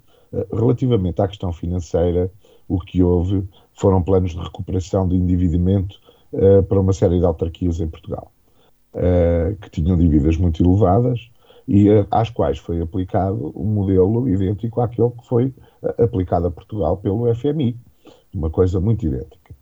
relativamente 0.52 1.20
à 1.20 1.28
questão 1.28 1.52
financeira, 1.52 2.30
o 2.68 2.78
que 2.78 3.02
houve 3.02 3.46
foram 3.74 4.02
planos 4.02 4.32
de 4.32 4.38
recuperação 4.38 5.08
de 5.08 5.16
endividamento 5.16 5.98
uh, 6.32 6.62
para 6.62 6.80
uma 6.80 6.92
série 6.92 7.18
de 7.18 7.24
autarquias 7.24 7.80
em 7.80 7.88
Portugal, 7.88 8.32
uh, 8.94 9.56
que 9.60 9.70
tinham 9.70 9.96
dívidas 9.96 10.36
muito 10.36 10.62
elevadas 10.62 11.30
e 11.68 11.88
uh, 11.90 12.06
às 12.10 12.30
quais 12.30 12.58
foi 12.58 12.80
aplicado 12.80 13.52
um 13.54 13.64
modelo 13.64 14.28
idêntico 14.28 14.80
àquele 14.80 15.10
que 15.10 15.26
foi 15.26 15.54
aplicado 15.98 16.46
a 16.46 16.50
Portugal 16.50 16.96
pelo 16.96 17.32
FMI, 17.34 17.76
uma 18.32 18.50
coisa 18.50 18.80
muito 18.80 19.06
idêntica. 19.06 19.52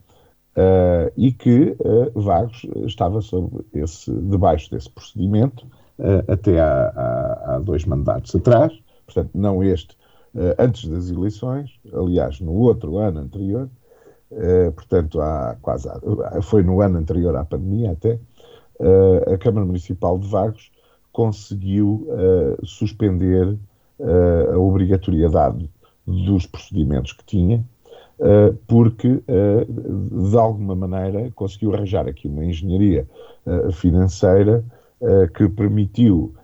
e 1.16 1.33
que 1.33 1.75
Vagos 2.14 2.66
estava 2.85 3.23
sobre 3.23 3.64
esse, 3.73 4.12
debaixo 4.12 4.71
desse 4.71 4.91
procedimento 4.91 5.66
até 6.29 6.61
há, 6.61 7.47
há 7.47 7.59
dois 7.59 7.87
mandatos 7.87 8.35
atrás, 8.35 8.73
portanto, 9.07 9.31
não 9.33 9.64
este, 9.64 9.97
antes 10.59 10.89
das 10.89 11.11
eleições, 11.11 11.71
aliás, 11.93 12.39
no 12.39 12.53
outro 12.53 12.99
ano 12.99 13.21
anterior, 13.21 13.71
Uh, 14.31 14.70
portanto, 14.72 15.20
há 15.20 15.57
quase, 15.61 15.89
foi 16.43 16.62
no 16.62 16.81
ano 16.81 16.99
anterior 16.99 17.35
à 17.35 17.45
pandemia 17.45 17.91
até, 17.91 18.14
uh, 18.78 19.35
a 19.35 19.37
Câmara 19.37 19.66
Municipal 19.66 20.16
de 20.18 20.28
Vagos 20.28 20.70
conseguiu 21.12 22.07
uh, 22.09 22.64
suspender 22.64 23.59
a 24.55 24.59
obrigatoriedade 24.59 25.68
dos 26.07 26.47
procedimentos 26.47 27.12
que 27.12 27.22
tinha, 27.22 27.62
porque, 28.66 29.22
de 29.28 30.39
alguma 30.39 30.74
maneira, 30.74 31.31
conseguiu 31.35 31.74
arranjar 31.74 32.09
aqui 32.09 32.26
uma 32.26 32.43
engenharia 32.43 33.07
financeira 33.72 34.64
que 35.37 35.47
permitiu 35.51 36.35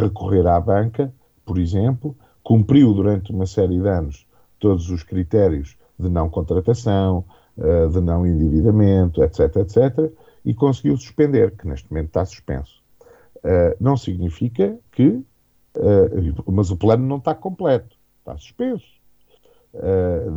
recorrer 0.00 0.46
à 0.46 0.58
banca, 0.58 1.12
por 1.44 1.58
exemplo, 1.58 2.16
cumpriu 2.42 2.94
durante 2.94 3.30
uma 3.30 3.44
série 3.44 3.78
de 3.78 3.86
anos 3.86 4.26
todos 4.58 4.88
os 4.88 5.02
critérios 5.02 5.76
de 5.98 6.08
não 6.08 6.28
contratação, 6.28 7.24
uh, 7.56 7.88
de 7.88 8.00
não 8.00 8.26
endividamento, 8.26 9.22
etc, 9.22 9.56
etc, 9.56 10.12
e 10.44 10.52
conseguiu 10.54 10.96
suspender, 10.96 11.52
que 11.52 11.66
neste 11.66 11.90
momento 11.90 12.08
está 12.08 12.24
suspenso. 12.24 12.82
Uh, 13.36 13.76
não 13.80 13.96
significa 13.96 14.78
que, 14.92 15.08
uh, 15.08 16.52
mas 16.52 16.70
o 16.70 16.76
plano 16.76 17.06
não 17.06 17.18
está 17.18 17.34
completo, 17.34 17.96
está 18.20 18.36
suspenso. 18.36 18.94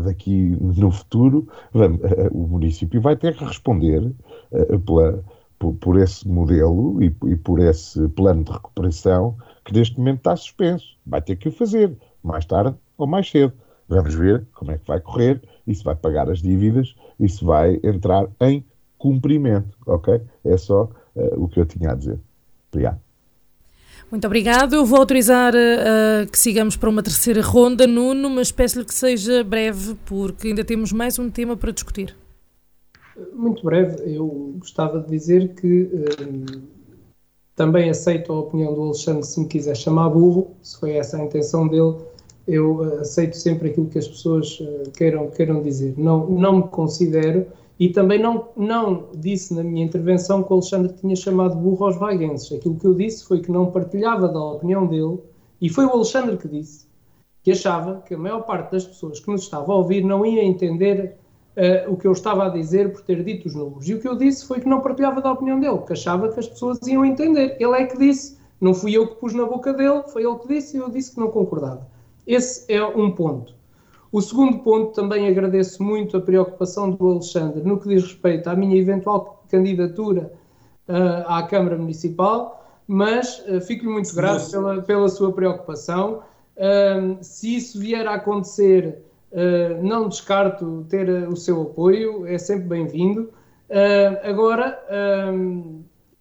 daqui 0.04 0.58
no 0.60 0.92
futuro, 0.92 1.48
o 2.32 2.48
município 2.48 3.00
vai 3.00 3.16
ter 3.16 3.36
que 3.36 3.46
responder 3.46 4.12
pela, 4.84 5.24
por, 5.60 5.98
esse 5.98 6.28
modelo 6.28 7.02
e 7.04 7.36
por 7.36 7.60
esse 7.60 8.08
plano 8.10 8.44
de 8.44 8.52
recuperação 8.52 9.38
que 9.64 9.74
neste 9.74 9.98
momento 9.98 10.18
está 10.18 10.36
suspenso. 10.36 10.98
Vai 11.06 11.22
ter 11.22 11.36
que 11.36 11.50
o 11.50 11.52
fazer, 11.52 11.96
mais 12.24 12.46
tarde 12.46 12.76
ou 12.98 13.06
mais 13.06 13.30
cedo. 13.30 13.54
Vamos 13.88 14.14
ver 14.16 14.46
como 14.54 14.72
é 14.72 14.78
que 14.78 14.88
vai 14.88 15.00
correr, 15.00 15.42
isso 15.66 15.84
vai 15.84 15.96
pagar 15.96 16.30
as 16.30 16.42
dívidas, 16.42 16.94
isso 17.20 17.46
vai 17.46 17.80
entrar 17.84 18.28
em 18.42 18.64
cumprimento, 18.98 19.78
ok? 19.86 20.22
É 20.44 20.58
só 20.58 20.90
uh, 21.16 21.44
o 21.44 21.48
que 21.48 21.60
eu 21.60 21.66
tinha 21.66 21.92
a 21.92 21.96
dizer. 21.96 22.20
Obrigado. 22.72 23.00
Muito 24.10 24.26
obrigado. 24.26 24.74
Eu 24.74 24.86
vou 24.86 25.00
autorizar 25.00 25.54
uh, 25.54 26.30
que 26.32 26.40
sigamos 26.40 26.76
para 26.76 26.90
uma 26.90 27.04
terceira 27.04 27.42
ronda, 27.42 27.86
Nuno, 27.86 28.30
mas 28.30 28.52
peço-lhe 28.52 28.86
que 28.86 28.94
seja 28.94 29.44
breve, 29.44 29.96
porque 30.06 30.48
ainda 30.48 30.64
temos 30.64 30.92
mais 30.92 31.20
um 31.20 31.30
tema 31.30 31.56
para 31.58 31.72
discutir. 31.72 32.16
Muito 33.34 33.64
breve. 33.64 34.16
Eu 34.16 34.56
gostava 34.58 35.00
de 35.00 35.10
dizer 35.10 35.54
que 35.56 35.84
uh, 35.84 36.62
também 37.56 37.90
aceito 37.90 38.32
a 38.32 38.40
opinião 38.40 38.74
do 38.74 38.82
Alexandre 38.84 39.26
se 39.26 39.40
me 39.40 39.48
quiser 39.48 39.76
chamar 39.76 40.10
burro, 40.10 40.56
se 40.62 40.80
foi 40.80 40.92
essa 40.92 41.18
a 41.18 41.24
intenção 41.24 41.68
dele 41.68 41.96
eu 42.48 42.78
uh, 42.78 43.00
aceito 43.02 43.36
sempre 43.36 43.70
aquilo 43.70 43.88
que 43.88 43.98
as 43.98 44.08
pessoas 44.08 44.60
uh, 44.60 44.90
queiram, 44.96 45.30
queiram 45.30 45.62
dizer. 45.62 45.94
Não, 45.98 46.28
não 46.28 46.58
me 46.58 46.64
considero, 46.64 47.46
e 47.80 47.90
também 47.90 48.20
não, 48.20 48.50
não 48.56 49.10
disse 49.16 49.54
na 49.54 49.64
minha 49.64 49.86
intervenção 49.86 50.42
que 50.42 50.52
o 50.52 50.54
Alexandre 50.54 50.94
tinha 50.94 51.16
chamado 51.16 51.56
burro 51.56 51.86
aos 51.86 51.98
vaguenses. 51.98 52.52
Aquilo 52.52 52.76
que 52.76 52.86
eu 52.86 52.94
disse 52.94 53.26
foi 53.26 53.42
que 53.42 53.52
não 53.52 53.72
partilhava 53.72 54.28
da 54.28 54.44
opinião 54.44 54.88
dele, 54.88 55.20
e 55.62 55.70
foi 55.70 55.86
o 55.86 55.92
Alexandre 55.92 56.38
que 56.38 56.48
disse, 56.48 56.88
que 57.44 57.52
achava 57.52 58.02
que 58.02 58.14
a 58.14 58.18
maior 58.18 58.42
parte 58.42 58.72
das 58.72 58.86
pessoas 58.86 59.20
que 59.20 59.30
nos 59.30 59.42
estava 59.42 59.72
a 59.72 59.76
ouvir 59.76 60.04
não 60.04 60.26
ia 60.26 60.44
entender 60.44 61.18
uh, 61.58 61.92
o 61.92 61.98
que 61.98 62.08
eu 62.08 62.12
estava 62.14 62.46
a 62.46 62.50
dizer 62.50 62.94
por 62.94 63.02
ter 63.02 63.24
dito 63.24 63.48
os 63.48 63.56
números. 63.56 63.88
E 63.90 63.94
o 63.94 64.00
que 64.00 64.08
eu 64.08 64.16
disse 64.16 64.46
foi 64.46 64.60
que 64.60 64.70
não 64.70 64.82
partilhava 64.82 65.22
da 65.22 65.32
opinião 65.32 65.60
dele, 65.60 65.80
que 65.80 65.94
achava 65.94 66.30
que 66.30 66.40
as 66.40 66.48
pessoas 66.48 66.80
iam 66.88 67.04
entender. 67.04 67.58
Ele 67.60 67.74
é 67.74 67.86
que 67.86 67.98
disse, 67.98 68.38
não 68.60 68.74
fui 68.74 68.94
eu 68.94 69.08
que 69.08 69.16
pus 69.16 69.34
na 69.34 69.46
boca 69.46 69.74
dele, 69.74 70.04
foi 70.08 70.24
ele 70.24 70.38
que 70.40 70.48
disse 70.48 70.78
e 70.78 70.80
eu 70.80 70.90
disse 70.90 71.14
que 71.14 71.20
não 71.20 71.30
concordava. 71.30 71.88
Esse 72.28 72.72
é 72.72 72.86
um 72.86 73.10
ponto. 73.10 73.56
O 74.12 74.22
segundo 74.22 74.60
ponto, 74.60 74.92
também 74.92 75.28
agradeço 75.28 75.82
muito 75.82 76.18
a 76.18 76.22
preocupação 76.22 76.92
do 76.92 77.10
Alexandre 77.10 77.62
no 77.64 77.80
que 77.80 77.88
diz 77.88 78.04
respeito 78.04 78.50
à 78.50 78.56
minha 78.56 78.78
eventual 78.78 79.44
candidatura 79.50 80.34
uh, 80.90 81.24
à 81.26 81.44
Câmara 81.44 81.78
Municipal. 81.78 82.66
mas 82.86 83.44
uh, 83.48 83.62
fico-lhe 83.62 83.92
muito 83.92 84.14
grato 84.14 84.52
pela, 84.52 84.82
pela 84.82 85.10
sua 85.10 85.32
preocupação. 85.32 86.22
Uh, 86.58 87.18
se 87.22 87.56
isso 87.56 87.80
vier 87.80 88.06
a 88.06 88.16
acontecer, 88.16 89.02
uh, 89.32 89.82
não 89.82 90.10
descarto 90.10 90.86
ter 90.90 91.10
o 91.30 91.36
seu 91.36 91.62
apoio, 91.62 92.26
é 92.28 92.38
sempre 92.38 92.68
bem-vindo. 92.68 93.30
agora, 94.24 94.80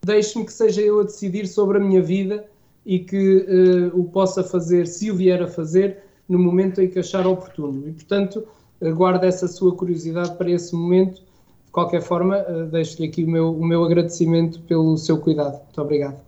deixe-me 0.05 0.45
que 0.45 0.53
seja 0.53 0.83
eu 0.83 1.01
a 1.01 1.05
decidir 1.05 1.47
sobre 1.47 1.79
a 1.79 1.81
minha 1.81 2.03
vida 2.03 2.45
e 2.87 3.01
que 3.01 3.91
o 3.93 4.05
possa 4.05 4.45
fazer, 4.45 4.87
se 4.87 5.11
o 5.11 5.17
vier 5.17 5.43
a 5.43 5.49
fazer, 5.49 5.99
no 6.29 6.39
momento 6.39 6.81
em 6.81 6.89
que 6.89 7.01
achar 7.01 7.27
oportuno. 7.27 7.89
E, 7.89 7.93
portanto, 7.93 8.47
guardo 8.95 9.25
essa 9.25 9.49
sua 9.49 9.75
curiosidade 9.75 10.37
para 10.37 10.51
esse 10.51 10.75
momento. 10.75 11.21
De 11.65 11.73
qualquer 11.73 12.01
forma, 12.01 12.39
deixo-lhe 12.71 13.09
aqui 13.09 13.25
o 13.25 13.29
meu, 13.29 13.53
o 13.53 13.67
meu 13.67 13.85
agradecimento 13.85 14.61
pelo 14.61 14.97
seu 14.97 15.19
cuidado. 15.19 15.61
Muito 15.65 15.83
obrigado. 15.83 16.27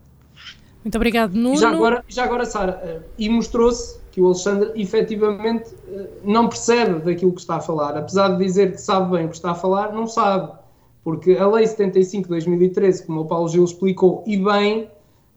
Muito 0.85 0.97
obrigado, 0.97 1.35
Nuno. 1.35 1.59
Já 1.59 1.71
agora, 1.71 2.05
já 2.09 2.25
agora 2.25 2.47
Sara, 2.47 2.81
eh, 2.83 3.01
e 3.19 3.29
mostrou-se 3.29 3.99
que 4.11 4.21
o 4.21 4.27
Alexandre 4.27 4.71
efetivamente 4.75 5.75
eh, 5.87 6.09
não 6.25 6.49
percebe 6.49 7.01
daquilo 7.01 7.33
que 7.33 7.41
está 7.41 7.57
a 7.57 7.61
falar. 7.61 7.97
Apesar 7.97 8.29
de 8.29 8.45
dizer 8.45 8.73
que 8.73 8.81
sabe 8.81 9.17
bem 9.17 9.27
o 9.27 9.29
que 9.29 9.37
está 9.37 9.51
a 9.51 9.55
falar, 9.55 9.93
não 9.93 10.07
sabe. 10.07 10.53
Porque 11.03 11.33
a 11.33 11.47
Lei 11.47 11.67
75 11.67 12.25
de 12.25 12.29
2013, 12.31 13.05
como 13.07 13.21
o 13.21 13.25
Paulo 13.27 13.49
Gil 13.49 13.65
explicou, 13.65 14.23
e 14.27 14.37
bem, 14.37 14.89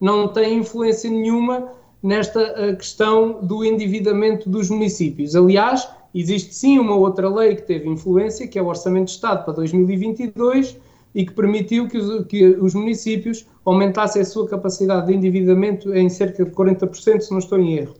não 0.02 0.28
tem 0.28 0.58
influência 0.58 1.10
nenhuma 1.10 1.70
nesta 2.02 2.41
eh, 2.41 2.76
questão 2.76 3.39
do 3.43 3.64
endividamento 3.64 4.49
dos 4.49 4.72
municípios. 4.72 5.36
Aliás, 5.36 5.88
existe 6.16 6.56
sim 6.56 6.80
uma 6.80 6.95
outra 6.95 7.30
lei 7.30 7.56
que 7.56 7.62
teve 7.62 7.88
influência, 7.88 8.47
que 8.47 8.58
é 8.58 8.62
o 8.62 8.66
Orçamento 8.66 9.06
de 9.06 9.12
Estado 9.12 9.45
para 9.45 9.54
2022, 9.54 10.78
e 11.14 11.26
que 11.26 11.34
permitiu 11.34 11.88
que 11.88 11.97
os, 11.97 12.26
que 12.26 12.43
os 12.47 12.74
municípios 12.74 13.45
aumentassem 13.64 14.24
a 14.24 14.26
sua 14.26 14.47
capacidade 14.47 15.08
de 15.08 15.14
endividamento 15.14 15.93
em 15.93 16.10
cerca 16.10 16.43
de 16.43 16.52
40%, 16.52 17.20
se 17.20 17.32
não 17.32 17.38
estou 17.38 17.60
em 17.60 17.78
erro. 17.78 17.93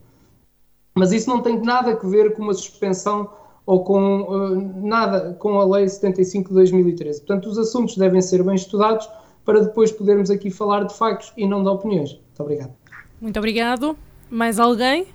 Mas 0.95 1.12
isso 1.12 1.30
não 1.30 1.41
tem 1.41 1.62
nada 1.62 1.91
a 1.91 2.08
ver 2.08 2.34
com 2.34 2.41
uma 2.41 2.54
suspensão 2.54 3.30
ou 3.66 3.84
com 3.84 4.22
uh, 4.22 4.88
nada 4.88 5.36
com 5.39 5.60
a 5.60 5.66
Lei 5.66 5.88
75 5.88 6.49
de 6.49 6.56
2013. 6.56 7.20
Portanto, 7.20 7.47
os 7.47 7.58
assuntos 7.58 7.95
devem 7.95 8.22
ser 8.22 8.43
bem 8.43 8.56
estudados 8.56 9.08
para 9.46 9.62
depois 9.62 9.92
podermos 9.92 10.30
aqui 10.30 10.50
falar 10.50 10.84
de 10.84 10.94
factos 10.96 11.34
e 11.36 11.48
não 11.48 11.64
de 11.64 11.70
opiniões. 11.70 12.12
Muito 12.14 12.39
obrigado. 12.39 12.74
Muito 13.20 13.38
obrigado. 13.38 13.98
Mais 14.30 14.60
alguém? 14.60 15.08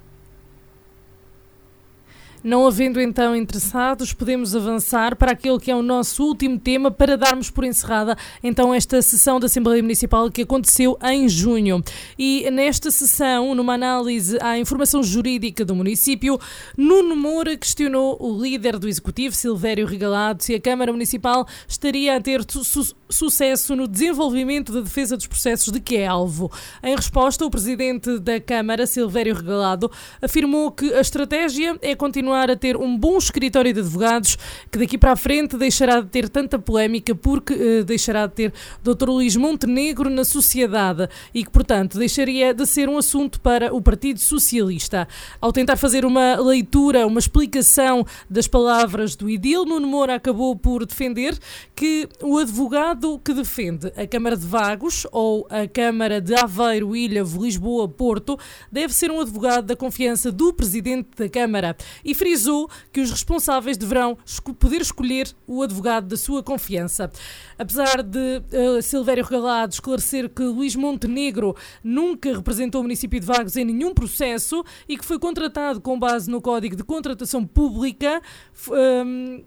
Não 2.47 2.65
havendo 2.65 3.01
então 3.01 3.35
interessados, 3.35 4.13
podemos 4.13 4.55
avançar 4.55 5.17
para 5.17 5.33
aquele 5.33 5.59
que 5.59 5.69
é 5.69 5.75
o 5.75 5.83
nosso 5.83 6.23
último 6.23 6.61
tema 6.61 6.93
para 6.93 7.17
darmos 7.17 7.51
por 7.51 7.65
encerrada 7.65 8.17
então 8.41 8.73
esta 8.73 9.03
sessão 9.03 9.41
da 9.41 9.47
Assembleia 9.47 9.83
Municipal 9.83 10.31
que 10.31 10.43
aconteceu 10.43 10.97
em 11.03 11.29
junho. 11.29 11.83
E 12.17 12.49
nesta 12.53 12.89
sessão, 12.93 13.53
numa 13.53 13.75
análise 13.75 14.39
à 14.41 14.57
informação 14.57 15.03
jurídica 15.03 15.65
do 15.65 15.75
município, 15.75 16.39
Nuno 16.77 17.17
Moura 17.17 17.57
questionou 17.57 18.17
o 18.21 18.41
líder 18.41 18.79
do 18.79 18.87
Executivo, 18.87 19.35
Silvério 19.35 19.85
Regalado, 19.85 20.45
se 20.45 20.55
a 20.55 20.61
Câmara 20.61 20.93
Municipal 20.93 21.49
estaria 21.67 22.17
a 22.17 22.21
ter 22.21 22.45
su 22.49 22.95
sucesso 23.09 23.77
no 23.77 23.87
desenvolvimento 23.87 24.73
da 24.73 24.81
defesa 24.81 25.17
dos 25.17 25.27
processos 25.27 25.73
de 25.73 25.81
que 25.81 25.97
é 25.97 26.07
alvo. 26.07 26.51
Em 26.83 26.95
resposta, 26.95 27.45
o 27.45 27.51
presidente 27.51 28.19
da 28.19 28.41
Câmara, 28.41 28.87
Silvério 28.87 29.35
Regalado, 29.35 29.91
afirmou 30.21 30.71
que 30.71 30.93
a 30.95 31.01
estratégia 31.01 31.77
é 31.83 31.95
continuar 31.95 32.51
a 32.51 32.57
ter 32.57 32.77
um 32.77 32.97
bom 32.97 33.17
escritório 33.19 33.73
de 33.73 33.81
advogados 33.81 34.37
que 34.71 34.79
daqui 34.79 34.99
para 34.99 35.13
a 35.13 35.17
frente 35.17 35.57
deixará 35.57 36.01
de 36.01 36.09
ter 36.09 36.29
tanta 36.29 36.59
polémica 36.59 37.15
porque 37.15 37.55
uh, 37.55 37.85
deixará 37.85 38.27
de 38.27 38.35
ter 38.35 38.53
Dr. 38.83 39.09
Luís 39.09 39.37
Montenegro 39.37 40.11
na 40.11 40.25
sociedade 40.25 41.09
e 41.35 41.45
que, 41.45 41.51
portanto, 41.51 41.99
deixaria 41.99 42.53
de 42.53 42.67
ser 42.67 42.89
um 42.89 42.99
assunto 42.99 43.41
para 43.41 43.75
o 43.75 43.81
Partido 43.81 44.21
Socialista. 44.21 45.07
Ao 45.41 45.53
tentar 45.53 45.77
fazer 45.77 46.05
uma 46.05 46.37
leitura, 46.37 47.07
uma 47.07 47.19
explicação 47.19 48.05
das 48.29 48.49
palavras 48.49 49.15
do 49.15 49.29
Idil, 49.29 49.65
Nuno 49.65 49.87
Moura 49.87 50.15
acabou 50.15 50.57
por 50.57 50.85
defender 50.85 51.39
que 51.75 52.09
o 52.23 52.39
advogado 52.39 52.96
que 53.23 53.35
defende 53.35 53.93
a 53.95 54.07
Câmara 54.07 54.37
de 54.37 54.47
Vagos 54.47 55.07
ou 55.13 55.47
a 55.51 55.69
Câmara 55.69 56.19
de 56.19 56.35
Aveiro, 56.35 56.97
Ilha, 56.97 57.23
Lisboa, 57.23 57.87
Porto 57.87 58.39
deve 58.73 58.95
ser 58.95 59.11
um 59.11 59.21
advogado 59.21 59.67
da 59.67 59.77
confiança 59.77 60.33
do 60.33 60.53
Presidente 60.53 61.11
da 61.15 61.29
Câmara 61.29 61.77
e 62.03 62.15
frisou 62.15 62.71
que 62.91 63.01
os 63.01 63.11
responsáveis 63.11 63.77
deverão 63.77 64.17
poder 64.59 64.81
escolher 64.81 65.29
o 65.47 65.63
advogado 65.63 66.07
da 66.07 66.17
sua 66.17 66.43
confiança. 66.43 67.11
Apesar 67.59 68.03
de 68.03 68.19
uh, 68.39 68.81
Silvério 68.81 69.25
Regalado 69.25 69.75
esclarecer 69.75 70.31
que 70.31 70.43
Luís 70.43 70.75
Montenegro 70.75 71.55
nunca 71.85 72.35
representou 72.35 72.81
o 72.81 72.85
município 72.85 73.21
de 73.21 73.27
Vagos 73.27 73.57
em 73.57 73.65
nenhum 73.65 73.93
processo 73.93 74.65
e 74.89 74.97
que 74.97 75.05
foi 75.05 75.19
contratado 75.19 75.81
com 75.83 75.99
base 75.99 76.31
no 76.31 76.41
Código 76.41 76.75
de 76.75 76.83
Contratação 76.83 77.47
Pública, 77.47 78.23
um, 78.71 79.45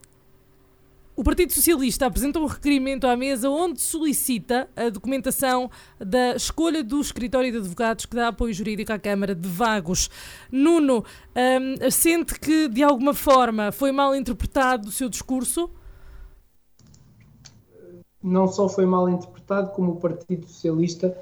o 1.20 1.24
Partido 1.24 1.52
Socialista 1.52 2.06
apresenta 2.06 2.40
um 2.40 2.46
requerimento 2.46 3.06
à 3.06 3.14
mesa 3.14 3.50
onde 3.50 3.82
solicita 3.82 4.70
a 4.74 4.88
documentação 4.88 5.70
da 6.00 6.34
escolha 6.34 6.82
do 6.82 7.02
escritório 7.02 7.52
de 7.52 7.58
advogados 7.58 8.06
que 8.06 8.16
dá 8.16 8.30
apoio 8.30 8.54
jurídico 8.54 8.94
à 8.94 8.98
Câmara 8.98 9.36
de 9.36 9.46
Vagos. 9.46 10.10
Nuno, 10.50 11.04
um, 11.36 11.92
sente 11.92 12.40
que 12.40 12.70
de 12.70 12.82
alguma 12.82 13.14
forma 13.14 13.70
foi 13.70 13.92
mal 13.92 14.16
interpretado 14.16 14.88
o 14.88 14.92
seu 14.94 15.10
discurso? 15.10 15.70
Não 18.24 18.48
só 18.48 18.70
foi 18.70 18.86
mal 18.86 19.10
interpretado, 19.10 19.72
como 19.72 19.92
o 19.92 19.96
Partido 19.98 20.48
Socialista 20.48 21.14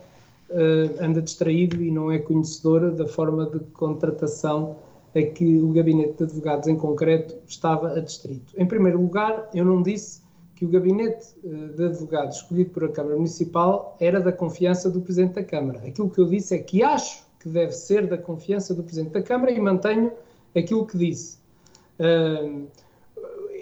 uh, 0.51 1.03
anda 1.03 1.23
distraído 1.23 1.81
e 1.81 1.89
não 1.89 2.11
é 2.11 2.19
conhecedor 2.19 2.91
da 2.91 3.07
forma 3.07 3.47
de 3.47 3.61
contratação 3.71 4.77
a 5.18 5.32
que 5.32 5.59
o 5.59 5.72
gabinete 5.72 6.18
de 6.18 6.24
advogados 6.24 6.68
em 6.68 6.76
concreto 6.76 7.36
estava 7.47 7.97
adstrito. 7.97 8.53
Em 8.55 8.65
primeiro 8.65 9.01
lugar, 9.01 9.49
eu 9.53 9.65
não 9.65 9.82
disse 9.82 10.22
que 10.55 10.65
o 10.65 10.70
gabinete 10.70 11.28
eh, 11.43 11.76
de 11.76 11.86
advogados 11.86 12.38
escolhido 12.38 12.72
por 12.72 12.84
a 12.84 12.89
Câmara 12.89 13.15
Municipal 13.15 13.95
era 13.99 14.20
da 14.20 14.32
confiança 14.32 14.89
do 14.89 15.01
Presidente 15.01 15.36
da 15.36 15.43
Câmara. 15.43 15.80
Aquilo 15.88 16.09
que 16.09 16.20
eu 16.20 16.26
disse 16.26 16.55
é 16.55 16.59
que 16.59 16.84
acho 16.84 17.26
que 17.39 17.49
deve 17.49 17.72
ser 17.72 18.07
da 18.07 18.18
confiança 18.18 18.74
do 18.74 18.84
Presidente 18.84 19.13
da 19.13 19.22
Câmara 19.22 19.51
e 19.51 19.59
mantenho 19.59 20.11
aquilo 20.55 20.86
que 20.86 20.97
disse. 20.97 21.38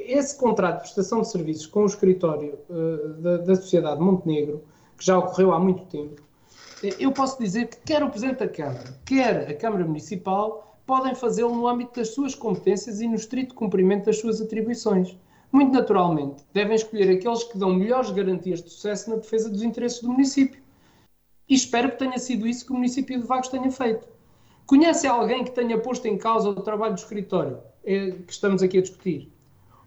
Esse 0.08 0.38
contrato 0.38 0.76
de 0.76 0.82
prestação 0.84 1.22
de 1.22 1.30
serviços 1.30 1.66
com 1.66 1.82
o 1.82 1.86
escritório 1.86 2.60
eh, 2.70 3.38
da 3.39 3.56
Sociedade 3.56 3.99
Montenegro, 3.99 4.62
que 4.97 5.06
já 5.06 5.18
ocorreu 5.18 5.51
há 5.51 5.60
muito 5.60 5.84
tempo, 5.86 6.22
eh, 6.84 6.95
eu 6.99 7.12
posso 7.12 7.39
dizer 7.39 7.68
que 7.68 7.78
quer 7.78 8.03
o 8.03 8.10
Presidente 8.10 8.39
da 8.39 8.47
Câmara, 8.47 8.99
quer 9.03 9.49
a 9.49 9.53
Câmara 9.56 9.84
Municipal, 9.84 10.74
podem 10.86 11.15
fazê-lo 11.15 11.53
no 11.53 11.67
âmbito 11.67 11.99
das 11.99 12.09
suas 12.09 12.36
competências 12.36 13.01
e 13.01 13.07
no 13.07 13.15
estrito 13.15 13.55
cumprimento 13.55 14.05
das 14.05 14.19
suas 14.19 14.41
atribuições. 14.41 15.17
Muito 15.51 15.71
naturalmente, 15.71 16.43
devem 16.53 16.75
escolher 16.75 17.09
aqueles 17.09 17.43
que 17.43 17.57
dão 17.57 17.73
melhores 17.73 18.11
garantias 18.11 18.61
de 18.61 18.69
sucesso 18.69 19.09
na 19.09 19.15
defesa 19.15 19.49
dos 19.49 19.63
interesses 19.63 20.01
do 20.01 20.09
município. 20.09 20.61
E 21.47 21.55
espero 21.55 21.91
que 21.91 21.99
tenha 21.99 22.17
sido 22.17 22.47
isso 22.47 22.65
que 22.65 22.71
o 22.71 22.75
município 22.75 23.19
de 23.19 23.25
Vagos 23.25 23.47
tenha 23.47 23.71
feito. 23.71 24.07
Conhece 24.65 25.07
alguém 25.07 25.43
que 25.43 25.51
tenha 25.51 25.79
posto 25.79 26.07
em 26.07 26.17
causa 26.17 26.49
o 26.49 26.55
trabalho 26.55 26.95
do 26.95 26.99
escritório 26.99 27.59
eh, 27.83 28.11
que 28.25 28.33
estamos 28.33 28.63
aqui 28.63 28.79
a 28.79 28.81
discutir? 28.81 29.31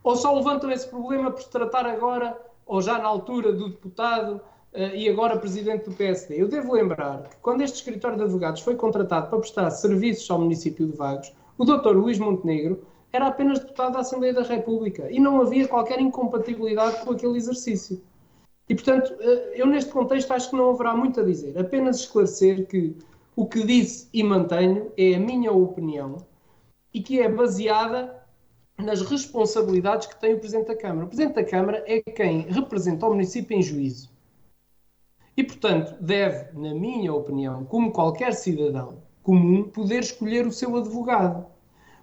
Ou 0.03 0.17
só 0.17 0.33
levantam 0.35 0.71
esse 0.71 0.89
problema 0.89 1.31
por 1.31 1.43
se 1.43 1.51
tratar 1.51 1.85
agora, 1.85 2.41
ou 2.65 2.81
já 2.81 2.99
na 2.99 3.09
altura 3.09 3.53
do 3.53 3.71
deputado 3.71 4.41
e 4.75 5.09
agora 5.09 5.39
presidente 5.39 5.89
do 5.89 5.97
PSD. 5.97 6.43
Eu 6.43 6.49
devo 6.49 6.73
lembrar 6.73 7.29
que 7.29 7.37
quando 7.37 7.63
este 7.63 7.77
escritório 7.77 8.17
de 8.17 8.25
advogados 8.25 8.61
foi 8.61 8.77
contratado 8.77 9.29
para 9.29 9.39
prestar 9.39 9.71
serviços 9.71 10.31
ao 10.31 10.39
município 10.39 10.87
de 10.87 10.97
Vagos, 10.97 11.33
o 11.57 11.65
Dr. 11.65 11.97
Luís 11.97 12.19
Montenegro 12.19 12.83
era 13.13 13.27
apenas 13.27 13.59
deputado 13.59 13.95
da 13.95 14.01
Assembleia 14.01 14.35
da 14.35 14.43
República 14.43 15.11
e 15.11 15.19
não 15.19 15.41
havia 15.41 15.67
qualquer 15.67 16.01
incompatibilidade 16.01 17.05
com 17.05 17.13
aquele 17.13 17.37
exercício. 17.37 18.01
E, 18.69 18.75
portanto, 18.75 19.15
eh, 19.21 19.55
eu 19.57 19.67
neste 19.67 19.91
contexto 19.91 20.31
acho 20.33 20.51
que 20.51 20.57
não 20.57 20.71
haverá 20.71 20.95
muito 20.95 21.21
a 21.21 21.25
dizer. 21.25 21.59
Apenas 21.59 22.01
esclarecer 22.01 22.67
que 22.67 22.95
o 23.35 23.47
que 23.47 23.65
disse 23.65 24.09
e 24.13 24.23
mantenho 24.23 24.93
é 24.97 25.15
a 25.15 25.19
minha 25.19 25.51
opinião 25.53 26.19
e 26.93 27.01
que 27.01 27.21
é 27.21 27.29
baseada 27.29 28.15
nas 28.77 29.01
responsabilidades 29.01 30.07
que 30.07 30.21
tem 30.21 30.35
o 30.35 30.39
Presidente 30.39 30.69
da 30.69 30.77
Câmara. 30.77 31.07
O 31.07 31.09
Presidente 31.09 31.35
da 31.35 31.45
Câmara 31.45 31.85
é 31.87 32.01
quem 32.01 32.43
representa 32.43 33.07
o 33.07 33.11
município 33.11 33.57
em 33.57 33.63
juízo. 33.63 34.08
E, 35.39 35.45
portanto, 35.45 35.95
deve, 36.01 36.59
na 36.59 36.75
minha 36.75 37.15
opinião, 37.15 37.65
como 37.65 37.93
qualquer 37.93 38.35
cidadão 38.35 39.05
comum, 39.23 39.69
poder 39.69 40.01
escolher 40.01 40.45
o 40.45 40.51
seu 40.51 40.77
advogado. 40.77 41.47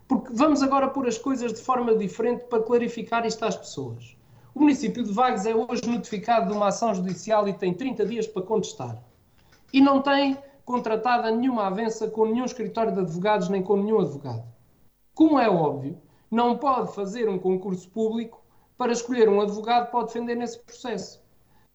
Porque 0.08 0.32
vamos 0.34 0.64
agora 0.64 0.88
pôr 0.88 1.06
as 1.06 1.18
coisas 1.18 1.52
de 1.52 1.60
forma 1.60 1.98
diferente 1.98 2.46
para 2.46 2.64
clarificar 2.64 3.26
isto 3.26 3.44
às 3.44 3.58
pessoas. 3.58 4.16
O 4.54 4.62
município 4.62 5.04
de 5.04 5.12
Vagos 5.12 5.46
é 5.46 5.54
hoje 5.54 5.86
notificado 5.86 6.48
de 6.50 6.54
uma 6.56 6.68
ação 6.68 6.96
judicial 6.96 7.46
e 7.46 7.54
tem 7.54 7.74
30 7.74 8.06
dias 8.06 8.26
para 8.26 8.42
contestar. 8.42 9.04
E 9.74 9.82
não 9.82 10.02
tem 10.02 10.38
contratada 10.64 11.30
nenhuma 11.30 11.68
avença 11.68 12.10
com 12.10 12.28
nenhum 12.28 12.46
escritório 12.46 12.94
de 12.94 13.02
advogados 13.02 13.50
nem 13.50 13.62
com 13.62 13.76
nenhum 13.76 14.00
advogado. 14.00 14.46
Como 15.14 15.38
é 15.38 15.50
óbvio, 15.50 15.98
não 16.32 16.58
pode 16.58 16.96
fazer 16.96 17.28
um 17.28 17.38
concurso 17.38 17.90
público 17.90 18.42
para 18.78 18.94
escolher 18.94 19.28
um 19.28 19.42
advogado 19.42 19.92
para 19.92 20.06
defender 20.06 20.36
nesse 20.36 20.58
processo. 20.60 21.25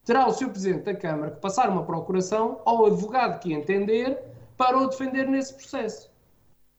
Terá 0.05 0.26
o 0.26 0.32
Sr. 0.32 0.51
Presidente 0.51 0.84
da 0.84 0.94
Câmara 0.94 1.32
que 1.32 1.40
passar 1.40 1.68
uma 1.68 1.84
procuração 1.84 2.61
ao 2.64 2.86
advogado 2.86 3.40
que 3.40 3.53
entender 3.53 4.18
para 4.57 4.78
o 4.78 4.88
defender 4.88 5.28
nesse 5.28 5.55
processo. 5.55 6.11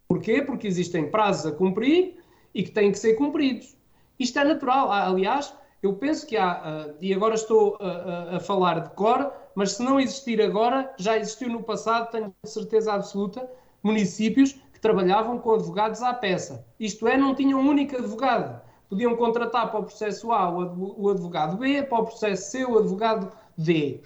Porquê? 0.08 0.42
Porque 0.42 0.68
existem 0.68 1.10
prazos 1.10 1.46
a 1.46 1.56
cumprir 1.56 2.22
e 2.54 2.64
que 2.64 2.72
têm 2.72 2.92
que 2.92 3.00
ser 3.00 3.14
cumpridos. 3.14 3.76
Isto 4.20 4.40
é 4.40 4.44
natural. 4.44 4.92
Aliás, 4.92 5.54
eu 5.82 5.94
penso 5.96 6.28
que 6.28 6.38
há, 6.38 6.62
uh, 6.92 6.96
e 7.02 7.14
agora 7.14 7.34
estou 7.34 7.76
uh, 7.76 8.36
a 8.36 8.40
falar 8.40 8.82
de 8.82 8.90
cor, 8.92 9.34
mas 9.56 9.74
se 9.74 9.84
não 9.84 10.00
existir 10.00 10.42
agora, 10.42 10.94
já 10.98 11.18
existiu 11.18 11.50
no 11.50 11.64
passado, 11.64 12.12
tenho 12.12 12.34
certeza 12.44 12.94
absoluta, 12.94 13.50
municípios 13.82 14.54
que 14.74 14.80
trabalhavam 14.80 15.40
com 15.40 15.54
advogados 15.54 16.04
à 16.04 16.14
peça. 16.14 16.66
Isto 16.80 17.08
é, 17.08 17.18
não 17.18 17.34
tinham 17.34 17.60
um 17.60 17.68
único 17.68 17.98
advogado. 17.98 18.62
Podiam 18.92 19.16
contratar 19.16 19.72
para 19.72 19.80
o 19.80 19.84
processo 19.86 20.34
A 20.34 20.50
o 20.54 21.10
advogado 21.10 21.56
B, 21.56 21.82
para 21.82 22.00
o 22.00 22.06
processo 22.06 22.52
C 22.52 22.66
o 22.66 22.78
advogado 22.78 23.32
D. 23.58 24.02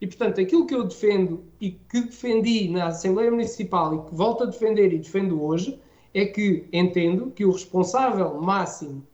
E, 0.00 0.06
portanto, 0.06 0.40
aquilo 0.40 0.64
que 0.64 0.76
eu 0.76 0.84
defendo 0.84 1.44
e 1.60 1.72
que 1.72 2.02
defendi 2.02 2.68
na 2.68 2.86
Assembleia 2.86 3.32
Municipal 3.32 3.96
e 3.96 4.08
que 4.08 4.14
volto 4.14 4.44
a 4.44 4.46
defender 4.46 4.92
e 4.92 4.98
defendo 4.98 5.42
hoje 5.42 5.76
é 6.14 6.24
que 6.24 6.68
entendo 6.72 7.32
que 7.32 7.44
o 7.44 7.50
responsável 7.50 8.40
máximo 8.40 9.04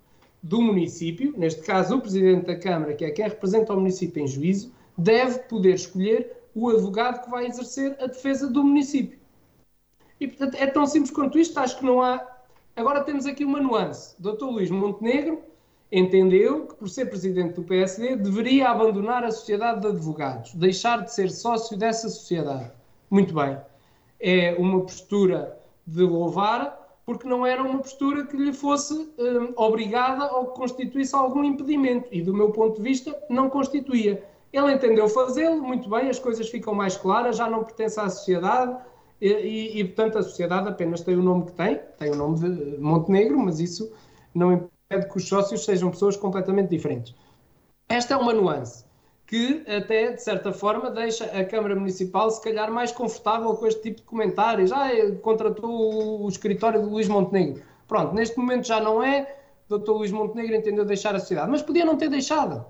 do 0.43 0.61
município, 0.61 1.33
neste 1.39 1.63
caso 1.63 1.97
o 1.97 2.03
Presidente 2.03 2.45
da 2.45 2.57
Câmara, 2.59 2.93
que 2.93 3.07
é 3.07 3.11
quem 3.11 3.27
representa 3.27 3.73
o 3.73 3.77
município 3.77 4.23
em 4.23 4.29
juízo, 4.29 4.75
deve 4.99 5.39
poder 5.39 5.77
escolher 5.77 6.37
o 6.55 6.69
advogado 6.69 7.25
que 7.25 7.31
vai 7.31 7.47
exercer 7.47 7.97
a 7.99 8.09
defesa 8.09 8.47
do 8.47 8.63
município. 8.63 9.19
E, 10.21 10.29
portanto, 10.29 10.55
é 10.57 10.67
tão 10.67 10.87
simples 10.87 11.11
quanto 11.11 11.39
isto, 11.39 11.59
acho 11.59 11.79
que 11.79 11.85
não 11.87 12.03
há. 12.03 12.37
Agora 12.79 13.03
temos 13.03 13.27
aqui 13.27 13.45
uma 13.45 13.61
nuance. 13.61 14.15
Dr. 14.23 14.45
Luís 14.45 14.71
Montenegro 14.71 15.43
entendeu 15.91 16.65
que, 16.65 16.77
por 16.77 16.89
ser 16.89 17.07
presidente 17.07 17.55
do 17.55 17.65
PSD, 17.65 18.15
deveria 18.15 18.69
abandonar 18.69 19.25
a 19.25 19.33
sociedade 19.33 19.81
de 19.81 19.89
advogados, 19.89 20.55
deixar 20.55 21.03
de 21.03 21.13
ser 21.13 21.29
sócio 21.29 21.77
dessa 21.77 22.09
sociedade. 22.09 22.71
Muito 23.11 23.35
bem. 23.35 23.59
É 24.21 24.55
uma 24.57 24.81
postura 24.81 25.59
de 25.85 26.05
louvar, 26.05 27.01
porque 27.05 27.27
não 27.27 27.45
era 27.45 27.65
uma 27.65 27.81
postura 27.81 28.25
que 28.25 28.37
lhe 28.37 28.53
fosse 28.53 28.95
hum, 28.95 29.53
obrigada 29.57 30.33
ou 30.37 30.47
que 30.47 30.61
constituísse 30.61 31.17
algum 31.17 31.43
impedimento. 31.43 32.07
E, 32.13 32.23
do 32.23 32.33
meu 32.33 32.53
ponto 32.53 32.77
de 32.77 32.83
vista, 32.83 33.13
não 33.29 33.51
constituía. 33.51 34.23
Ele 34.53 34.73
entendeu 34.73 35.09
fazê-lo, 35.09 35.61
muito 35.61 35.91
bem, 35.91 36.09
as 36.09 36.21
coisas 36.21 36.49
ficam 36.49 36.75
mais 36.75 36.97
claras, 36.97 37.39
já 37.39 37.51
não 37.51 37.65
pertence 37.65 37.99
à 37.99 38.09
sociedade 38.09 38.79
e, 39.21 39.29
e, 39.29 39.81
e, 39.81 39.85
portanto, 39.85 40.19
a 40.19 40.23
sociedade 40.23 40.69
apenas 40.69 41.01
tem 41.01 41.17
o 41.17 41.23
nome 41.23 41.47
que 41.47 41.53
tem, 41.53 41.81
tem 41.99 42.11
o 42.11 42.17
nome 42.17 42.39
de 42.39 42.79
Montenegro, 42.79 43.39
mas 43.39 43.61
isso 43.61 43.93
não 44.35 44.53
impede 44.53 45.09
que 45.11 45.17
os 45.17 45.27
sócios 45.27 45.65
sejam 45.65 45.91
pessoas 45.91 46.17
completamente 46.17 46.71
diferentes. 46.71 47.15
Esta 47.89 48.15
é 48.15 48.17
uma 48.17 48.33
nuance 48.33 48.89
que 49.29 49.63
até, 49.69 50.13
de 50.13 50.23
certa 50.23 50.53
forma, 50.53 50.91
deixa 50.91 51.27
a 51.27 51.45
Câmara 51.45 51.77
Municipal 51.77 52.31
se 52.31 52.43
calhar 52.43 52.73
mais 52.73 52.91
confortável 52.91 53.55
com 53.55 53.67
este 53.67 53.83
tipo 53.83 53.97
de 53.99 54.03
comentários. 54.05 54.73
Ah, 54.73 54.89
contratou 55.23 56.25
o 56.25 56.29
escritório 56.29 56.81
do 56.81 56.89
Luís 56.89 57.09
Montenegro. 57.09 57.63
Pronto, 57.87 58.15
neste 58.15 58.39
momento 58.39 58.67
já 58.67 58.81
não 58.81 59.03
é. 59.03 59.37
Dr. 59.69 59.91
Luís 59.91 60.11
Montenegro 60.11 60.57
entendeu 60.57 60.85
deixar 60.87 61.15
a 61.15 61.21
cidade, 61.21 61.51
mas 61.51 61.61
podia 61.61 61.85
não 61.85 61.99
ter 61.99 62.09
deixado. 62.09 62.65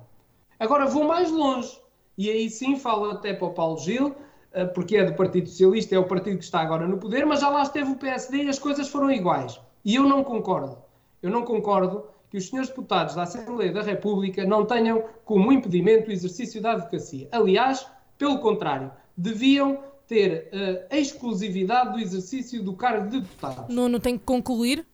Agora 0.59 0.87
vou 0.87 1.05
mais 1.05 1.31
longe. 1.31 1.81
E 2.17 2.29
aí 2.29 2.51
sim 2.51 2.75
falo 2.75 3.11
até 3.13 3.33
para 3.33 3.47
o 3.47 3.55
Paulo 3.55 3.79
Gil, 3.79 4.09
eh, 4.09 4.15
porque 4.65 4.97
é 4.97 5.05
do 5.05 5.15
Partido 5.15 5.49
Socialista, 5.49 5.95
é 5.95 5.99
o 5.99 6.05
partido 6.05 6.39
que 6.39 6.45
está 6.45 6.61
agora 6.61 6.87
no 6.87 6.99
poder, 6.99 7.25
mas 7.27 7.41
já 7.41 7.49
lá 7.49 7.63
esteve 7.63 7.93
o 7.93 7.97
PSD 7.97 8.45
e 8.45 8.49
as 8.49 8.59
coisas 8.59 8.89
foram 8.89 9.11
iguais. 9.11 9.61
E 9.85 9.95
eu 9.95 10.05
não 10.05 10.25
concordo. 10.25 10.79
Eu 11.23 11.31
não 11.31 11.43
concordo 11.45 12.05
que 12.31 12.37
os 12.37 12.49
senhores 12.49 12.69
deputados 12.69 13.15
da 13.15 13.23
Assembleia 13.23 13.73
da 13.73 13.83
República 13.83 14.45
não 14.45 14.65
tenham 14.65 15.05
como 15.25 15.53
impedimento 15.53 16.09
o 16.09 16.13
exercício 16.13 16.61
da 16.61 16.73
advocacia. 16.73 17.29
Aliás, 17.33 17.87
pelo 18.19 18.39
contrário, 18.39 18.91
deviam 19.17 19.83
ter 20.07 20.51
uh, 20.53 20.87
a 20.91 20.97
exclusividade 20.97 21.93
do 21.93 21.99
exercício 21.99 22.63
do 22.63 22.75
cargo 22.75 23.11
de 23.11 23.21
deputado. 23.21 23.73
Nuno, 23.73 24.01
tem 24.01 24.19
que 24.19 24.25
concluir? 24.25 24.87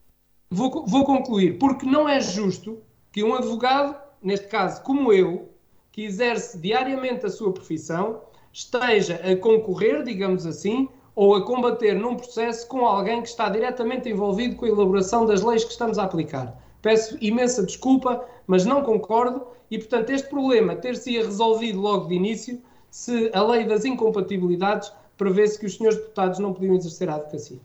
Vou, 0.51 0.85
vou 0.87 1.05
concluir, 1.05 1.59
porque 1.59 1.87
não 1.87 2.09
é 2.09 2.21
justo 2.21 2.83
que 3.11 3.23
um 3.23 3.35
advogado, 3.35 3.97
neste 4.23 4.49
caso 4.49 4.83
como 4.83 5.13
eu, 5.13 5.49
que 5.91 6.03
exerce 6.03 6.59
diariamente 6.59 7.25
a 7.25 7.31
sua 7.31 7.53
profissão, 7.53 8.23
esteja 8.55 9.17
a 9.17 9.37
concorrer, 9.37 10.05
digamos 10.05 10.47
assim, 10.47 10.89
ou 11.15 11.35
a 11.35 11.45
combater 11.45 11.95
num 11.95 12.15
processo 12.15 12.67
com 12.69 12.87
alguém 12.87 13.21
que 13.21 13.29
está 13.29 13.49
diretamente 13.49 14.09
envolvido 14.09 14.55
com 14.55 14.65
a 14.65 14.69
elaboração 14.69 15.27
das 15.27 15.43
leis 15.43 15.65
que 15.65 15.73
estamos 15.73 15.99
a 15.99 16.05
aplicar. 16.05 16.57
Peço 16.81 17.19
imensa 17.21 17.65
desculpa, 17.65 18.25
mas 18.47 18.65
não 18.65 18.83
concordo 18.83 19.43
e, 19.71 19.79
portanto, 19.79 20.11
este 20.11 20.29
problema 20.29 20.77
ter-se 20.77 21.17
resolvido 21.17 21.81
logo 21.81 22.07
de 22.07 22.15
início 22.15 22.63
se 22.91 23.29
a 23.33 23.43
lei 23.43 23.65
das 23.65 23.85
incompatibilidades 23.85 24.93
prevê-se 25.17 25.59
que 25.59 25.67
os 25.67 25.77
senhores 25.77 25.99
deputados 25.99 26.39
não 26.39 26.53
podiam 26.53 26.77
exercer 26.77 27.09
a 27.09 27.17
advocacia. 27.17 27.59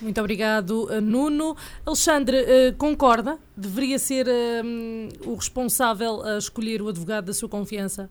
Muito 0.00 0.18
obrigado, 0.18 0.90
eh, 0.90 1.00
Nuno. 1.00 1.56
Alexandre, 1.84 2.38
eh, 2.38 2.72
concorda? 2.72 3.38
Deveria 3.56 3.98
ser 3.98 4.26
um, 4.28 5.08
o 5.26 5.34
responsável 5.34 6.22
a 6.22 6.38
escolher 6.38 6.82
o 6.82 6.88
advogado 6.88 7.26
da 7.26 7.32
sua 7.32 7.48
confiança? 7.48 8.10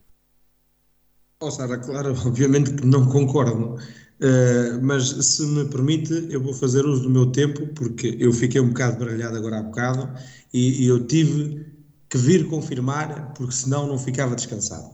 Oh, 1.46 1.52
Sara, 1.52 1.78
claro, 1.78 2.16
obviamente 2.26 2.74
que 2.74 2.86
não 2.88 3.06
concordo. 3.06 3.76
Uh, 4.20 4.82
mas 4.82 5.10
se 5.10 5.46
me 5.46 5.66
permite, 5.66 6.28
eu 6.32 6.42
vou 6.42 6.54
fazer 6.54 6.84
uso 6.86 7.04
do 7.04 7.10
meu 7.10 7.28
tempo, 7.32 7.68
porque 7.76 8.18
eu 8.20 8.34
fiquei 8.34 8.60
um 8.60 8.70
bocado 8.70 8.98
baralhado 8.98 9.38
agora 9.38 9.60
há 9.60 9.64
bocado 9.64 10.12
e, 10.52 10.84
e 10.84 10.88
eu 10.88 11.06
tive 11.06 11.66
que 12.10 12.18
vir 12.18 12.48
confirmar, 12.48 13.34
porque 13.34 13.54
senão 13.54 13.88
não 13.88 14.00
ficava 14.00 14.36
descansado. 14.36 14.90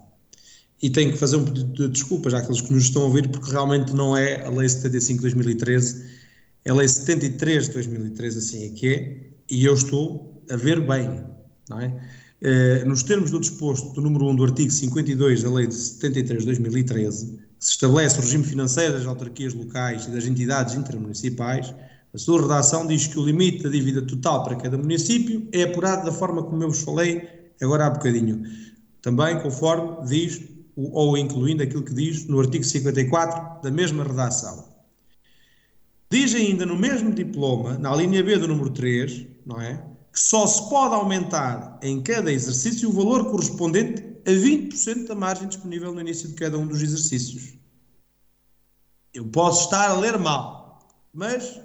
E 0.81 0.89
tenho 0.89 1.13
que 1.13 1.17
fazer 1.17 1.37
um 1.37 1.45
pedido 1.45 1.73
de 1.73 1.87
desculpas 1.87 2.33
àqueles 2.33 2.59
que 2.59 2.73
nos 2.73 2.83
estão 2.83 3.03
a 3.03 3.05
ouvir, 3.05 3.29
porque 3.29 3.49
realmente 3.51 3.93
não 3.93 4.17
é 4.17 4.45
a 4.45 4.49
Lei 4.49 4.67
75 4.67 5.17
de 5.19 5.21
2013, 5.21 6.05
é 6.65 6.71
a 6.71 6.73
Lei 6.73 6.87
73 6.87 7.67
de 7.67 7.73
2013, 7.75 8.37
assim 8.39 8.65
é 8.65 8.69
que 8.71 8.87
é, 8.89 9.31
e 9.49 9.63
eu 9.63 9.73
estou 9.73 10.43
a 10.49 10.57
ver 10.57 10.85
bem, 10.85 11.23
não 11.69 11.79
é? 11.79 12.20
Uh, 12.41 12.87
nos 12.87 13.03
termos 13.03 13.29
do 13.29 13.39
disposto 13.39 13.93
do 13.93 14.01
número 14.01 14.25
1 14.29 14.35
do 14.35 14.43
artigo 14.43 14.71
52 14.71 15.43
da 15.43 15.51
Lei 15.51 15.67
de 15.67 15.75
73 15.75 16.39
de 16.39 16.45
2013, 16.47 17.39
se 17.59 17.71
estabelece 17.71 18.17
o 18.17 18.21
regime 18.21 18.43
financeiro 18.43 18.93
das 18.93 19.05
autarquias 19.05 19.53
locais 19.53 20.07
e 20.07 20.09
das 20.09 20.25
entidades 20.25 20.73
intermunicipais, 20.73 21.71
a 22.11 22.17
sua 22.17 22.41
redação 22.41 22.87
diz 22.87 23.05
que 23.05 23.19
o 23.19 23.23
limite 23.23 23.61
da 23.61 23.69
dívida 23.69 24.01
total 24.01 24.43
para 24.43 24.55
cada 24.55 24.75
município 24.75 25.47
é 25.51 25.63
apurado 25.63 26.03
da 26.03 26.11
forma 26.11 26.41
como 26.41 26.63
eu 26.63 26.69
vos 26.69 26.81
falei 26.81 27.29
agora 27.61 27.85
há 27.85 27.89
bocadinho. 27.91 28.41
Também 29.03 29.39
conforme 29.39 30.03
diz, 30.07 30.41
ou 30.75 31.15
incluindo 31.15 31.61
aquilo 31.61 31.83
que 31.83 31.93
diz 31.93 32.25
no 32.25 32.39
artigo 32.39 32.63
54 32.63 33.61
da 33.61 33.69
mesma 33.69 34.03
redação. 34.03 34.65
Diz 36.09 36.33
ainda 36.33 36.65
no 36.65 36.75
mesmo 36.75 37.13
diploma, 37.13 37.77
na 37.77 37.95
linha 37.95 38.23
B 38.23 38.35
do 38.37 38.47
número 38.47 38.71
3, 38.71 39.27
não 39.45 39.61
é? 39.61 39.90
Que 40.11 40.19
só 40.19 40.45
se 40.45 40.69
pode 40.69 40.93
aumentar 40.93 41.79
em 41.81 42.01
cada 42.01 42.31
exercício 42.31 42.89
o 42.89 42.93
valor 42.93 43.31
correspondente 43.31 44.03
a 44.25 44.31
20% 44.31 45.07
da 45.07 45.15
margem 45.15 45.47
disponível 45.47 45.93
no 45.93 46.01
início 46.01 46.27
de 46.29 46.35
cada 46.35 46.57
um 46.57 46.67
dos 46.67 46.81
exercícios. 46.81 47.53
Eu 49.13 49.25
posso 49.25 49.65
estar 49.65 49.89
a 49.89 49.97
ler 49.97 50.17
mal, 50.17 50.79
mas 51.13 51.59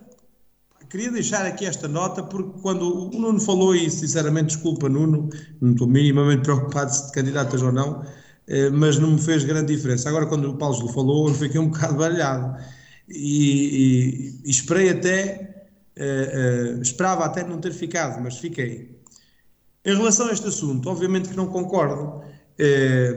queria 0.89 1.11
deixar 1.11 1.45
aqui 1.47 1.67
esta 1.67 1.89
nota, 1.89 2.23
porque 2.23 2.61
quando 2.61 3.09
o 3.09 3.19
Nuno 3.19 3.41
falou, 3.41 3.75
e 3.75 3.91
sinceramente 3.91 4.55
desculpa, 4.55 4.89
Nuno, 4.89 5.29
não 5.61 5.73
estou 5.73 5.87
minimamente 5.87 6.43
preocupado 6.43 6.93
se 6.93 7.07
te 7.07 7.13
candidatas 7.13 7.63
ou 7.63 7.73
não, 7.73 8.05
eh, 8.47 8.71
mas 8.71 8.99
não 8.99 9.13
me 9.13 9.19
fez 9.21 9.45
grande 9.45 9.75
diferença. 9.75 10.09
Agora, 10.09 10.27
quando 10.27 10.51
o 10.51 10.57
Paulo 10.57 10.89
falou, 10.93 11.29
eu 11.29 11.35
fiquei 11.35 11.61
um 11.61 11.69
bocado 11.69 11.97
baralhado 11.97 12.61
e, 13.09 14.41
e, 14.45 14.49
e 14.49 14.51
esperei 14.51 14.91
até, 14.91 15.56
uh, 15.99 16.79
uh, 16.79 16.83
esperava 16.83 17.25
até 17.25 17.43
não 17.45 17.61
ter 17.61 17.73
ficado, 17.73 18.23
mas 18.23 18.39
fiquei. 18.39 18.97
Em 19.87 19.95
relação 19.95 20.27
a 20.29 20.33
este 20.33 20.49
assunto, 20.49 20.91
obviamente 20.91 21.29
que 21.29 21.37
não 21.37 21.47
concordo. 21.47 22.21
Eh, 22.59 23.17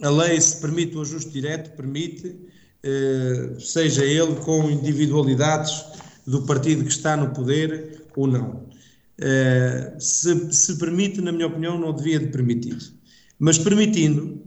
a 0.00 0.08
lei, 0.08 0.40
se 0.40 0.58
permite 0.58 0.96
o 0.96 1.02
ajuste 1.02 1.30
direto, 1.30 1.76
permite, 1.76 2.34
eh, 2.82 3.54
seja 3.58 4.06
ele 4.06 4.36
com 4.36 4.70
individualidades 4.70 5.84
do 6.26 6.42
partido 6.46 6.84
que 6.84 6.90
está 6.90 7.14
no 7.14 7.30
poder 7.34 8.06
ou 8.16 8.26
não. 8.26 8.66
Eh, 9.18 9.94
se, 9.98 10.50
se 10.50 10.78
permite, 10.78 11.20
na 11.20 11.30
minha 11.30 11.46
opinião, 11.46 11.78
não 11.78 11.92
devia 11.92 12.18
de 12.18 12.28
permitir. 12.28 12.78
Mas 13.38 13.58
permitindo, 13.58 14.42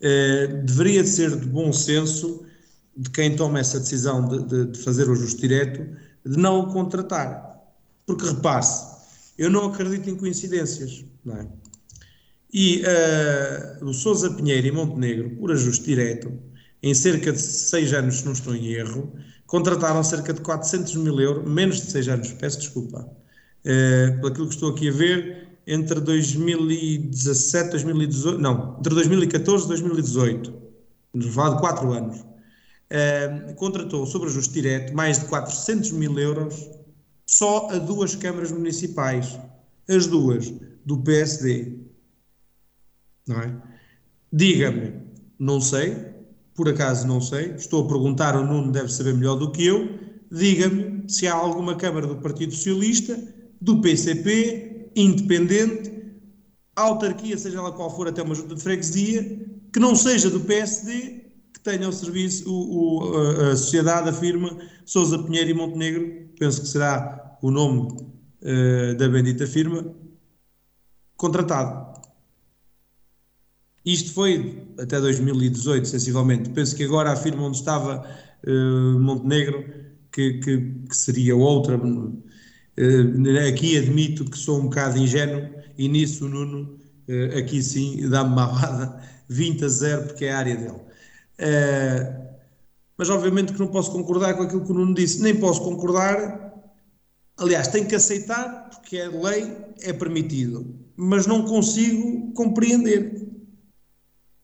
é? 0.00 0.46
deveria 0.64 1.02
de 1.02 1.08
ser 1.08 1.36
de 1.36 1.46
bom 1.46 1.72
senso 1.72 2.44
de 2.96 3.10
quem 3.10 3.36
toma 3.36 3.60
essa 3.60 3.80
decisão 3.80 4.26
de, 4.28 4.42
de, 4.44 4.72
de 4.72 4.78
fazer 4.78 5.08
o 5.08 5.12
ajuste 5.12 5.40
direto, 5.40 5.82
de 6.24 6.36
não 6.38 6.60
o 6.60 6.66
contratar. 6.72 7.60
Porque 8.06 8.26
repare-se, 8.26 8.84
eu 9.38 9.50
não 9.50 9.66
acredito 9.66 10.10
em 10.10 10.16
coincidências, 10.16 11.04
não 11.24 11.36
é? 11.36 11.46
E 12.52 12.82
uh, 13.80 13.86
o 13.86 13.94
Sousa 13.94 14.30
Pinheiro 14.30 14.66
e 14.66 14.72
Montenegro, 14.72 15.30
por 15.36 15.50
ajuste 15.50 15.86
direto, 15.86 16.32
em 16.82 16.92
cerca 16.92 17.32
de 17.32 17.40
seis 17.40 17.92
anos, 17.94 18.16
se 18.16 18.24
não 18.26 18.32
estou 18.32 18.54
em 18.54 18.66
erro, 18.66 19.10
contrataram 19.46 20.02
cerca 20.04 20.34
de 20.34 20.42
400 20.42 20.96
mil 20.96 21.18
euros, 21.18 21.50
menos 21.50 21.80
de 21.80 21.90
seis 21.90 22.08
anos, 22.08 22.32
peço 22.32 22.58
desculpa, 22.58 23.00
uh, 23.00 24.20
por 24.20 24.32
aquilo 24.32 24.48
que 24.48 24.54
estou 24.54 24.70
aqui 24.70 24.88
a 24.88 24.92
ver, 24.92 25.48
entre 25.66 26.00
2017 26.00 27.68
e 27.68 27.70
2018, 27.70 28.38
não, 28.38 28.76
entre 28.78 28.94
2014 28.94 29.64
e 29.64 29.68
2018, 29.68 30.52
nos 31.14 31.34
falar 31.34 31.54
de 31.54 31.60
4 31.60 31.92
anos, 31.92 32.24
contratou 33.56 34.06
sobre 34.06 34.28
ajuste 34.28 34.52
direto 34.52 34.94
mais 34.94 35.18
de 35.18 35.26
400 35.26 35.92
mil 35.92 36.18
euros 36.18 36.68
só 37.26 37.68
a 37.70 37.78
duas 37.78 38.14
câmaras 38.14 38.52
municipais, 38.52 39.38
as 39.88 40.06
duas 40.06 40.52
do 40.84 40.98
PSD. 41.02 41.78
Não 43.26 43.40
é? 43.40 43.56
Diga-me, 44.32 44.94
não 45.38 45.60
sei, 45.60 46.12
por 46.54 46.68
acaso 46.68 47.06
não 47.06 47.20
sei, 47.20 47.52
estou 47.52 47.84
a 47.84 47.88
perguntar, 47.88 48.36
o 48.36 48.44
Nuno 48.44 48.72
deve 48.72 48.92
saber 48.92 49.14
melhor 49.14 49.36
do 49.36 49.50
que 49.50 49.64
eu, 49.64 49.98
diga-me 50.30 51.08
se 51.08 51.26
há 51.26 51.34
alguma 51.34 51.76
Câmara 51.76 52.06
do 52.06 52.16
Partido 52.16 52.52
Socialista, 52.52 53.18
do 53.60 53.80
PCP, 53.80 54.90
independente, 54.96 55.92
autarquia, 56.74 57.38
seja 57.38 57.62
lá 57.62 57.72
qual 57.72 57.94
for, 57.94 58.08
até 58.08 58.22
uma 58.22 58.34
junta 58.34 58.54
de 58.54 58.62
freguesia, 58.62 59.22
que 59.72 59.80
não 59.80 59.94
seja 59.94 60.28
do 60.28 60.40
PSD, 60.40 61.21
tenha 61.62 61.88
o 61.88 61.92
serviço, 61.92 62.50
o, 62.50 63.02
o, 63.02 63.50
a, 63.50 63.56
sociedade 63.56 64.10
Sousa 64.84 65.18
Pinheiro 65.22 65.50
e 65.50 65.54
Montenegro, 65.54 66.28
penso 66.38 66.60
que 66.60 66.68
será 66.68 67.38
o 67.40 67.50
nome 67.50 67.88
uh, 68.42 68.94
da 68.96 69.08
bendita 69.08 69.46
firma, 69.46 69.94
contratado. 71.16 72.00
Isto 73.84 74.12
foi 74.12 74.64
até 74.78 75.00
2018, 75.00 75.88
sensivelmente. 75.88 76.50
Penso 76.50 76.76
que 76.76 76.84
agora 76.84 77.12
a 77.12 77.16
firma 77.16 77.44
onde 77.44 77.56
estava 77.56 78.06
uh, 78.46 78.98
Montenegro, 78.98 79.64
que, 80.12 80.34
que, 80.34 80.58
que, 80.88 80.96
seria 80.96 81.34
outra. 81.36 81.76
Uh, 81.78 83.48
aqui 83.48 83.78
admito 83.78 84.24
que 84.24 84.38
sou 84.38 84.58
um 84.60 84.64
bocado 84.64 84.98
ingênuo 84.98 85.48
e 85.78 85.88
nisso 85.88 86.26
o 86.26 86.28
Nuno, 86.28 86.78
aqui 87.36 87.62
sim, 87.62 88.08
dá-me 88.08 88.30
uma 88.30 88.44
roda 88.44 89.00
20 89.28 89.64
a 89.64 89.68
0, 89.68 90.02
porque 90.04 90.26
é 90.26 90.32
a 90.32 90.38
área 90.38 90.56
dele. 90.56 90.91
Mas 92.96 93.10
obviamente 93.10 93.52
que 93.52 93.58
não 93.58 93.68
posso 93.68 93.90
concordar 93.92 94.34
com 94.34 94.42
aquilo 94.42 94.64
que 94.64 94.70
o 94.70 94.74
Nuno 94.74 94.94
disse. 94.94 95.22
Nem 95.22 95.34
posso 95.34 95.62
concordar. 95.62 96.52
Aliás, 97.36 97.68
tenho 97.68 97.86
que 97.86 97.94
aceitar, 97.94 98.70
porque 98.70 98.96
é 98.96 99.08
lei, 99.08 99.56
é 99.80 99.92
permitido. 99.92 100.74
Mas 100.96 101.26
não 101.26 101.44
consigo 101.44 102.32
compreender 102.34 103.22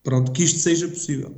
Pronto, 0.08 0.32
que 0.32 0.42
isto 0.42 0.58
seja 0.60 0.88
possível. 0.88 1.34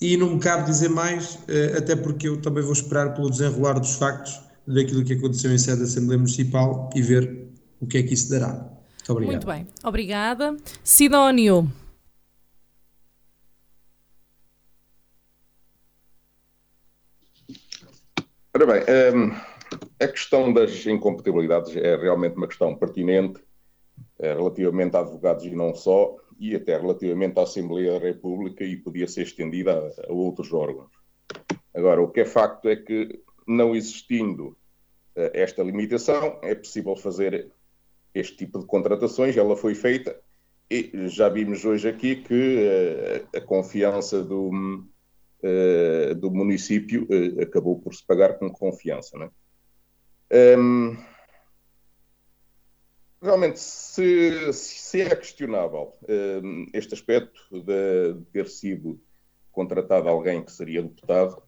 E 0.00 0.16
não 0.16 0.34
me 0.34 0.40
cabe 0.40 0.64
dizer 0.64 0.88
mais, 0.88 1.38
eh, 1.48 1.74
até 1.76 1.94
porque 1.94 2.26
eu 2.26 2.40
também 2.40 2.62
vou 2.62 2.72
esperar 2.72 3.14
pelo 3.14 3.28
desenrolar 3.28 3.74
dos 3.74 3.94
factos 3.96 4.40
daquilo 4.66 5.04
que 5.04 5.12
aconteceu 5.12 5.52
em 5.52 5.58
sede 5.58 5.80
da 5.80 5.84
Assembleia 5.84 6.18
Municipal 6.18 6.88
e 6.94 7.02
ver 7.02 7.48
o 7.78 7.86
que 7.86 7.98
é 7.98 8.02
que 8.02 8.14
isso 8.14 8.30
dará. 8.30 8.66
Muito. 9.06 9.26
Muito 9.26 9.46
bem, 9.46 9.66
obrigada. 9.84 10.56
Sidónio. 10.82 11.70
Ora 18.54 18.66
bem, 18.66 18.82
um, 19.14 19.30
a 20.02 20.08
questão 20.08 20.52
das 20.52 20.86
incompatibilidades 20.86 21.76
é 21.76 21.96
realmente 21.96 22.36
uma 22.36 22.48
questão 22.48 22.74
pertinente 22.74 23.40
é, 24.18 24.32
relativamente 24.32 24.96
a 24.96 25.00
advogados 25.00 25.44
e 25.44 25.50
não 25.50 25.74
só 25.74 26.16
e 26.38 26.54
até 26.56 26.78
relativamente 26.78 27.38
à 27.38 27.42
Assembleia 27.42 27.92
da 27.92 27.98
República 27.98 28.64
e 28.64 28.76
podia 28.76 29.06
ser 29.06 29.22
estendida 29.22 29.92
a, 30.08 30.12
outros 30.12 30.52
órgãos. 30.52 30.90
Agora, 31.74 32.00
o 32.00 32.08
que 32.08 32.20
é 32.20 32.24
facto 32.24 32.68
é 32.68 32.76
que, 32.76 33.20
não 33.46 33.76
existindo 33.76 34.48
uh, 34.48 35.30
esta 35.34 35.62
limitação, 35.62 36.38
é 36.42 36.54
possível 36.54 36.96
fazer 36.96 37.52
este 38.14 38.36
tipo 38.36 38.58
de 38.58 38.66
contratações, 38.66 39.36
ela 39.36 39.56
foi 39.56 39.74
feita, 39.74 40.18
e 40.70 40.90
já 41.08 41.28
vimos 41.28 41.64
hoje 41.64 41.88
aqui 41.88 42.16
que 42.16 43.24
uh, 43.34 43.36
a 43.36 43.40
confiança 43.42 44.22
do, 44.22 44.50
uh, 45.42 46.14
do 46.14 46.30
município 46.30 47.06
acabou 47.40 47.78
por 47.78 47.94
se 47.94 48.04
pagar 48.06 48.38
com 48.38 48.50
confiança. 48.50 49.18
Não 49.18 49.26
é? 49.26 50.58
Um, 50.58 50.96
Realmente, 53.20 53.58
se, 53.58 54.52
se 54.52 55.00
é 55.00 55.14
questionável 55.16 55.92
uh, 56.02 56.66
este 56.72 56.94
aspecto 56.94 57.40
de, 57.50 58.14
de, 58.14 58.24
ter 58.32 58.46
sido 58.48 59.00
contratado 59.50 60.08
alguém 60.08 60.44
que 60.44 60.52
seria 60.52 60.82
deputado, 60.82 61.42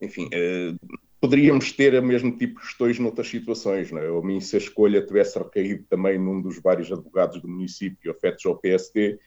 enfim, 0.00 0.26
uh, 0.26 0.98
poderíamos 1.20 1.72
ter 1.72 1.98
o 1.98 2.02
mesmo 2.02 2.36
tipo 2.38 2.60
de 2.60 2.66
questões 2.66 3.00
noutras 3.00 3.28
situações. 3.28 3.90
Não 3.90 3.98
é? 3.98 4.06
A 4.06 4.22
mim, 4.22 4.40
se 4.40 4.54
a 4.54 4.60
escolha 4.60 5.04
tivesse 5.04 5.36
recaído 5.36 5.84
também 5.90 6.16
num 6.16 6.40
dos 6.40 6.60
vários 6.60 6.92
advogados 6.92 7.42
do 7.42 7.48
município 7.48 8.12
afetos 8.12 8.46
ao 8.46 8.56
PSD, 8.56 9.18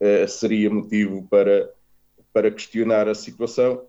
uh, 0.00 0.28
seria 0.28 0.68
motivo 0.68 1.24
para, 1.28 1.72
para 2.34 2.50
questionar 2.50 3.08
a 3.08 3.14
situação. 3.14 3.88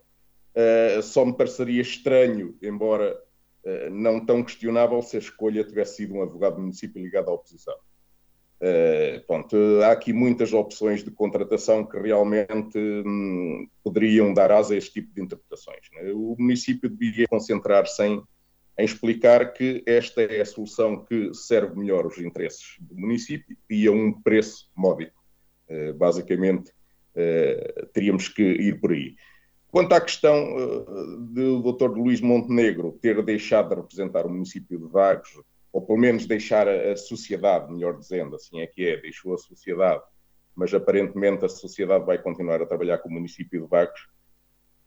só 1.03 1.25
me 1.25 1.35
pareceria 1.35 1.81
estranho, 1.81 2.55
embora 2.61 3.19
eh, 3.65 3.89
não 3.89 4.23
tão 4.23 4.43
questionável 4.43 5.01
se 5.01 5.15
a 5.15 5.19
escolha 5.19 5.63
tivesse 5.63 5.97
sido 5.97 6.13
um 6.13 6.21
advogado 6.21 6.57
do 6.57 6.61
município 6.61 7.01
ligado 7.01 7.29
à 7.29 7.33
oposição. 7.33 7.75
Uh, 8.61 9.19
pronto, 9.27 9.57
há 9.83 9.91
aqui 9.91 10.13
muitas 10.13 10.53
opções 10.53 11.03
de 11.03 11.11
contratação 11.11 11.85
que 11.85 11.99
realmente 11.99 12.77
hum, 12.77 13.67
poderiam 13.83 14.33
dar 14.33 14.49
asa 14.49 14.73
a 14.73 14.77
este 14.77 14.93
tipo 14.93 15.13
de 15.13 15.21
interpretações. 15.21 15.89
Né? 15.91 16.11
O 16.13 16.37
município 16.39 16.89
devia 16.89 17.27
concentrar-se 17.27 18.01
em, 18.03 18.23
em, 18.79 18.85
explicar 18.85 19.51
que 19.51 19.83
esta 19.85 20.21
é 20.21 20.39
a 20.39 20.45
solução 20.45 21.03
que 21.03 21.33
serve 21.33 21.75
melhor 21.75 22.05
os 22.05 22.17
interesses 22.17 22.77
do 22.79 22.95
município 22.95 23.57
e 23.69 23.87
a 23.87 23.91
um 23.91 24.21
preço 24.21 24.69
módico. 24.75 25.21
Uh, 25.69 25.93
basicamente, 25.93 26.69
uh, 26.69 26.73
teríamos 27.93 28.27
que 28.27 28.43
ir 28.43 28.79
por 28.79 28.91
aí. 28.91 29.15
Quanto 29.75 29.91
à 29.93 29.99
questão 29.99 30.55
uh, 30.55 31.17
do 31.17 31.73
Dr. 31.73 31.89
Luís 31.97 32.21
Montenegro 32.21 32.97
ter 33.01 33.21
deixado 33.21 33.69
de 33.69 33.75
representar 33.75 34.25
o 34.25 34.29
município 34.29 34.79
de 34.79 34.87
Vagos, 34.87 35.29
ou 35.73 35.81
pelo 35.81 35.99
menos 35.99 36.25
deixar 36.25 36.65
a, 36.65 36.93
a, 36.93 36.95
sociedade, 36.95 37.73
melhor 37.73 37.99
dizendo, 37.99 38.37
assim 38.37 38.61
é 38.61 38.67
que 38.67 38.87
é, 38.87 38.95
deixou 38.95 39.33
a 39.33 39.37
sociedade, 39.37 40.01
mas 40.55 40.73
aparentemente 40.73 41.43
a 41.43 41.49
sociedade 41.49 42.05
vai 42.05 42.17
continuar 42.17 42.61
a 42.61 42.65
trabalhar 42.65 42.99
com 42.99 43.09
o 43.09 43.11
município 43.11 43.63
de 43.63 43.67
Vagos, 43.67 43.99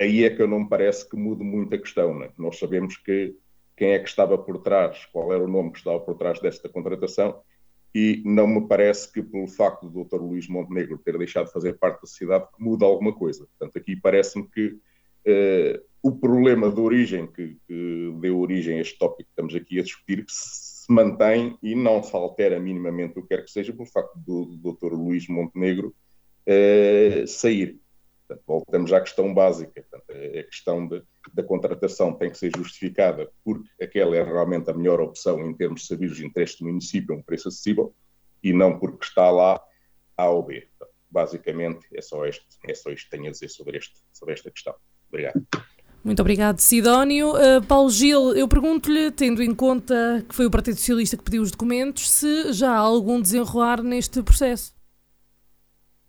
aí 0.01 0.25
é 0.25 0.31
que 0.31 0.41
eu 0.41 0.49
não 0.49 0.61
me 0.61 0.69
parece 0.71 1.07
que 1.07 1.19
mude 1.19 1.45
muito 1.45 1.75
a 1.75 1.79
questão. 1.79 2.19
Né? 2.19 2.31
Nós 2.39 2.59
sabemos 2.59 2.97
que 2.97 3.37
quem 3.77 3.91
é 3.91 3.99
que 3.99 4.09
estava 4.09 4.39
por 4.39 4.63
trás, 4.63 5.05
qual 5.13 5.35
era 5.35 5.45
o 5.45 5.49
nome 5.49 5.73
que 5.73 5.79
estava 5.79 6.01
por 6.01 6.17
trás 6.17 6.41
desta 6.41 6.67
contratação, 6.67 7.43
e 7.95 8.23
não 8.25 8.47
me 8.47 8.69
parece 8.69 9.11
que 9.11 9.23
pelo 9.23 9.49
facto 9.49 9.89
do 9.89 10.05
Dr. 10.05 10.21
Luís 10.21 10.49
Montenegro 10.49 10.99
ter 10.99 11.17
deixado 11.17 11.47
de 11.47 11.53
fazer 11.53 11.79
parte 11.79 12.01
da 12.01 12.07
sociedade 12.07 12.47
muda 12.59 12.85
alguma 12.85 13.13
coisa. 13.13 13.47
Portanto, 13.47 13.79
aqui 13.79 13.97
parece-me 13.97 14.47
que 14.49 14.67
uh, 14.69 15.83
o 16.03 16.13
problema 16.13 16.71
de 16.71 16.81
origem 16.81 17.27
que, 17.27 17.57
que, 17.67 18.15
deu 18.21 18.39
origem 18.39 18.79
a 18.79 18.81
este 18.81 18.99
tópico 18.99 19.25
que 19.25 19.33
estamos 19.33 19.55
aqui 19.55 19.79
a 19.79 19.83
discutir 19.83 20.25
se 20.29 20.93
mantém 20.93 21.59
e 21.63 21.75
não 21.75 22.03
se 22.03 22.15
altera 22.15 22.61
minimamente 22.61 23.19
o 23.19 23.23
que 23.23 23.29
quer 23.29 23.45
que 23.45 23.51
seja 23.51 23.73
pelo 23.73 23.87
facto 23.87 24.17
do, 24.17 24.45
do 24.45 24.73
Dr. 24.73 24.95
Luís 24.95 25.27
Montenegro 25.29 25.95
uh, 26.47 27.27
sair. 27.27 27.81
Portanto, 28.27 28.45
voltamos 28.47 28.93
à 28.93 29.01
questão 29.01 29.33
básica. 29.33 29.85
Portanto, 29.91 30.11
a 30.11 30.43
questão 30.45 30.87
de, 30.87 31.03
da 31.35 31.43
contratação 31.43 32.13
tem 32.13 32.31
que 32.31 32.39
ser 32.39 32.51
justificada 32.57 33.31
porque 33.45 33.69
aquela 33.83 34.17
é 34.17 34.23
realmente 34.23 34.71
a 34.71 34.75
melhor 34.75 35.01
opção 35.01 35.41
em 35.41 35.55
termos 35.55 35.83
de 35.83 35.87
saber 35.87 36.11
os 36.11 36.21
interesses 36.21 36.59
do 36.59 36.67
município 36.67 37.15
a 37.15 37.19
um 37.19 37.23
preço 37.23 37.49
acessível 37.49 37.95
e 38.43 38.53
não 38.53 38.79
porque 38.79 39.05
está 39.05 39.31
lá 39.31 39.61
A 40.17 40.29
ou 40.29 40.43
B. 40.43 40.67
Basicamente, 41.11 41.87
é 41.95 42.03
só, 42.03 42.27
este, 42.27 42.47
é 42.67 42.75
só 42.75 42.91
isto 42.91 43.05
que 43.05 43.17
tenho 43.17 43.29
a 43.29 43.31
dizer 43.31 43.49
sobre, 43.49 43.79
este, 43.79 43.95
sobre 44.13 44.35
esta 44.35 44.51
questão. 44.51 44.75
Obrigado. 45.09 45.43
Muito 46.05 46.21
obrigado, 46.21 46.61
Sidónio. 46.61 47.33
Uh, 47.33 47.63
Paulo 47.67 47.91
Gil, 47.91 48.35
eu 48.35 48.47
pergunto-lhe, 48.47 49.11
tendo 49.11 49.43
em 49.43 49.55
conta 49.55 50.25
que 50.29 50.35
foi 50.35 50.47
o 50.47 50.51
Partido 50.51 50.77
Socialista 50.77 51.17
que 51.17 51.25
pediu 51.25 51.43
os 51.43 51.51
documentos, 51.51 52.11
se 52.11 52.53
já 52.53 52.73
há 52.73 52.79
algum 52.79 53.21
desenrolar 53.21 53.83
neste 53.83 54.23
processo. 54.23 54.75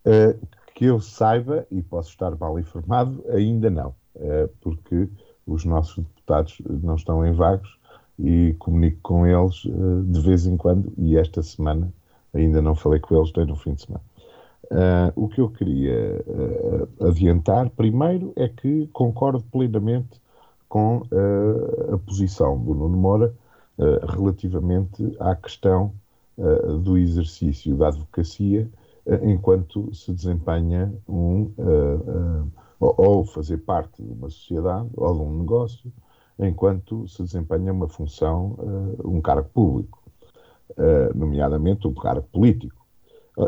Uh, 0.06 0.40
que 0.76 0.86
eu 0.86 1.02
saiba, 1.02 1.68
e 1.70 1.82
posso 1.82 2.12
estar 2.12 2.34
mal 2.38 2.58
informado, 2.60 3.24
ainda 3.30 3.70
não, 3.70 3.96
porque 4.62 5.10
os 5.48 5.66
nossos 5.66 5.98
deputados 5.98 6.62
não 6.84 6.96
estão 6.96 7.26
em 7.26 7.34
vagos 7.34 7.78
e 8.20 8.54
comunico 8.60 9.00
com 9.02 9.26
eles 9.26 9.64
eh, 9.66 10.12
de 10.12 10.22
vez 10.22 10.46
em 10.46 10.58
quando, 10.58 10.92
e 10.98 11.18
esta 11.18 11.42
semana 11.42 11.92
ainda 12.34 12.62
não 12.62 12.76
falei 12.76 13.00
com 13.00 13.16
eles, 13.16 13.32
nem 13.36 13.46
no 13.46 13.56
fim 13.56 13.74
de 13.74 13.84
semana. 13.84 14.04
Uh, 14.66 15.12
o 15.16 15.28
que 15.28 15.42
eu 15.42 15.50
queria 15.50 16.24
adiantar 17.02 17.72
primeiro 17.72 18.32
é 18.36 18.48
que 18.48 18.88
concordo 18.94 19.44
plenamente 19.52 20.22
com 20.68 21.02
a 21.92 21.98
posição 21.98 22.56
do 22.60 22.76
Nuno 22.76 22.96
Moura 22.96 23.34
relativamente 24.08 25.18
à 25.20 25.36
questão 25.36 25.92
do 26.84 27.00
exercício 27.00 27.76
da 27.76 27.88
advocacia 27.88 28.70
enquanto 29.24 29.92
se 29.96 30.14
desempenha 30.14 30.94
um, 31.08 31.50
uh, 32.80 32.86
uh, 32.86 32.94
ou 32.98 33.26
fazer 33.26 33.58
parte 33.58 34.02
de 34.02 34.12
uma 34.12 34.30
sociedade 34.30 34.90
ou 34.96 35.14
de 35.14 35.22
um 35.22 35.40
negócio, 35.40 35.92
enquanto 36.38 37.08
se 37.08 37.24
desempenha 37.24 37.72
uma 37.72 37.88
função, 37.88 38.56
uh, 38.60 39.10
um 39.10 39.22
cargo 39.22 39.50
público. 39.50 40.00
nomeadamente 41.16 41.88
um 41.88 41.94
cargo 41.94 42.28
político. 42.32 42.86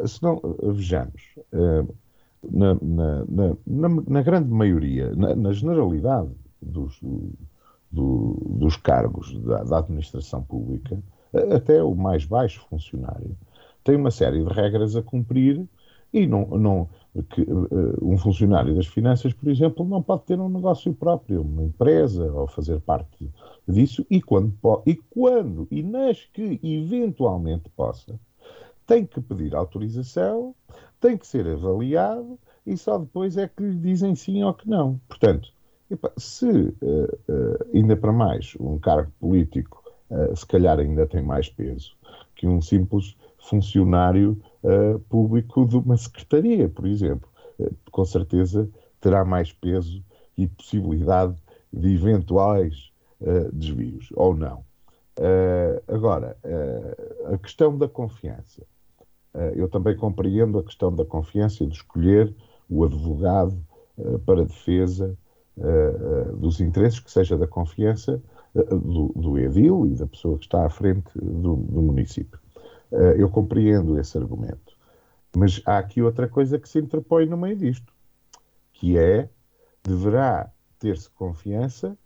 se 0.06 0.22
não, 0.24 0.42
vejamos, 0.62 1.22
na, 2.52 2.74
na, 2.82 3.26
na, 3.68 3.90
na, 4.08 4.22
grande 4.24 4.50
maioria, 4.50 5.14
na, 5.16 5.54
generalidade 5.54 6.32
dos, 6.62 7.00
do, 7.92 8.38
dos 8.60 8.76
cargos 8.76 9.40
da, 9.44 9.64
da, 9.64 9.78
administração 9.78 10.42
pública, 10.44 10.98
até 11.56 11.84
o 11.84 11.94
mais 11.94 12.26
baixo 12.26 12.66
funcionário, 12.70 13.38
tem 13.84 13.96
uma 13.96 14.12
série 14.12 14.44
de 14.44 14.54
regras 14.54 14.96
a 14.96 15.04
cumprir 15.04 15.64
e 16.14 16.28
não, 16.28 16.46
não 16.48 16.90
que, 17.30 17.42
uh, 17.42 17.98
um 18.02 18.18
funcionário 18.18 18.74
das 18.76 18.88
finanças, 18.88 19.34
por 19.34 19.50
exemplo, 19.50 19.86
não 19.86 20.02
pode 20.02 20.24
ter 20.24 20.40
um 20.40 20.48
negócio 20.48 20.94
próprio, 20.94 21.42
uma 21.42 21.64
empresa, 21.64 22.32
ou 22.32 22.48
fazer 22.48 22.80
parte 22.80 23.30
disso, 23.68 24.06
e 24.10 24.22
quando, 24.22 24.54
e 24.86 24.96
quando 24.96 25.68
e 25.70 25.84
nas 25.84 26.24
que 26.34 26.60
eventualmente 26.64 27.70
possa, 27.76 28.20
tem 28.88 29.06
que 29.06 29.20
pedir 29.20 29.56
autorização, 29.56 30.56
tem 31.00 31.18
que 31.18 31.28
ser 31.28 31.48
avaliado 31.48 32.40
e 32.66 32.78
só 32.78 32.98
depois 32.98 33.38
é 33.38 33.48
que 33.48 33.64
lhe 33.64 33.76
dizem 33.76 34.16
sim 34.16 34.44
ou 34.44 34.54
que 34.54 34.70
não. 34.70 35.00
Portanto, 35.08 35.50
epa, 35.90 36.12
se 36.18 36.46
uh, 36.48 36.74
uh, 37.30 37.68
ainda 37.74 37.98
para 37.98 38.14
mais 38.14 38.56
um 38.60 38.78
cargo 38.78 39.12
político 39.20 39.82
se 40.36 40.46
calhar 40.46 40.78
ainda 40.78 41.08
tem 41.08 41.24
mais 41.24 41.48
peso 41.48 41.96
que 42.36 42.46
um 42.46 42.62
simples 42.62 43.16
funcionário 43.42 44.42
público 45.10 45.66
de 45.66 45.76
uma 45.76 45.98
secretaria, 45.98 46.70
por 46.70 46.86
exemplo, 46.86 47.28
com 47.92 48.06
certeza 48.06 48.70
terá 49.00 49.26
mais 49.26 49.52
peso 49.52 50.04
e 50.38 50.48
possibilidade 50.48 51.36
de 51.74 51.96
eventuais 51.96 52.92
desvios, 53.52 54.10
ou 54.16 54.36
não. 54.36 54.64
agora, 55.88 56.38
a 57.26 57.38
questão 57.40 57.76
da 57.76 57.88
confiança. 57.88 58.62
eu 59.56 59.68
também 59.68 59.98
compreendo 59.98 60.60
a 60.60 60.64
questão 60.64 60.94
da 60.96 61.04
confiança 61.04 61.66
de 61.66 61.74
escolher 61.74 62.32
o 62.72 62.86
advogado 62.86 63.62
uh, 63.98 64.18
para 64.20 64.46
defesa 64.46 65.16
uh, 65.58 66.38
dos 66.38 66.62
interesses, 66.62 67.02
que 67.02 67.12
seja 67.12 67.38
da 67.38 67.46
confiança 67.46 68.22
do, 68.54 69.14
do, 69.16 69.38
edil 69.38 69.86
e 69.88 69.96
da 69.96 70.06
pessoa 70.06 70.38
que 70.38 70.46
está 70.46 70.66
à 70.66 70.70
frente 70.70 71.10
do, 71.16 71.56
do 71.56 71.82
município. 71.82 72.38
Eu 73.18 73.30
compreendo 73.30 74.00
esse 74.00 74.18
argumento. 74.18 74.76
Mas 75.36 75.62
há 75.66 75.78
aqui 75.78 76.02
outra 76.02 76.28
coisa 76.28 76.60
que 76.60 76.68
se 76.68 76.80
interpõe 76.80 77.26
no 77.26 77.38
meio 77.38 77.56
disto, 77.56 77.94
que 78.74 78.98
é 78.98 79.30
deverá 79.84 80.52
ter-se 80.78 81.10
confiança 81.12 81.98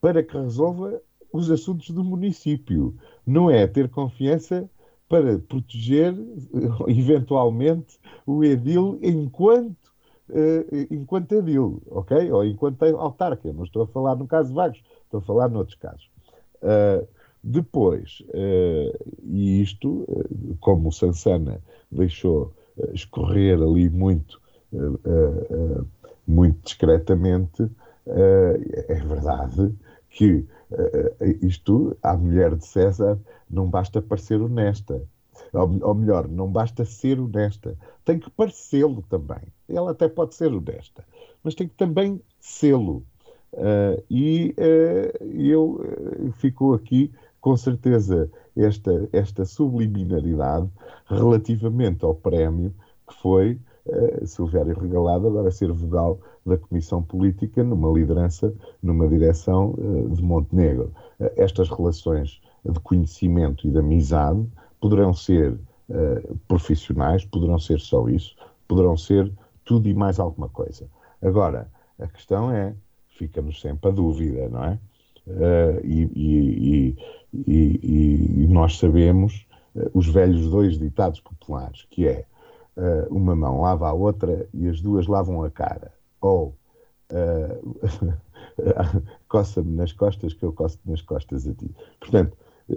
para 0.00 0.22
que 0.22 0.36
resolva 0.36 1.00
os 1.32 1.50
assuntos 1.50 1.90
do 1.90 2.04
município. 2.04 2.94
Não 3.26 3.50
é 3.50 3.66
ter 3.66 3.88
confiança 3.88 4.68
para 5.08 5.38
proteger, 5.38 6.14
eventualmente, 6.86 7.98
o 8.26 8.44
edil 8.44 8.98
enquanto 9.02 9.90
uh, 10.30 10.86
enquanto 10.90 11.32
edil, 11.32 11.82
ok? 11.86 12.30
Ou 12.30 12.44
enquanto 12.44 12.82
autarca. 12.96 13.52
Não 13.52 13.64
estou 13.64 13.82
a 13.82 13.86
falar 13.86 14.16
no 14.16 14.26
caso 14.26 14.48
de 14.48 14.54
Vagos, 14.54 14.82
estou 15.04 15.18
a 15.18 15.22
falar 15.22 15.48
noutros 15.48 15.76
casos. 15.76 16.08
Uh, 16.62 17.06
depois, 17.42 18.22
uh, 18.28 19.12
e 19.24 19.62
isto, 19.62 20.06
como 20.60 20.88
o 20.88 20.92
Sansana 20.92 21.60
deixou 21.90 22.52
escorrer 22.92 23.60
ali 23.60 23.90
muito, 23.90 24.40
muito 26.26 26.58
discretamente, 26.62 27.68
é 28.06 28.94
verdade 28.94 29.74
que 30.08 30.46
isto, 31.42 31.96
à 32.02 32.16
mulher 32.16 32.54
de 32.54 32.64
César, 32.64 33.18
não 33.50 33.68
basta 33.68 34.00
parecer 34.00 34.40
honesta. 34.40 35.02
Ou 35.52 35.94
melhor, 35.94 36.28
não 36.28 36.50
basta 36.50 36.84
ser 36.84 37.18
honesta, 37.18 37.76
tem 38.04 38.18
que 38.18 38.30
parecê-lo 38.30 39.02
também. 39.08 39.42
Ela 39.68 39.90
até 39.90 40.08
pode 40.08 40.34
ser 40.34 40.52
honesta, 40.52 41.04
mas 41.42 41.54
tem 41.54 41.66
que 41.66 41.74
também 41.74 42.20
sê-lo. 42.38 43.02
Uh, 43.52 44.00
e 44.08 44.54
uh, 44.58 45.24
eu 45.24 45.80
uh, 45.80 46.32
fico 46.34 46.72
aqui 46.72 47.10
com 47.40 47.56
certeza 47.56 48.30
esta, 48.56 49.08
esta 49.12 49.44
subliminaridade 49.44 50.68
relativamente 51.06 52.04
ao 52.04 52.14
prémio 52.14 52.72
que 53.08 53.14
foi 53.14 53.58
uh, 53.86 54.26
Silvério 54.26 54.78
Regalado 54.78 55.26
agora 55.26 55.50
ser 55.50 55.72
vogal 55.72 56.18
da 56.44 56.56
Comissão 56.56 57.02
Política 57.02 57.62
numa 57.64 57.90
liderança, 57.90 58.52
numa 58.82 59.08
direção 59.08 59.74
uh, 59.78 60.08
de 60.10 60.22
Montenegro. 60.22 60.92
Uh, 61.18 61.30
estas 61.36 61.68
relações 61.68 62.40
de 62.64 62.78
conhecimento 62.80 63.66
e 63.66 63.70
de 63.70 63.78
amizade 63.78 64.46
poderão 64.80 65.14
ser 65.14 65.58
profissionais, 66.46 67.24
poderão 67.24 67.58
ser 67.58 67.80
só 67.80 68.08
isso, 68.08 68.36
poderão 68.68 68.96
ser 68.96 69.32
tudo 69.64 69.88
e 69.88 69.94
mais 69.94 70.20
alguma 70.20 70.48
coisa. 70.48 70.88
Agora, 71.20 71.68
a 71.98 72.06
questão 72.06 72.52
é, 72.52 72.74
fica-nos 73.08 73.60
sempre 73.60 73.90
a 73.90 73.92
dúvida, 73.92 74.48
não 74.48 74.64
é? 74.64 74.78
Uh, 75.26 75.80
e, 75.84 76.10
e, 76.16 76.96
e, 77.32 78.46
nós 78.48 78.78
sabemos 78.78 79.46
uh, 79.74 79.90
os 79.94 80.08
velhos 80.08 80.48
dois 80.48 80.78
ditados 80.78 81.20
populares, 81.20 81.86
que 81.90 82.06
é 82.06 82.24
uma 83.10 83.36
mão 83.36 83.60
lava 83.60 83.88
a 83.88 83.92
outra 83.92 84.48
e 84.54 84.66
as 84.66 84.80
duas 84.80 85.06
lavam 85.06 85.42
a 85.42 85.50
cara. 85.50 85.92
Ou 86.18 86.54
coça-me 89.28 89.76
nas 89.76 89.92
costas 89.92 90.32
que 90.32 90.42
eu 90.42 90.52
coço 90.52 90.78
nas 90.86 91.02
costas 91.02 91.46
a 91.46 91.52
ti. 91.52 91.70
Portanto, 91.98 92.34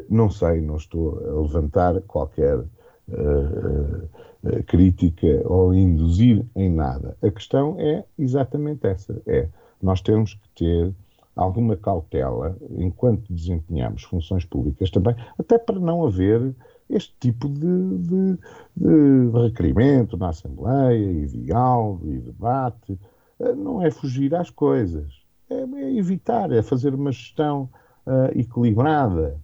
não 0.10 0.30
sei, 0.30 0.62
não 0.62 0.78
estou 0.78 1.20
a 1.20 1.42
levantar 1.42 2.02
qualquer 2.02 2.58
uh, 2.58 2.68
uh, 3.08 4.64
crítica 4.66 5.42
ou 5.46 5.74
induzir 5.74 6.46
em 6.56 6.70
nada. 6.70 7.18
A 7.22 7.30
questão 7.30 7.76
é 7.80 8.04
exatamente 8.18 8.86
essa: 8.88 9.22
é 9.26 9.48
nós 9.82 10.02
temos 10.02 10.34
que 10.34 10.50
ter 10.56 10.94
alguma 11.36 11.76
cautela 11.76 12.56
enquanto 12.78 13.32
desempenhamos 13.34 14.04
funções 14.04 14.46
públicas 14.46 14.90
também, 14.92 15.16
até 15.38 15.58
para 15.58 15.80
não 15.80 16.06
haver 16.06 16.56
este 16.90 17.14
tipo 17.20 17.50
de, 17.50 17.98
de, 17.98 18.38
de 18.76 19.42
requerimento 19.42 20.18
na 20.18 20.30
Assembleia 20.30 21.12
e 21.12 21.26
diálogo 21.26 22.12
e 22.12 22.20
debate. 22.20 23.00
Não 23.58 23.82
é 23.82 23.90
fugir 23.90 24.34
às 24.36 24.50
coisas, 24.50 25.24
é, 25.50 25.56
é 25.56 25.98
evitar, 25.98 26.52
é 26.52 26.62
fazer 26.62 26.94
uma 26.94 27.12
gestão 27.12 27.70
uh, 28.06 28.38
equilibrada 28.38 29.40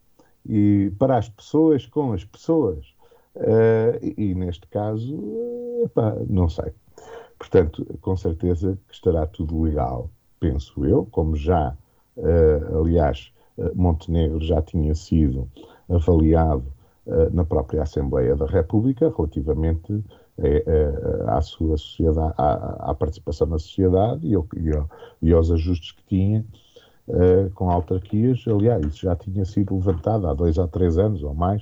e 0.48 0.92
para 0.98 1.18
as 1.18 1.28
pessoas 1.28 1.86
com 1.86 2.14
as 2.14 2.24
pessoas. 2.24 2.94
Uh, 3.36 3.96
e, 4.02 4.32
e, 4.32 4.36
neste 4.36 4.68
caso, 4.68 5.16
epá, 5.84 6.16
não 6.28 6.50
sei. 6.50 6.72
Portanto, 7.38 7.86
com 8.02 8.18
certeza 8.18 8.78
que 8.88 8.94
estará 8.94 9.26
tudo 9.26 9.62
legal, 9.62 10.10
penso 10.40 10.86
eu, 10.86 11.08
como 11.12 11.36
já, 11.36 11.76
uh, 12.18 12.78
aliás, 12.80 13.32
Montenegro 13.76 14.40
já 14.40 14.62
tinha 14.62 14.96
sido 14.96 15.50
avaliado 15.90 16.64
na 17.34 17.44
própria 17.44 17.84
Assembleia 17.84 18.36
da 18.36 18.46
República 18.46 19.12
relativamente 19.16 20.02
à 21.28 21.42
sua 21.42 21.76
sociedade, 21.76 22.34
à, 22.38 22.96
participação 22.98 23.48
na 23.48 23.60
sociedade 23.60 24.26
e, 25.22 25.34
aos 25.34 25.52
ajustes 25.52 25.92
que 25.92 26.04
tinha 26.06 26.46
com 27.56 27.70
autarquias. 27.70 28.46
Aliás, 28.48 28.86
isso 28.86 29.00
já 29.00 29.16
tinha 29.16 29.44
sido 29.44 29.76
levantado 29.76 30.28
há 30.28 30.34
dois 30.34 30.58
ou 30.58 30.68
três 30.70 30.98
anos 30.98 31.22
ou 31.24 31.34
mais 31.34 31.62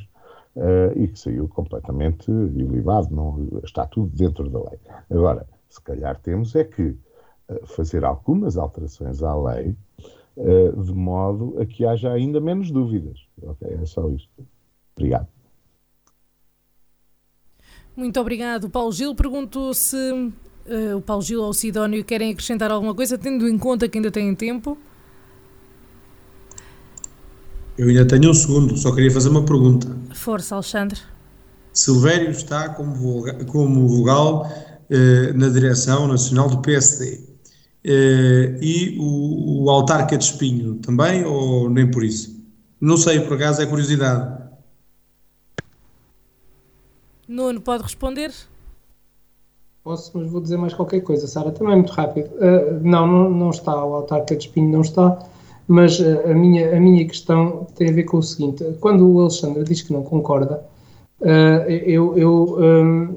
e 0.95 1.07
que 1.07 1.17
saiu 1.17 1.47
completamente 1.47 2.29
ilibado. 2.29 3.07
Não, 3.09 3.47
está 3.63 3.87
tudo 3.87 4.15
dentro 4.15 4.49
da 4.49 4.59
lei. 4.59 4.79
Agora, 5.09 5.47
se 5.69 5.81
calhar 5.81 6.19
temos 6.19 6.55
é 6.55 6.63
que 6.63 6.95
fazer 7.65 8.03
algumas 8.03 8.57
alterações 8.57 9.23
à 9.23 9.35
lei 9.35 9.75
de 10.35 10.93
modo 10.93 11.59
a 11.59 11.65
que 11.65 11.83
haja 11.83 12.11
ainda 12.11 12.39
menos 12.39 12.69
dúvidas. 12.69 13.17
Ok, 13.41 13.67
é 13.67 13.85
só 13.85 14.07
isto. 14.09 14.29
Obrigado. 14.95 15.27
Muito 17.95 18.19
obrigado, 18.19 18.69
Paulo 18.69 18.91
Gil. 18.91 19.15
Pergunto 19.15 19.73
se 19.73 19.95
uh, 19.97 20.97
o 20.97 21.01
Paulo 21.01 21.23
Gil 21.23 21.41
ou 21.41 21.49
o 21.49 21.53
Sidónio 21.53 22.05
querem 22.05 22.31
acrescentar 22.31 22.71
alguma 22.71 22.93
coisa, 22.93 23.17
tendo 23.17 23.47
em 23.47 23.57
conta 23.57 23.89
que 23.89 23.97
ainda 23.97 24.11
têm 24.11 24.35
tempo. 24.35 24.77
Eu 27.75 27.87
ainda 27.87 28.07
tenho 28.07 28.29
um 28.29 28.33
segundo, 28.33 28.77
só 28.77 28.93
queria 28.93 29.09
fazer 29.09 29.29
uma 29.29 29.43
pergunta. 29.43 29.87
Força, 30.13 30.53
Alexandre. 30.53 30.99
Silvério 31.73 32.29
está 32.29 32.69
como 32.69 32.93
vogal, 32.95 33.35
como 33.45 33.87
vogal 33.87 34.47
eh, 34.89 35.31
na 35.33 35.47
direção 35.49 36.07
nacional 36.07 36.49
do 36.49 36.59
PSD. 36.59 37.26
Eh, 37.89 38.57
e 38.61 38.97
o, 38.99 39.63
o 39.63 39.69
autarca 39.69 40.17
de 40.17 40.25
Espinho 40.25 40.75
também, 40.75 41.23
ou 41.23 41.69
nem 41.69 41.89
por 41.89 42.03
isso? 42.03 42.37
Não 42.81 42.97
sei, 42.97 43.21
por 43.21 43.35
acaso 43.35 43.61
é 43.61 43.65
curiosidade. 43.65 44.43
Nuno, 47.25 47.61
pode 47.61 47.83
responder? 47.83 48.33
Posso, 49.85 50.11
mas 50.17 50.29
vou 50.29 50.41
dizer 50.41 50.57
mais 50.57 50.73
qualquer 50.73 50.99
coisa, 50.99 51.27
Sara, 51.27 51.49
também 51.49 51.75
muito 51.75 51.93
rápido. 51.93 52.27
Uh, 52.35 52.77
não, 52.83 53.07
não, 53.07 53.29
não 53.29 53.49
está, 53.51 53.73
o 53.85 53.95
autarca 53.95 54.35
de 54.35 54.43
Espinho 54.43 54.69
não 54.69 54.81
está. 54.81 55.17
mas 55.65 55.97
a, 56.01 56.33
minha, 56.33 56.75
a 56.75 56.79
minha 56.81 57.05
questão 57.07 57.67
tem 57.73 57.89
a 57.89 57.93
ver 57.93 58.03
com 58.03 58.17
o 58.17 58.23
seguinte: 58.23 58.65
quando 58.81 59.09
o 59.09 59.21
Alexandre 59.21 59.63
diz 59.63 59.81
que 59.81 59.93
não 59.93 60.03
concorda, 60.03 60.61
uh, 61.21 61.69
eu, 61.69 62.17
eu, 62.17 62.57
um, 62.59 63.15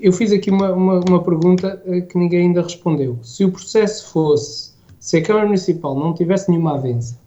eu 0.00 0.12
fiz 0.12 0.32
aqui 0.32 0.50
uma, 0.50 0.72
uma, 0.72 1.00
uma, 1.00 1.22
pergunta 1.22 1.82
que 2.08 2.18
ninguém 2.18 2.48
ainda 2.48 2.62
respondeu. 2.62 3.18
Se 3.22 3.44
o 3.44 3.50
processo 3.50 4.10
fosse, 4.10 4.72
se 4.98 5.16
a 5.16 5.22
Câmara 5.22 5.46
Municipal 5.46 5.98
não 5.98 6.14
tivesse 6.14 6.50
nenhuma 6.50 6.74
avença 6.74 7.18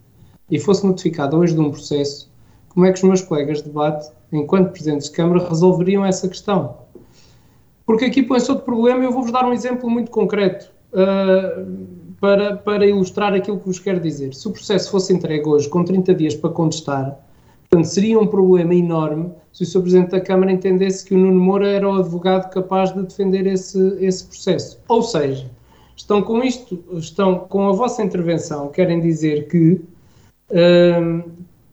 e 0.50 0.60
fosse 0.60 0.86
notificada 0.86 1.38
hoje 1.38 1.54
de 1.54 1.60
um 1.60 1.70
processo, 1.70 2.32
como 2.70 2.86
é 2.86 2.92
que 2.92 3.00
os 3.00 3.04
meus 3.04 3.22
colegas 3.22 3.60
de 3.60 3.66
debate, 3.66 4.10
enquanto 4.32 4.72
presidentes 4.72 5.10
de 5.10 5.16
Câmara, 5.16 5.48
resolveriam 5.48 6.06
essa 6.06 6.28
questão? 6.28 6.78
Porque 7.86 8.06
aqui 8.06 8.22
põe-se 8.22 8.50
outro 8.52 8.66
problema 8.66 9.02
e 9.04 9.06
eu 9.06 9.12
vou-vos 9.12 9.32
dar 9.32 9.46
um 9.46 9.54
exemplo 9.54 9.90
muito 9.90 10.12
concreto. 10.12 10.72
Uh, 10.94 12.00
para, 12.20 12.58
para 12.58 12.86
ilustrar 12.86 13.34
aquilo 13.34 13.60
que 13.60 13.66
vos 13.66 13.80
quero 13.80 14.00
dizer. 14.00 14.34
Se 14.34 14.48
o 14.48 14.52
processo 14.52 14.92
fosse 14.92 15.14
entregue 15.14 15.48
hoje 15.48 15.70
com 15.70 15.84
30 15.84 16.14
dias 16.14 16.36
para 16.36 16.50
contestar, 16.50 17.18
portanto, 17.70 17.86
seria 17.86 18.20
um 18.20 18.28
problema 18.28 18.74
enorme 18.74 19.32
se 19.54 19.64
o 19.64 19.66
Sr. 19.66 19.82
Presidente 19.82 20.12
da 20.12 20.22
Câmara 20.22 20.52
entendesse 20.52 21.06
que 21.06 21.14
o 21.14 21.18
Nuno 21.18 21.40
Moura 21.40 21.68
era 21.68 21.88
o 21.88 21.98
advogado 21.98 22.50
capaz 22.50 22.94
de 22.94 23.02
defender 23.04 23.46
esse, 23.46 23.98
esse 24.00 24.26
processo. 24.26 24.80
Ou 24.88 25.02
seja, 25.02 25.50
estão 25.96 26.22
com 26.22 26.44
isto, 26.44 26.84
estão 26.94 27.40
com 27.40 27.68
a 27.68 27.74
vossa 27.74 28.02
intervenção, 28.02 28.70
querem 28.70 29.00
dizer 29.00 29.48
que, 29.48 29.82
hum, 30.52 31.24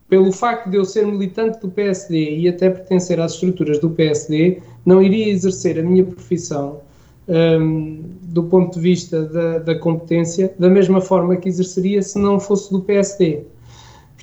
pelo 0.08 0.32
facto 0.32 0.68
de 0.70 0.76
eu 0.76 0.84
ser 0.84 1.06
militante 1.06 1.60
do 1.60 1.68
PSD 1.68 2.36
e 2.36 2.48
até 2.48 2.70
pertencer 2.70 3.20
às 3.20 3.32
estruturas 3.32 3.78
do 3.78 3.90
PSD, 3.90 4.60
não 4.84 5.02
iria 5.02 5.28
exercer 5.28 5.78
a 5.78 5.82
minha 5.82 6.04
profissão 6.04 6.80
um, 7.28 8.02
do 8.22 8.44
ponto 8.44 8.74
de 8.74 8.80
vista 8.80 9.22
da, 9.22 9.58
da, 9.58 9.78
competência, 9.78 10.54
da 10.58 10.68
mesma 10.68 11.00
forma 11.00 11.36
que 11.36 11.48
exerceria 11.48 12.02
se 12.02 12.18
não 12.18 12.38
fosse 12.38 12.70
do 12.70 12.80
PSD. 12.80 13.44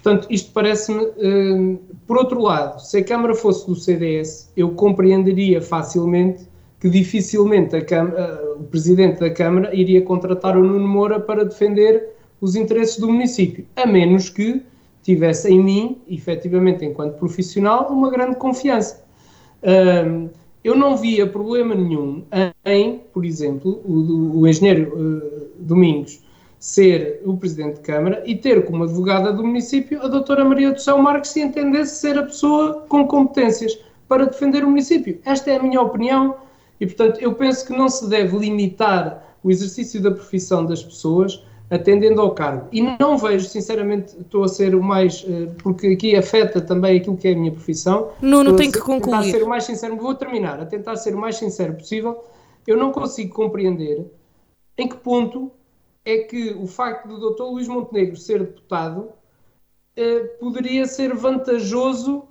Portanto, 0.03 0.27
isto 0.29 0.51
parece-me. 0.51 1.07
Um, 1.17 1.79
por 2.05 2.17
outro 2.17 2.41
lado, 2.41 2.81
se 2.81 2.97
a 2.97 3.03
Câmara 3.03 3.33
fosse 3.33 3.65
do 3.65 3.73
CDS, 3.73 4.51
eu 4.55 4.71
compreenderia 4.71 5.61
facilmente 5.61 6.43
que 6.77 6.89
dificilmente 6.89 7.79
Câmara, 7.81 8.43
o 8.59 8.63
Presidente 8.63 9.21
da 9.21 9.29
Câmara 9.29 9.73
iria 9.73 10.01
contratar 10.01 10.57
o 10.57 10.63
Nuno 10.63 10.85
Moura 10.85 11.21
para 11.21 11.45
defender 11.45 12.09
os 12.41 12.57
interesses 12.57 12.99
do 12.99 13.07
município, 13.07 13.65
a 13.77 13.85
menos 13.85 14.29
que 14.29 14.61
tivesse 15.01 15.49
em 15.49 15.63
mim, 15.63 16.01
efetivamente, 16.09 16.83
enquanto 16.83 17.17
profissional, 17.17 17.87
uma 17.89 18.11
grande 18.11 18.35
confiança. 18.35 19.01
Um, 19.63 20.29
eu 20.61 20.75
não 20.75 20.97
via 20.97 21.25
problema 21.25 21.73
nenhum 21.73 22.25
em, 22.65 22.99
por 23.13 23.23
exemplo, 23.23 23.81
o, 23.85 24.41
o 24.41 24.47
engenheiro 24.47 24.93
uh, 24.93 25.47
Domingos 25.57 26.21
ser 26.63 27.21
o 27.25 27.35
presidente 27.35 27.73
de 27.73 27.81
Câmara 27.81 28.23
e 28.25 28.37
ter 28.37 28.63
como 28.63 28.85
advogada 28.85 29.33
do 29.33 29.43
município 29.43 30.01
a 30.01 30.07
doutora 30.07 30.45
Maria 30.45 30.71
do 30.71 30.79
Céu 30.79 30.97
Marques 30.97 31.31
se 31.31 31.41
entendesse 31.41 31.97
ser 31.97 32.17
a 32.17 32.23
pessoa 32.23 32.85
com 32.87 33.05
competências 33.05 33.77
para 34.07 34.27
defender 34.27 34.63
o 34.63 34.69
município. 34.69 35.19
Esta 35.25 35.51
é 35.51 35.57
a 35.57 35.61
minha 35.61 35.81
opinião 35.81 36.37
e, 36.79 36.85
portanto, 36.85 37.19
eu 37.19 37.33
penso 37.35 37.67
que 37.67 37.73
não 37.73 37.89
se 37.89 38.07
deve 38.07 38.37
limitar 38.37 39.35
o 39.43 39.51
exercício 39.51 40.01
da 40.01 40.11
profissão 40.11 40.65
das 40.65 40.81
pessoas 40.81 41.43
atendendo 41.69 42.21
ao 42.21 42.31
cargo. 42.31 42.69
E 42.71 42.81
não 42.81 43.17
vejo, 43.17 43.45
sinceramente, 43.45 44.15
estou 44.17 44.45
a 44.45 44.47
ser 44.47 44.73
o 44.73 44.81
mais. 44.81 45.25
Eh, 45.27 45.49
porque 45.61 45.87
aqui 45.87 46.15
afeta 46.15 46.61
também 46.61 46.97
aquilo 46.97 47.17
que 47.17 47.27
é 47.27 47.33
a 47.33 47.35
minha 47.35 47.51
profissão. 47.51 48.11
Nuno, 48.21 48.55
tem 48.55 48.71
que 48.71 48.79
concluir. 48.79 49.15
A 49.15 49.21
tentar 49.21 49.37
ser 49.37 49.43
o 49.43 49.49
mais 49.49 49.63
sincero, 49.65 49.97
vou 49.97 50.15
terminar, 50.15 50.61
a 50.61 50.65
tentar 50.65 50.95
ser 50.95 51.13
o 51.13 51.17
mais 51.17 51.35
sincero 51.35 51.73
possível. 51.73 52.23
Eu 52.65 52.77
não 52.77 52.93
consigo 52.93 53.35
compreender 53.35 54.09
em 54.77 54.87
que 54.87 54.95
ponto 54.95 55.51
é 56.05 56.19
que 56.19 56.51
o 56.53 56.67
facto 56.67 57.07
do 57.07 57.31
Dr. 57.31 57.43
Luís 57.43 57.67
Montenegro 57.67 58.17
ser 58.17 58.39
deputado 58.39 59.11
eh, 59.95 60.23
poderia 60.39 60.85
ser 60.85 61.13
vantajoso 61.13 62.27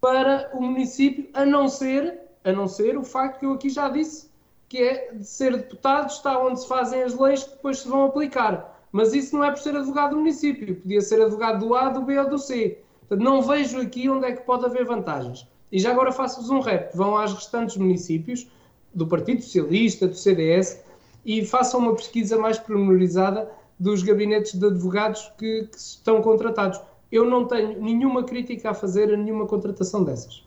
para 0.00 0.50
o 0.54 0.62
município, 0.62 1.28
a 1.34 1.44
não 1.44 1.68
ser, 1.68 2.20
a 2.42 2.52
não 2.52 2.66
ser 2.66 2.96
o 2.96 3.02
facto 3.04 3.40
que 3.40 3.46
eu 3.46 3.52
aqui 3.52 3.68
já 3.68 3.88
disse, 3.88 4.30
que 4.68 4.78
é 4.78 5.12
de 5.12 5.24
ser 5.24 5.56
deputado, 5.56 6.08
está 6.08 6.38
onde 6.38 6.60
se 6.60 6.68
fazem 6.68 7.02
as 7.02 7.18
leis 7.18 7.42
que 7.42 7.50
depois 7.50 7.80
se 7.80 7.88
vão 7.88 8.06
aplicar. 8.06 8.80
Mas 8.92 9.12
isso 9.12 9.36
não 9.36 9.44
é 9.44 9.50
por 9.50 9.58
ser 9.58 9.76
advogado 9.76 10.10
do 10.10 10.16
município, 10.16 10.76
podia 10.76 11.00
ser 11.00 11.20
advogado 11.20 11.66
do 11.66 11.74
A, 11.74 11.88
do 11.90 12.02
B 12.02 12.18
ou 12.18 12.30
do 12.30 12.38
C. 12.38 12.78
Portanto, 13.00 13.24
não 13.24 13.42
vejo 13.42 13.80
aqui 13.80 14.08
onde 14.08 14.26
é 14.26 14.32
que 14.32 14.42
pode 14.42 14.64
haver 14.64 14.84
vantagens. 14.84 15.46
E 15.70 15.78
já 15.78 15.90
agora 15.90 16.12
faço-vos 16.12 16.50
um 16.50 16.60
rep: 16.60 16.94
vão 16.96 17.16
às 17.16 17.32
restantes 17.32 17.76
municípios, 17.76 18.48
do 18.94 19.06
Partido 19.06 19.42
Socialista, 19.42 20.08
do 20.08 20.14
CDS, 20.14 20.82
e 21.24 21.44
façam 21.44 21.80
uma 21.80 21.94
pesquisa 21.94 22.38
mais 22.38 22.58
pormenorizada 22.58 23.50
dos 23.78 24.02
gabinetes 24.02 24.58
de 24.58 24.66
advogados 24.66 25.32
que, 25.38 25.64
que 25.64 25.78
estão 25.78 26.20
contratados. 26.20 26.80
Eu 27.10 27.24
não 27.24 27.46
tenho 27.46 27.80
nenhuma 27.80 28.22
crítica 28.24 28.70
a 28.70 28.74
fazer 28.74 29.12
a 29.12 29.16
nenhuma 29.16 29.46
contratação 29.46 30.04
dessas. 30.04 30.44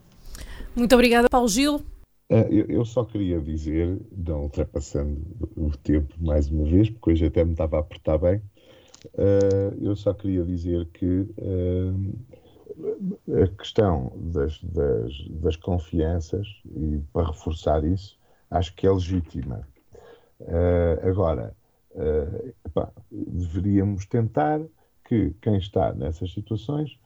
Muito 0.76 0.94
obrigada, 0.94 1.30
Paulo 1.30 1.48
Gil. 1.48 1.76
Uh, 2.32 2.50
eu, 2.70 2.86
só 2.86 3.04
queria 3.04 3.40
dizer, 3.40 4.00
não 4.16 4.44
ultrapassando 4.44 5.22
o 5.56 5.70
tempo 5.78 6.16
mais 6.20 6.50
uma 6.50 6.64
vez, 6.64 6.90
porque 6.90 7.12
hoje 7.12 7.26
até 7.26 7.44
me 7.44 7.52
estava 7.52 7.78
a 7.78 7.80
apertar 7.82 8.18
bem, 8.18 8.38
uh, 8.38 9.78
eu 9.82 9.96
só 9.96 10.14
queria 10.14 10.44
dizer 10.44 10.88
que 10.94 11.06
uh, 11.06 11.94
a 13.44 13.48
questão 13.56 14.12
das, 14.16 14.60
das, 14.64 15.14
das, 15.30 15.56
confianças, 15.58 16.48
e 16.66 17.00
para 17.12 17.28
reforçar 17.28 17.84
isso, 17.84 18.18
acho 18.50 18.74
que 18.76 18.88
é 18.88 18.92
legítima. 18.92 19.68
Agora, 21.04 21.56
epá, 22.66 22.92
deveríamos 23.12 24.06
tentar 24.06 24.60
que 25.06 25.32
quem 25.42 25.58
está 25.58 25.94
nessas 25.94 26.34
situações. 26.34 27.00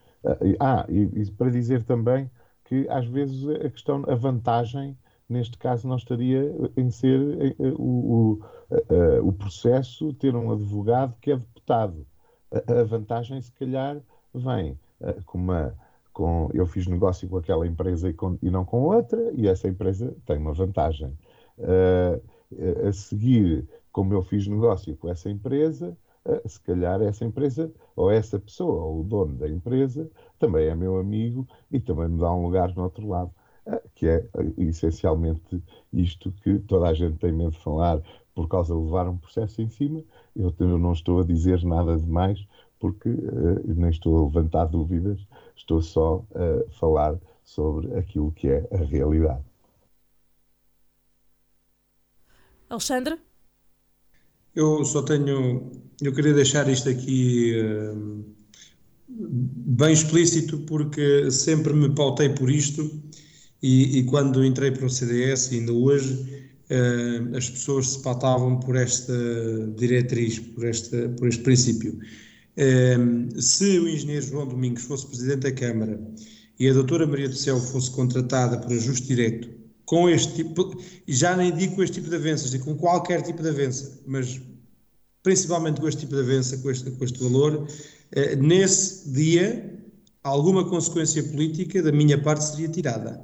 ah, 0.59 0.85
e, 0.89 1.09
e 1.21 1.31
para 1.31 1.49
dizer 1.51 1.83
também 1.83 2.29
que 2.65 2.87
às 2.89 3.05
vezes 3.05 3.47
a 3.47 3.69
questão, 3.69 4.03
a 4.07 4.15
vantagem 4.15 4.97
neste 5.29 5.57
caso 5.57 5.87
não 5.87 5.97
estaria 5.97 6.53
em 6.75 6.89
ser 6.89 7.55
o, 7.77 8.39
o, 8.41 9.27
o 9.27 9.33
processo 9.33 10.13
ter 10.13 10.35
um 10.35 10.51
advogado 10.51 11.15
que 11.21 11.31
é 11.31 11.37
deputado. 11.37 12.05
A, 12.51 12.83
vantagem, 12.83 13.41
se 13.41 13.51
calhar, 13.51 13.97
vem 14.33 14.79
com 15.25 15.37
uma. 15.37 15.75
Com, 16.13 16.49
eu 16.53 16.65
fiz 16.65 16.87
negócio 16.87 17.29
com 17.29 17.37
aquela 17.37 17.67
empresa 17.67 18.09
e, 18.09 18.13
com, 18.13 18.39
e 18.41 18.49
não 18.49 18.65
com 18.65 18.81
outra, 18.81 19.31
e 19.35 19.47
essa 19.47 19.67
empresa 19.67 20.15
tem 20.25 20.37
uma 20.37 20.51
vantagem. 20.51 21.15
Uh, 21.59 22.19
a 22.87 22.93
seguir, 22.93 23.67
como 23.91 24.13
eu 24.13 24.23
fiz 24.23 24.47
negócio 24.47 24.95
com 24.97 25.09
essa 25.09 25.29
empresa, 25.29 25.97
se 26.45 26.59
calhar 26.61 27.01
essa 27.01 27.23
empresa, 27.23 27.71
ou 27.95 28.11
essa 28.11 28.37
pessoa, 28.39 28.83
ou 28.83 28.99
o 28.99 29.03
dono 29.03 29.33
da 29.35 29.47
empresa, 29.47 30.09
também 30.37 30.67
é 30.67 30.75
meu 30.75 30.97
amigo 30.97 31.47
e 31.71 31.79
também 31.79 32.09
me 32.09 32.19
dá 32.19 32.33
um 32.33 32.43
lugar 32.43 32.75
no 32.75 32.83
outro 32.83 33.07
lado 33.07 33.31
que 33.95 34.07
é 34.07 34.25
essencialmente 34.57 35.61
isto 35.91 36.31
que 36.43 36.59
toda 36.59 36.87
a 36.87 36.93
gente 36.93 37.17
tem 37.17 37.31
medo 37.31 37.51
de 37.51 37.59
falar 37.59 38.01
por 38.33 38.47
causa 38.47 38.73
de 38.73 38.79
levar 38.79 39.07
um 39.07 39.17
processo 39.17 39.61
em 39.61 39.69
cima. 39.69 40.03
Eu, 40.35 40.53
não 40.77 40.93
estou 40.93 41.19
a 41.19 41.23
dizer 41.23 41.63
nada 41.63 41.97
de 41.97 42.07
mais 42.07 42.45
porque 42.79 43.09
uh, 43.09 43.63
nem 43.65 43.89
estou 43.89 44.17
a 44.17 44.25
levantar 44.25 44.65
dúvidas, 44.65 45.19
estou 45.55 45.81
só 45.81 46.23
a 46.35 46.71
falar 46.73 47.17
sobre 47.43 47.93
aquilo 47.97 48.31
que 48.31 48.47
é 48.49 48.67
a 48.71 48.77
realidade. 48.77 49.43
Alexandre? 52.69 53.17
Eu 54.55 54.83
só 54.85 55.01
tenho. 55.03 55.71
Eu 56.01 56.13
queria 56.13 56.33
deixar 56.33 56.67
isto 56.67 56.89
aqui 56.89 57.53
uh, 57.59 58.25
bem 59.07 59.93
explícito, 59.93 60.59
porque 60.59 61.29
sempre 61.31 61.73
me 61.73 61.93
pautei 61.93 62.29
por 62.29 62.49
isto 62.49 62.89
e, 63.61 63.99
e, 63.99 64.03
quando 64.03 64.45
entrei 64.45 64.71
para 64.71 64.85
o 64.85 64.89
CDS, 64.89 65.51
ainda 65.51 65.71
hoje, 65.73 66.13
uh, 66.69 67.35
as 67.35 67.49
pessoas 67.49 67.89
se 67.89 68.01
pautavam 68.01 68.59
por 68.59 68.75
esta 68.75 69.13
diretriz, 69.75 70.39
por, 70.39 70.65
esta, 70.65 71.09
por 71.09 71.27
este 71.27 71.41
princípio. 71.43 71.99
Uh, 72.57 73.41
se 73.41 73.79
o 73.79 73.87
engenheiro 73.87 74.25
João 74.25 74.47
Domingos 74.47 74.83
fosse 74.83 75.07
presidente 75.07 75.41
da 75.41 75.51
Câmara 75.51 75.99
e 76.59 76.67
a 76.67 76.73
doutora 76.73 77.05
Maria 77.05 77.29
do 77.29 77.35
Céu 77.35 77.59
fosse 77.59 77.91
contratada 77.91 78.59
por 78.59 78.71
ajuste 78.71 79.07
direto, 79.07 79.49
com 79.87 80.09
este 80.09 80.43
tipo, 80.43 80.75
e 81.07 81.15
já 81.15 81.35
nem 81.35 81.49
digo 81.49 81.77
com 81.77 81.81
este 81.81 81.93
tipo 81.95 82.09
de 82.09 82.17
avanças, 82.17 82.51
digo 82.51 82.65
com 82.65 82.75
qualquer 82.75 83.21
tipo 83.21 83.41
de 83.41 83.47
avança, 83.47 84.01
mas 84.05 84.39
principalmente 85.23 85.79
com 85.79 85.87
este 85.87 86.01
tipo 86.01 86.13
de 86.13 86.21
avança, 86.21 86.57
com 86.57 86.69
este, 86.69 86.91
com 86.91 87.05
este 87.05 87.23
valor, 87.23 87.65
uh, 87.65 88.35
nesse 88.43 89.09
dia, 89.09 89.79
alguma 90.21 90.67
consequência 90.67 91.23
política 91.23 91.81
da 91.81 91.93
minha 91.93 92.21
parte 92.21 92.43
seria 92.43 92.67
tirada. 92.67 93.23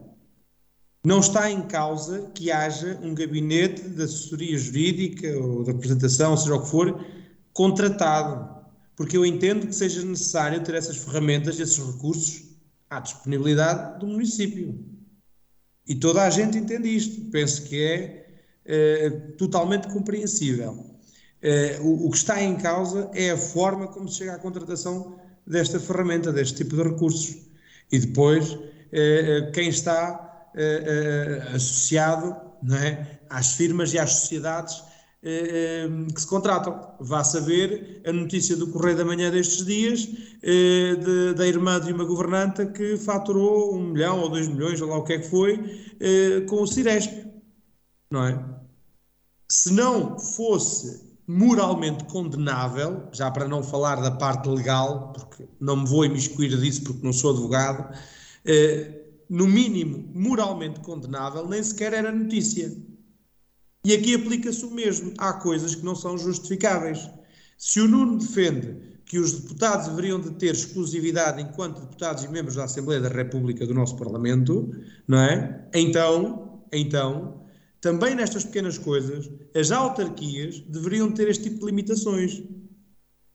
Não 1.05 1.19
está 1.19 1.51
em 1.51 1.63
causa 1.63 2.31
que 2.33 2.49
haja 2.49 2.97
um 3.03 3.13
gabinete 3.13 3.81
de 3.89 4.01
assessoria 4.01 4.57
jurídica 4.57 5.37
ou 5.37 5.65
de 5.65 5.71
representação, 5.73 6.37
seja 6.37 6.55
o 6.55 6.61
que 6.61 6.69
for, 6.69 7.05
contratado, 7.51 8.63
porque 8.95 9.17
eu 9.17 9.25
entendo 9.25 9.67
que 9.67 9.75
seja 9.75 10.01
necessário 10.05 10.63
ter 10.63 10.75
essas 10.75 10.95
ferramentas, 10.95 11.59
esses 11.59 11.77
recursos 11.77 12.43
à 12.89 13.01
disponibilidade 13.01 13.99
do 13.99 14.07
município. 14.07 14.92
E 15.87 15.95
toda 15.95 16.23
a 16.23 16.29
gente 16.29 16.57
entende 16.57 16.89
isto, 16.89 17.21
penso 17.29 17.63
que 17.63 17.83
é, 17.83 18.27
é 18.65 19.09
totalmente 19.37 19.87
compreensível. 19.89 20.85
o, 21.81 22.07
o 22.07 22.11
que 22.11 22.17
está 22.17 22.41
em 22.41 22.55
causa 22.55 23.09
é 23.13 23.31
a 23.31 23.37
forma 23.37 23.87
como 23.87 24.07
se 24.07 24.19
chega 24.19 24.35
à 24.35 24.39
contratação 24.39 25.19
desta 25.45 25.79
ferramenta, 25.79 26.31
deste 26.31 26.63
tipo 26.63 26.75
de 26.75 26.83
recursos. 26.83 27.35
E 27.91 27.99
depois, 27.99 28.57
quem 29.53 29.67
está 29.67 30.49
associado 31.53 32.35
não 32.61 32.77
é, 32.77 33.19
às 33.29 33.53
firmas 33.55 33.93
e 33.93 33.99
às 33.99 34.11
sociedades 34.13 34.81
eh, 35.25 35.87
que 36.13 36.19
se 36.19 36.27
contratam. 36.27 36.95
Vá 36.99 37.23
saber 37.23 38.01
a 38.05 38.11
notícia 38.11 38.57
do 38.57 38.67
Correio 38.67 38.97
da 38.97 39.05
Manhã 39.05 39.31
destes 39.31 39.65
dias 39.65 40.09
eh, 40.41 40.95
de, 40.95 41.33
da 41.33 41.47
irmã 41.47 41.79
de 41.79 41.93
uma 41.93 42.03
governanta 42.03 42.65
que 42.65 42.97
faturou 42.97 43.73
um 43.73 43.91
milhão 43.91 44.19
ou 44.19 44.29
dois 44.29 44.49
milhões, 44.49 44.81
ou 44.81 44.89
lá 44.89 44.97
o 44.97 45.03
que 45.03 45.13
é 45.13 45.19
que 45.19 45.29
foi, 45.29 45.81
eh, 46.01 46.41
com 46.41 46.61
o 46.61 46.67
Ciresp. 46.67 47.25
Não 48.11 48.25
é? 48.25 48.43
Se 49.49 49.71
não 49.71 50.19
fosse 50.19 51.13
moralmente 51.25 52.03
condenável, 52.05 53.07
já 53.13 53.31
para 53.31 53.47
não 53.47 53.63
falar 53.63 53.95
da 54.01 54.11
parte 54.11 54.49
legal, 54.49 55.13
porque 55.13 55.47
não 55.59 55.77
me 55.77 55.87
vou 55.87 56.03
imiscuir 56.03 56.49
disso 56.59 56.83
porque 56.83 57.01
não 57.01 57.13
sou 57.13 57.31
advogado, 57.31 57.97
no 59.29 59.47
mínimo 59.47 60.11
moralmente 60.13 60.81
condenável, 60.81 61.47
nem 61.47 61.63
sequer 61.63 61.93
era 61.93 62.11
notícia. 62.11 62.75
E 63.85 63.93
aqui 63.93 64.15
aplica-se 64.15 64.63
o 64.65 64.71
mesmo. 64.71 65.13
Há 65.17 65.33
coisas 65.33 65.75
que 65.75 65.83
não 65.83 65.95
são 65.95 66.17
justificáveis. 66.17 67.09
Se 67.57 67.81
o 67.81 67.87
Nuno 67.87 68.17
defende 68.17 68.93
que 69.05 69.19
os 69.19 69.33
deputados 69.33 69.87
deveriam 69.87 70.19
de 70.19 70.31
ter 70.31 70.53
exclusividade 70.53 71.41
enquanto 71.41 71.81
deputados 71.81 72.23
e 72.23 72.27
membros 72.29 72.55
da 72.55 72.63
Assembleia 72.63 73.01
da 73.01 73.09
República 73.09 73.67
do 73.67 73.73
nosso 73.73 73.97
Parlamento, 73.97 74.73
não 75.07 75.19
é? 75.19 75.67
Então, 75.73 76.63
então, 76.71 77.43
também 77.81 78.15
nestas 78.15 78.45
pequenas 78.45 78.77
coisas, 78.77 79.29
as 79.53 79.71
autarquias 79.71 80.61
deveriam 80.61 81.11
ter 81.11 81.27
este 81.27 81.43
tipo 81.43 81.59
de 81.59 81.65
limitações. 81.65 82.41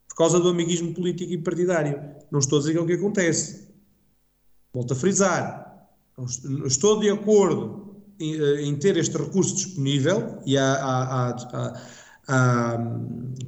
Por 0.08 0.16
causa 0.16 0.40
do 0.40 0.48
amiguismo 0.48 0.94
político 0.94 1.30
e 1.30 1.38
partidário. 1.38 2.00
Não 2.30 2.40
estou 2.40 2.58
a 2.58 2.60
dizer 2.60 2.72
que 2.72 2.78
é 2.78 2.82
o 2.82 2.86
que 2.86 2.94
acontece. 2.94 3.68
Volto 4.72 4.94
a 4.94 4.96
frisar. 4.96 5.86
Estou 6.64 6.98
de 6.98 7.10
acordo 7.10 7.87
em, 8.20 8.74
ter 8.76 8.96
este 8.96 9.16
recurso 9.16 9.54
disponível 9.54 10.38
e 10.44 10.56
há, 10.58 11.34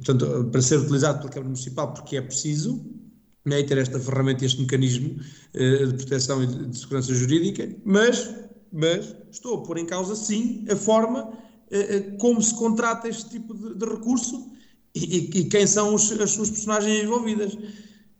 portanto, 0.03 0.49
para 0.51 0.61
ser 0.61 0.79
utilizado 0.79 1.19
pela 1.19 1.29
Câmara 1.29 1.49
Municipal, 1.49 1.93
porque 1.93 2.17
é 2.17 2.21
preciso 2.21 2.83
né, 3.45 3.63
ter 3.63 3.77
esta 3.77 3.99
ferramenta, 3.99 4.45
este 4.45 4.61
mecanismo 4.61 5.19
eh, 5.53 5.85
de 5.85 5.93
proteção 5.93 6.43
e 6.43 6.47
de, 6.47 6.77
segurança 6.77 7.13
jurídica, 7.13 7.69
mas, 7.83 8.33
mas 8.71 9.15
estou 9.31 9.59
a 9.59 9.63
pôr 9.63 9.77
em 9.77 9.85
causa, 9.85 10.15
sim, 10.15 10.65
a 10.69 10.75
forma 10.75 11.31
eh, 11.71 12.15
como 12.19 12.41
se 12.41 12.53
contrata 12.55 13.07
este 13.07 13.29
tipo 13.29 13.53
de, 13.53 13.75
de 13.75 13.85
recurso 13.85 14.51
e, 14.93 15.39
e, 15.39 15.45
quem 15.45 15.65
são 15.65 15.95
os, 15.95 16.11
as 16.11 16.31
suas 16.31 16.49
personagens 16.49 17.03
envolvidas. 17.03 17.57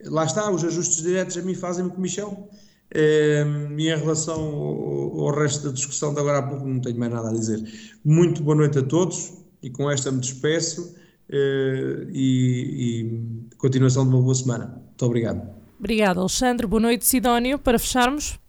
Lá 0.05 0.25
está, 0.25 0.49
os 0.49 0.63
ajustes 0.63 1.03
diretos 1.03 1.37
a 1.37 1.41
mim 1.41 1.53
fazem-me 1.53 1.91
comissão. 1.91 2.31
Uh, 2.31 2.70
e 2.93 3.89
em 3.89 3.97
relação 3.97 4.39
ao, 4.39 5.27
ao, 5.27 5.35
resto 5.35 5.67
da 5.67 5.73
discussão 5.73 6.13
de 6.13 6.19
agora 6.19 6.39
há 6.39 6.43
pouco, 6.43 6.65
não 6.65 6.81
tenho 6.81 6.99
mais 6.99 7.11
nada 7.11 7.29
a 7.29 7.33
dizer. 7.33 7.59
Muito 8.03 8.43
boa 8.43 8.55
noite 8.55 8.79
a 8.79 8.83
todos 8.83 9.41
e 9.61 9.69
com 9.69 9.89
esta 9.89 10.11
me 10.11 10.19
despeço 10.19 10.95
uh, 11.29 12.09
e, 12.11 13.49
e, 13.51 13.55
continuação 13.57 14.03
de 14.07 14.13
uma 14.13 14.21
boa 14.21 14.35
semana. 14.35 14.81
Muito 14.85 15.05
obrigado. 15.05 15.49
Obrigado, 15.79 16.19
Alexandre. 16.19 16.67
Boa 16.67 16.81
noite, 16.81 17.05
Sidónio. 17.05 17.57
Para 17.57 17.79
fecharmos. 17.79 18.39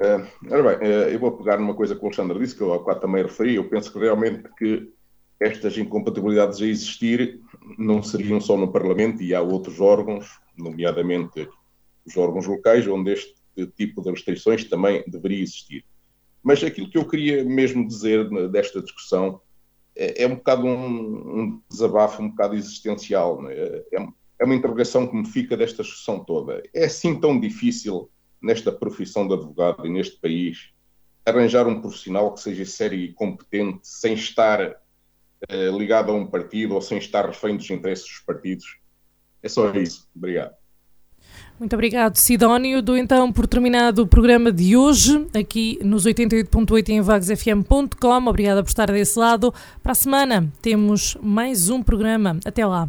Uh, 0.00 0.26
ora 0.50 0.78
bem, 0.78 0.88
uh, 0.88 1.08
eu 1.10 1.18
vou 1.18 1.32
pegar 1.32 1.58
numa 1.58 1.74
coisa 1.74 1.94
que 1.94 2.00
o 2.00 2.06
Alexandre 2.06 2.38
disse, 2.38 2.56
que 2.56 2.62
eu 2.62 2.72
há 2.72 2.82
quatro 2.82 3.02
também 3.02 3.22
referi. 3.22 3.56
Eu 3.56 3.68
penso 3.68 3.92
que 3.92 3.98
realmente 3.98 4.48
que 4.56 4.90
estas 5.38 5.76
incompatibilidades 5.76 6.60
a 6.60 6.66
existir 6.66 7.40
não 7.78 8.02
seriam 8.02 8.40
só 8.40 8.56
no 8.56 8.72
Parlamento 8.72 9.22
e 9.22 9.34
há 9.34 9.40
outros 9.40 9.80
órgãos, 9.80 10.38
nomeadamente 10.56 11.48
os 12.06 12.16
órgãos 12.16 12.46
locais, 12.46 12.86
onde 12.86 13.12
este 13.12 13.34
tipo 13.76 14.02
de 14.02 14.10
restrições 14.10 14.64
também 14.64 15.04
deveria 15.06 15.42
existir. 15.42 15.84
Mas 16.42 16.62
aquilo 16.64 16.90
que 16.90 16.98
eu 16.98 17.06
queria 17.06 17.44
mesmo 17.44 17.86
dizer 17.86 18.28
desta 18.50 18.80
discussão 18.80 19.40
é, 19.94 20.22
é 20.22 20.26
um 20.26 20.36
bocado 20.36 20.66
um, 20.66 21.40
um, 21.40 21.62
desabafo, 21.70 22.22
um 22.22 22.30
bocado 22.30 22.54
existencial. 22.54 23.48
É? 23.50 23.84
é? 23.92 24.08
é 24.38 24.44
uma 24.44 24.54
interrogação 24.54 25.06
que 25.06 25.14
me 25.14 25.26
fica 25.26 25.56
desta 25.56 25.82
discussão 25.82 26.24
toda. 26.24 26.62
É 26.74 26.86
assim 26.86 27.20
tão 27.20 27.38
difícil 27.38 28.10
nesta 28.42 28.72
profissão 28.72 29.28
de 29.28 29.34
advogado 29.34 29.86
e 29.86 29.90
neste 29.90 30.16
país 30.16 30.70
arranjar 31.26 31.66
um 31.66 31.80
profissional 31.80 32.32
que 32.32 32.40
seja 32.40 32.64
sério 32.64 32.98
e 32.98 33.12
competente 33.12 33.80
sem 33.82 34.14
estar 34.14 34.60
eh, 35.48 35.70
ligado 35.70 36.10
a 36.10 36.14
um 36.14 36.26
partido 36.26 36.74
ou 36.74 36.80
sem 36.80 36.96
estar 36.96 37.26
refém 37.26 37.56
dos 37.56 37.68
interesses 37.68 38.06
dos 38.08 38.20
partidos? 38.20 38.80
É 39.42 39.48
só 39.48 39.70
isso. 39.74 40.08
Obrigado. 40.16 40.54
Muito 41.60 41.74
obrigado, 41.74 42.16
Sidónio. 42.16 42.80
Dou 42.80 42.96
então 42.96 43.30
por 43.30 43.46
terminado 43.46 44.02
o 44.02 44.06
programa 44.06 44.50
de 44.50 44.74
hoje, 44.74 45.26
aqui 45.38 45.78
nos 45.84 46.06
88.8 46.06 46.88
em 46.88 47.02
vagsfm.com. 47.02 48.26
Obrigada 48.26 48.62
por 48.62 48.70
estar 48.70 48.90
desse 48.90 49.18
lado. 49.18 49.52
Para 49.82 49.92
a 49.92 49.94
semana 49.94 50.50
temos 50.62 51.18
mais 51.22 51.68
um 51.68 51.82
programa. 51.82 52.38
Até 52.46 52.64
lá. 52.64 52.88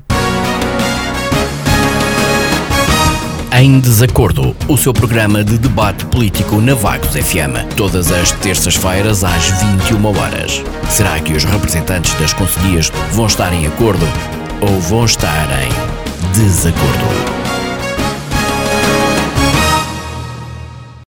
Em 3.53 3.81
Desacordo, 3.81 4.56
o 4.69 4.77
seu 4.77 4.93
programa 4.93 5.43
de 5.43 5.57
debate 5.57 6.06
político 6.06 6.61
na 6.61 6.73
Vagos 6.73 7.10
FM. 7.10 7.76
Todas 7.76 8.10
as 8.10 8.31
terças-feiras 8.31 9.26
às 9.26 9.49
21 9.89 10.06
horas. 10.18 10.64
Será 10.89 11.19
que 11.19 11.34
os 11.34 11.43
representantes 11.43 12.14
das 12.14 12.31
conselhias 12.31 12.89
vão 13.11 13.26
estar 13.26 13.52
em 13.52 13.68
acordo 13.68 14.06
ou 14.61 14.80
vão 14.80 15.03
estar 15.03 15.49
em 15.61 16.31
desacordo? 16.31 17.40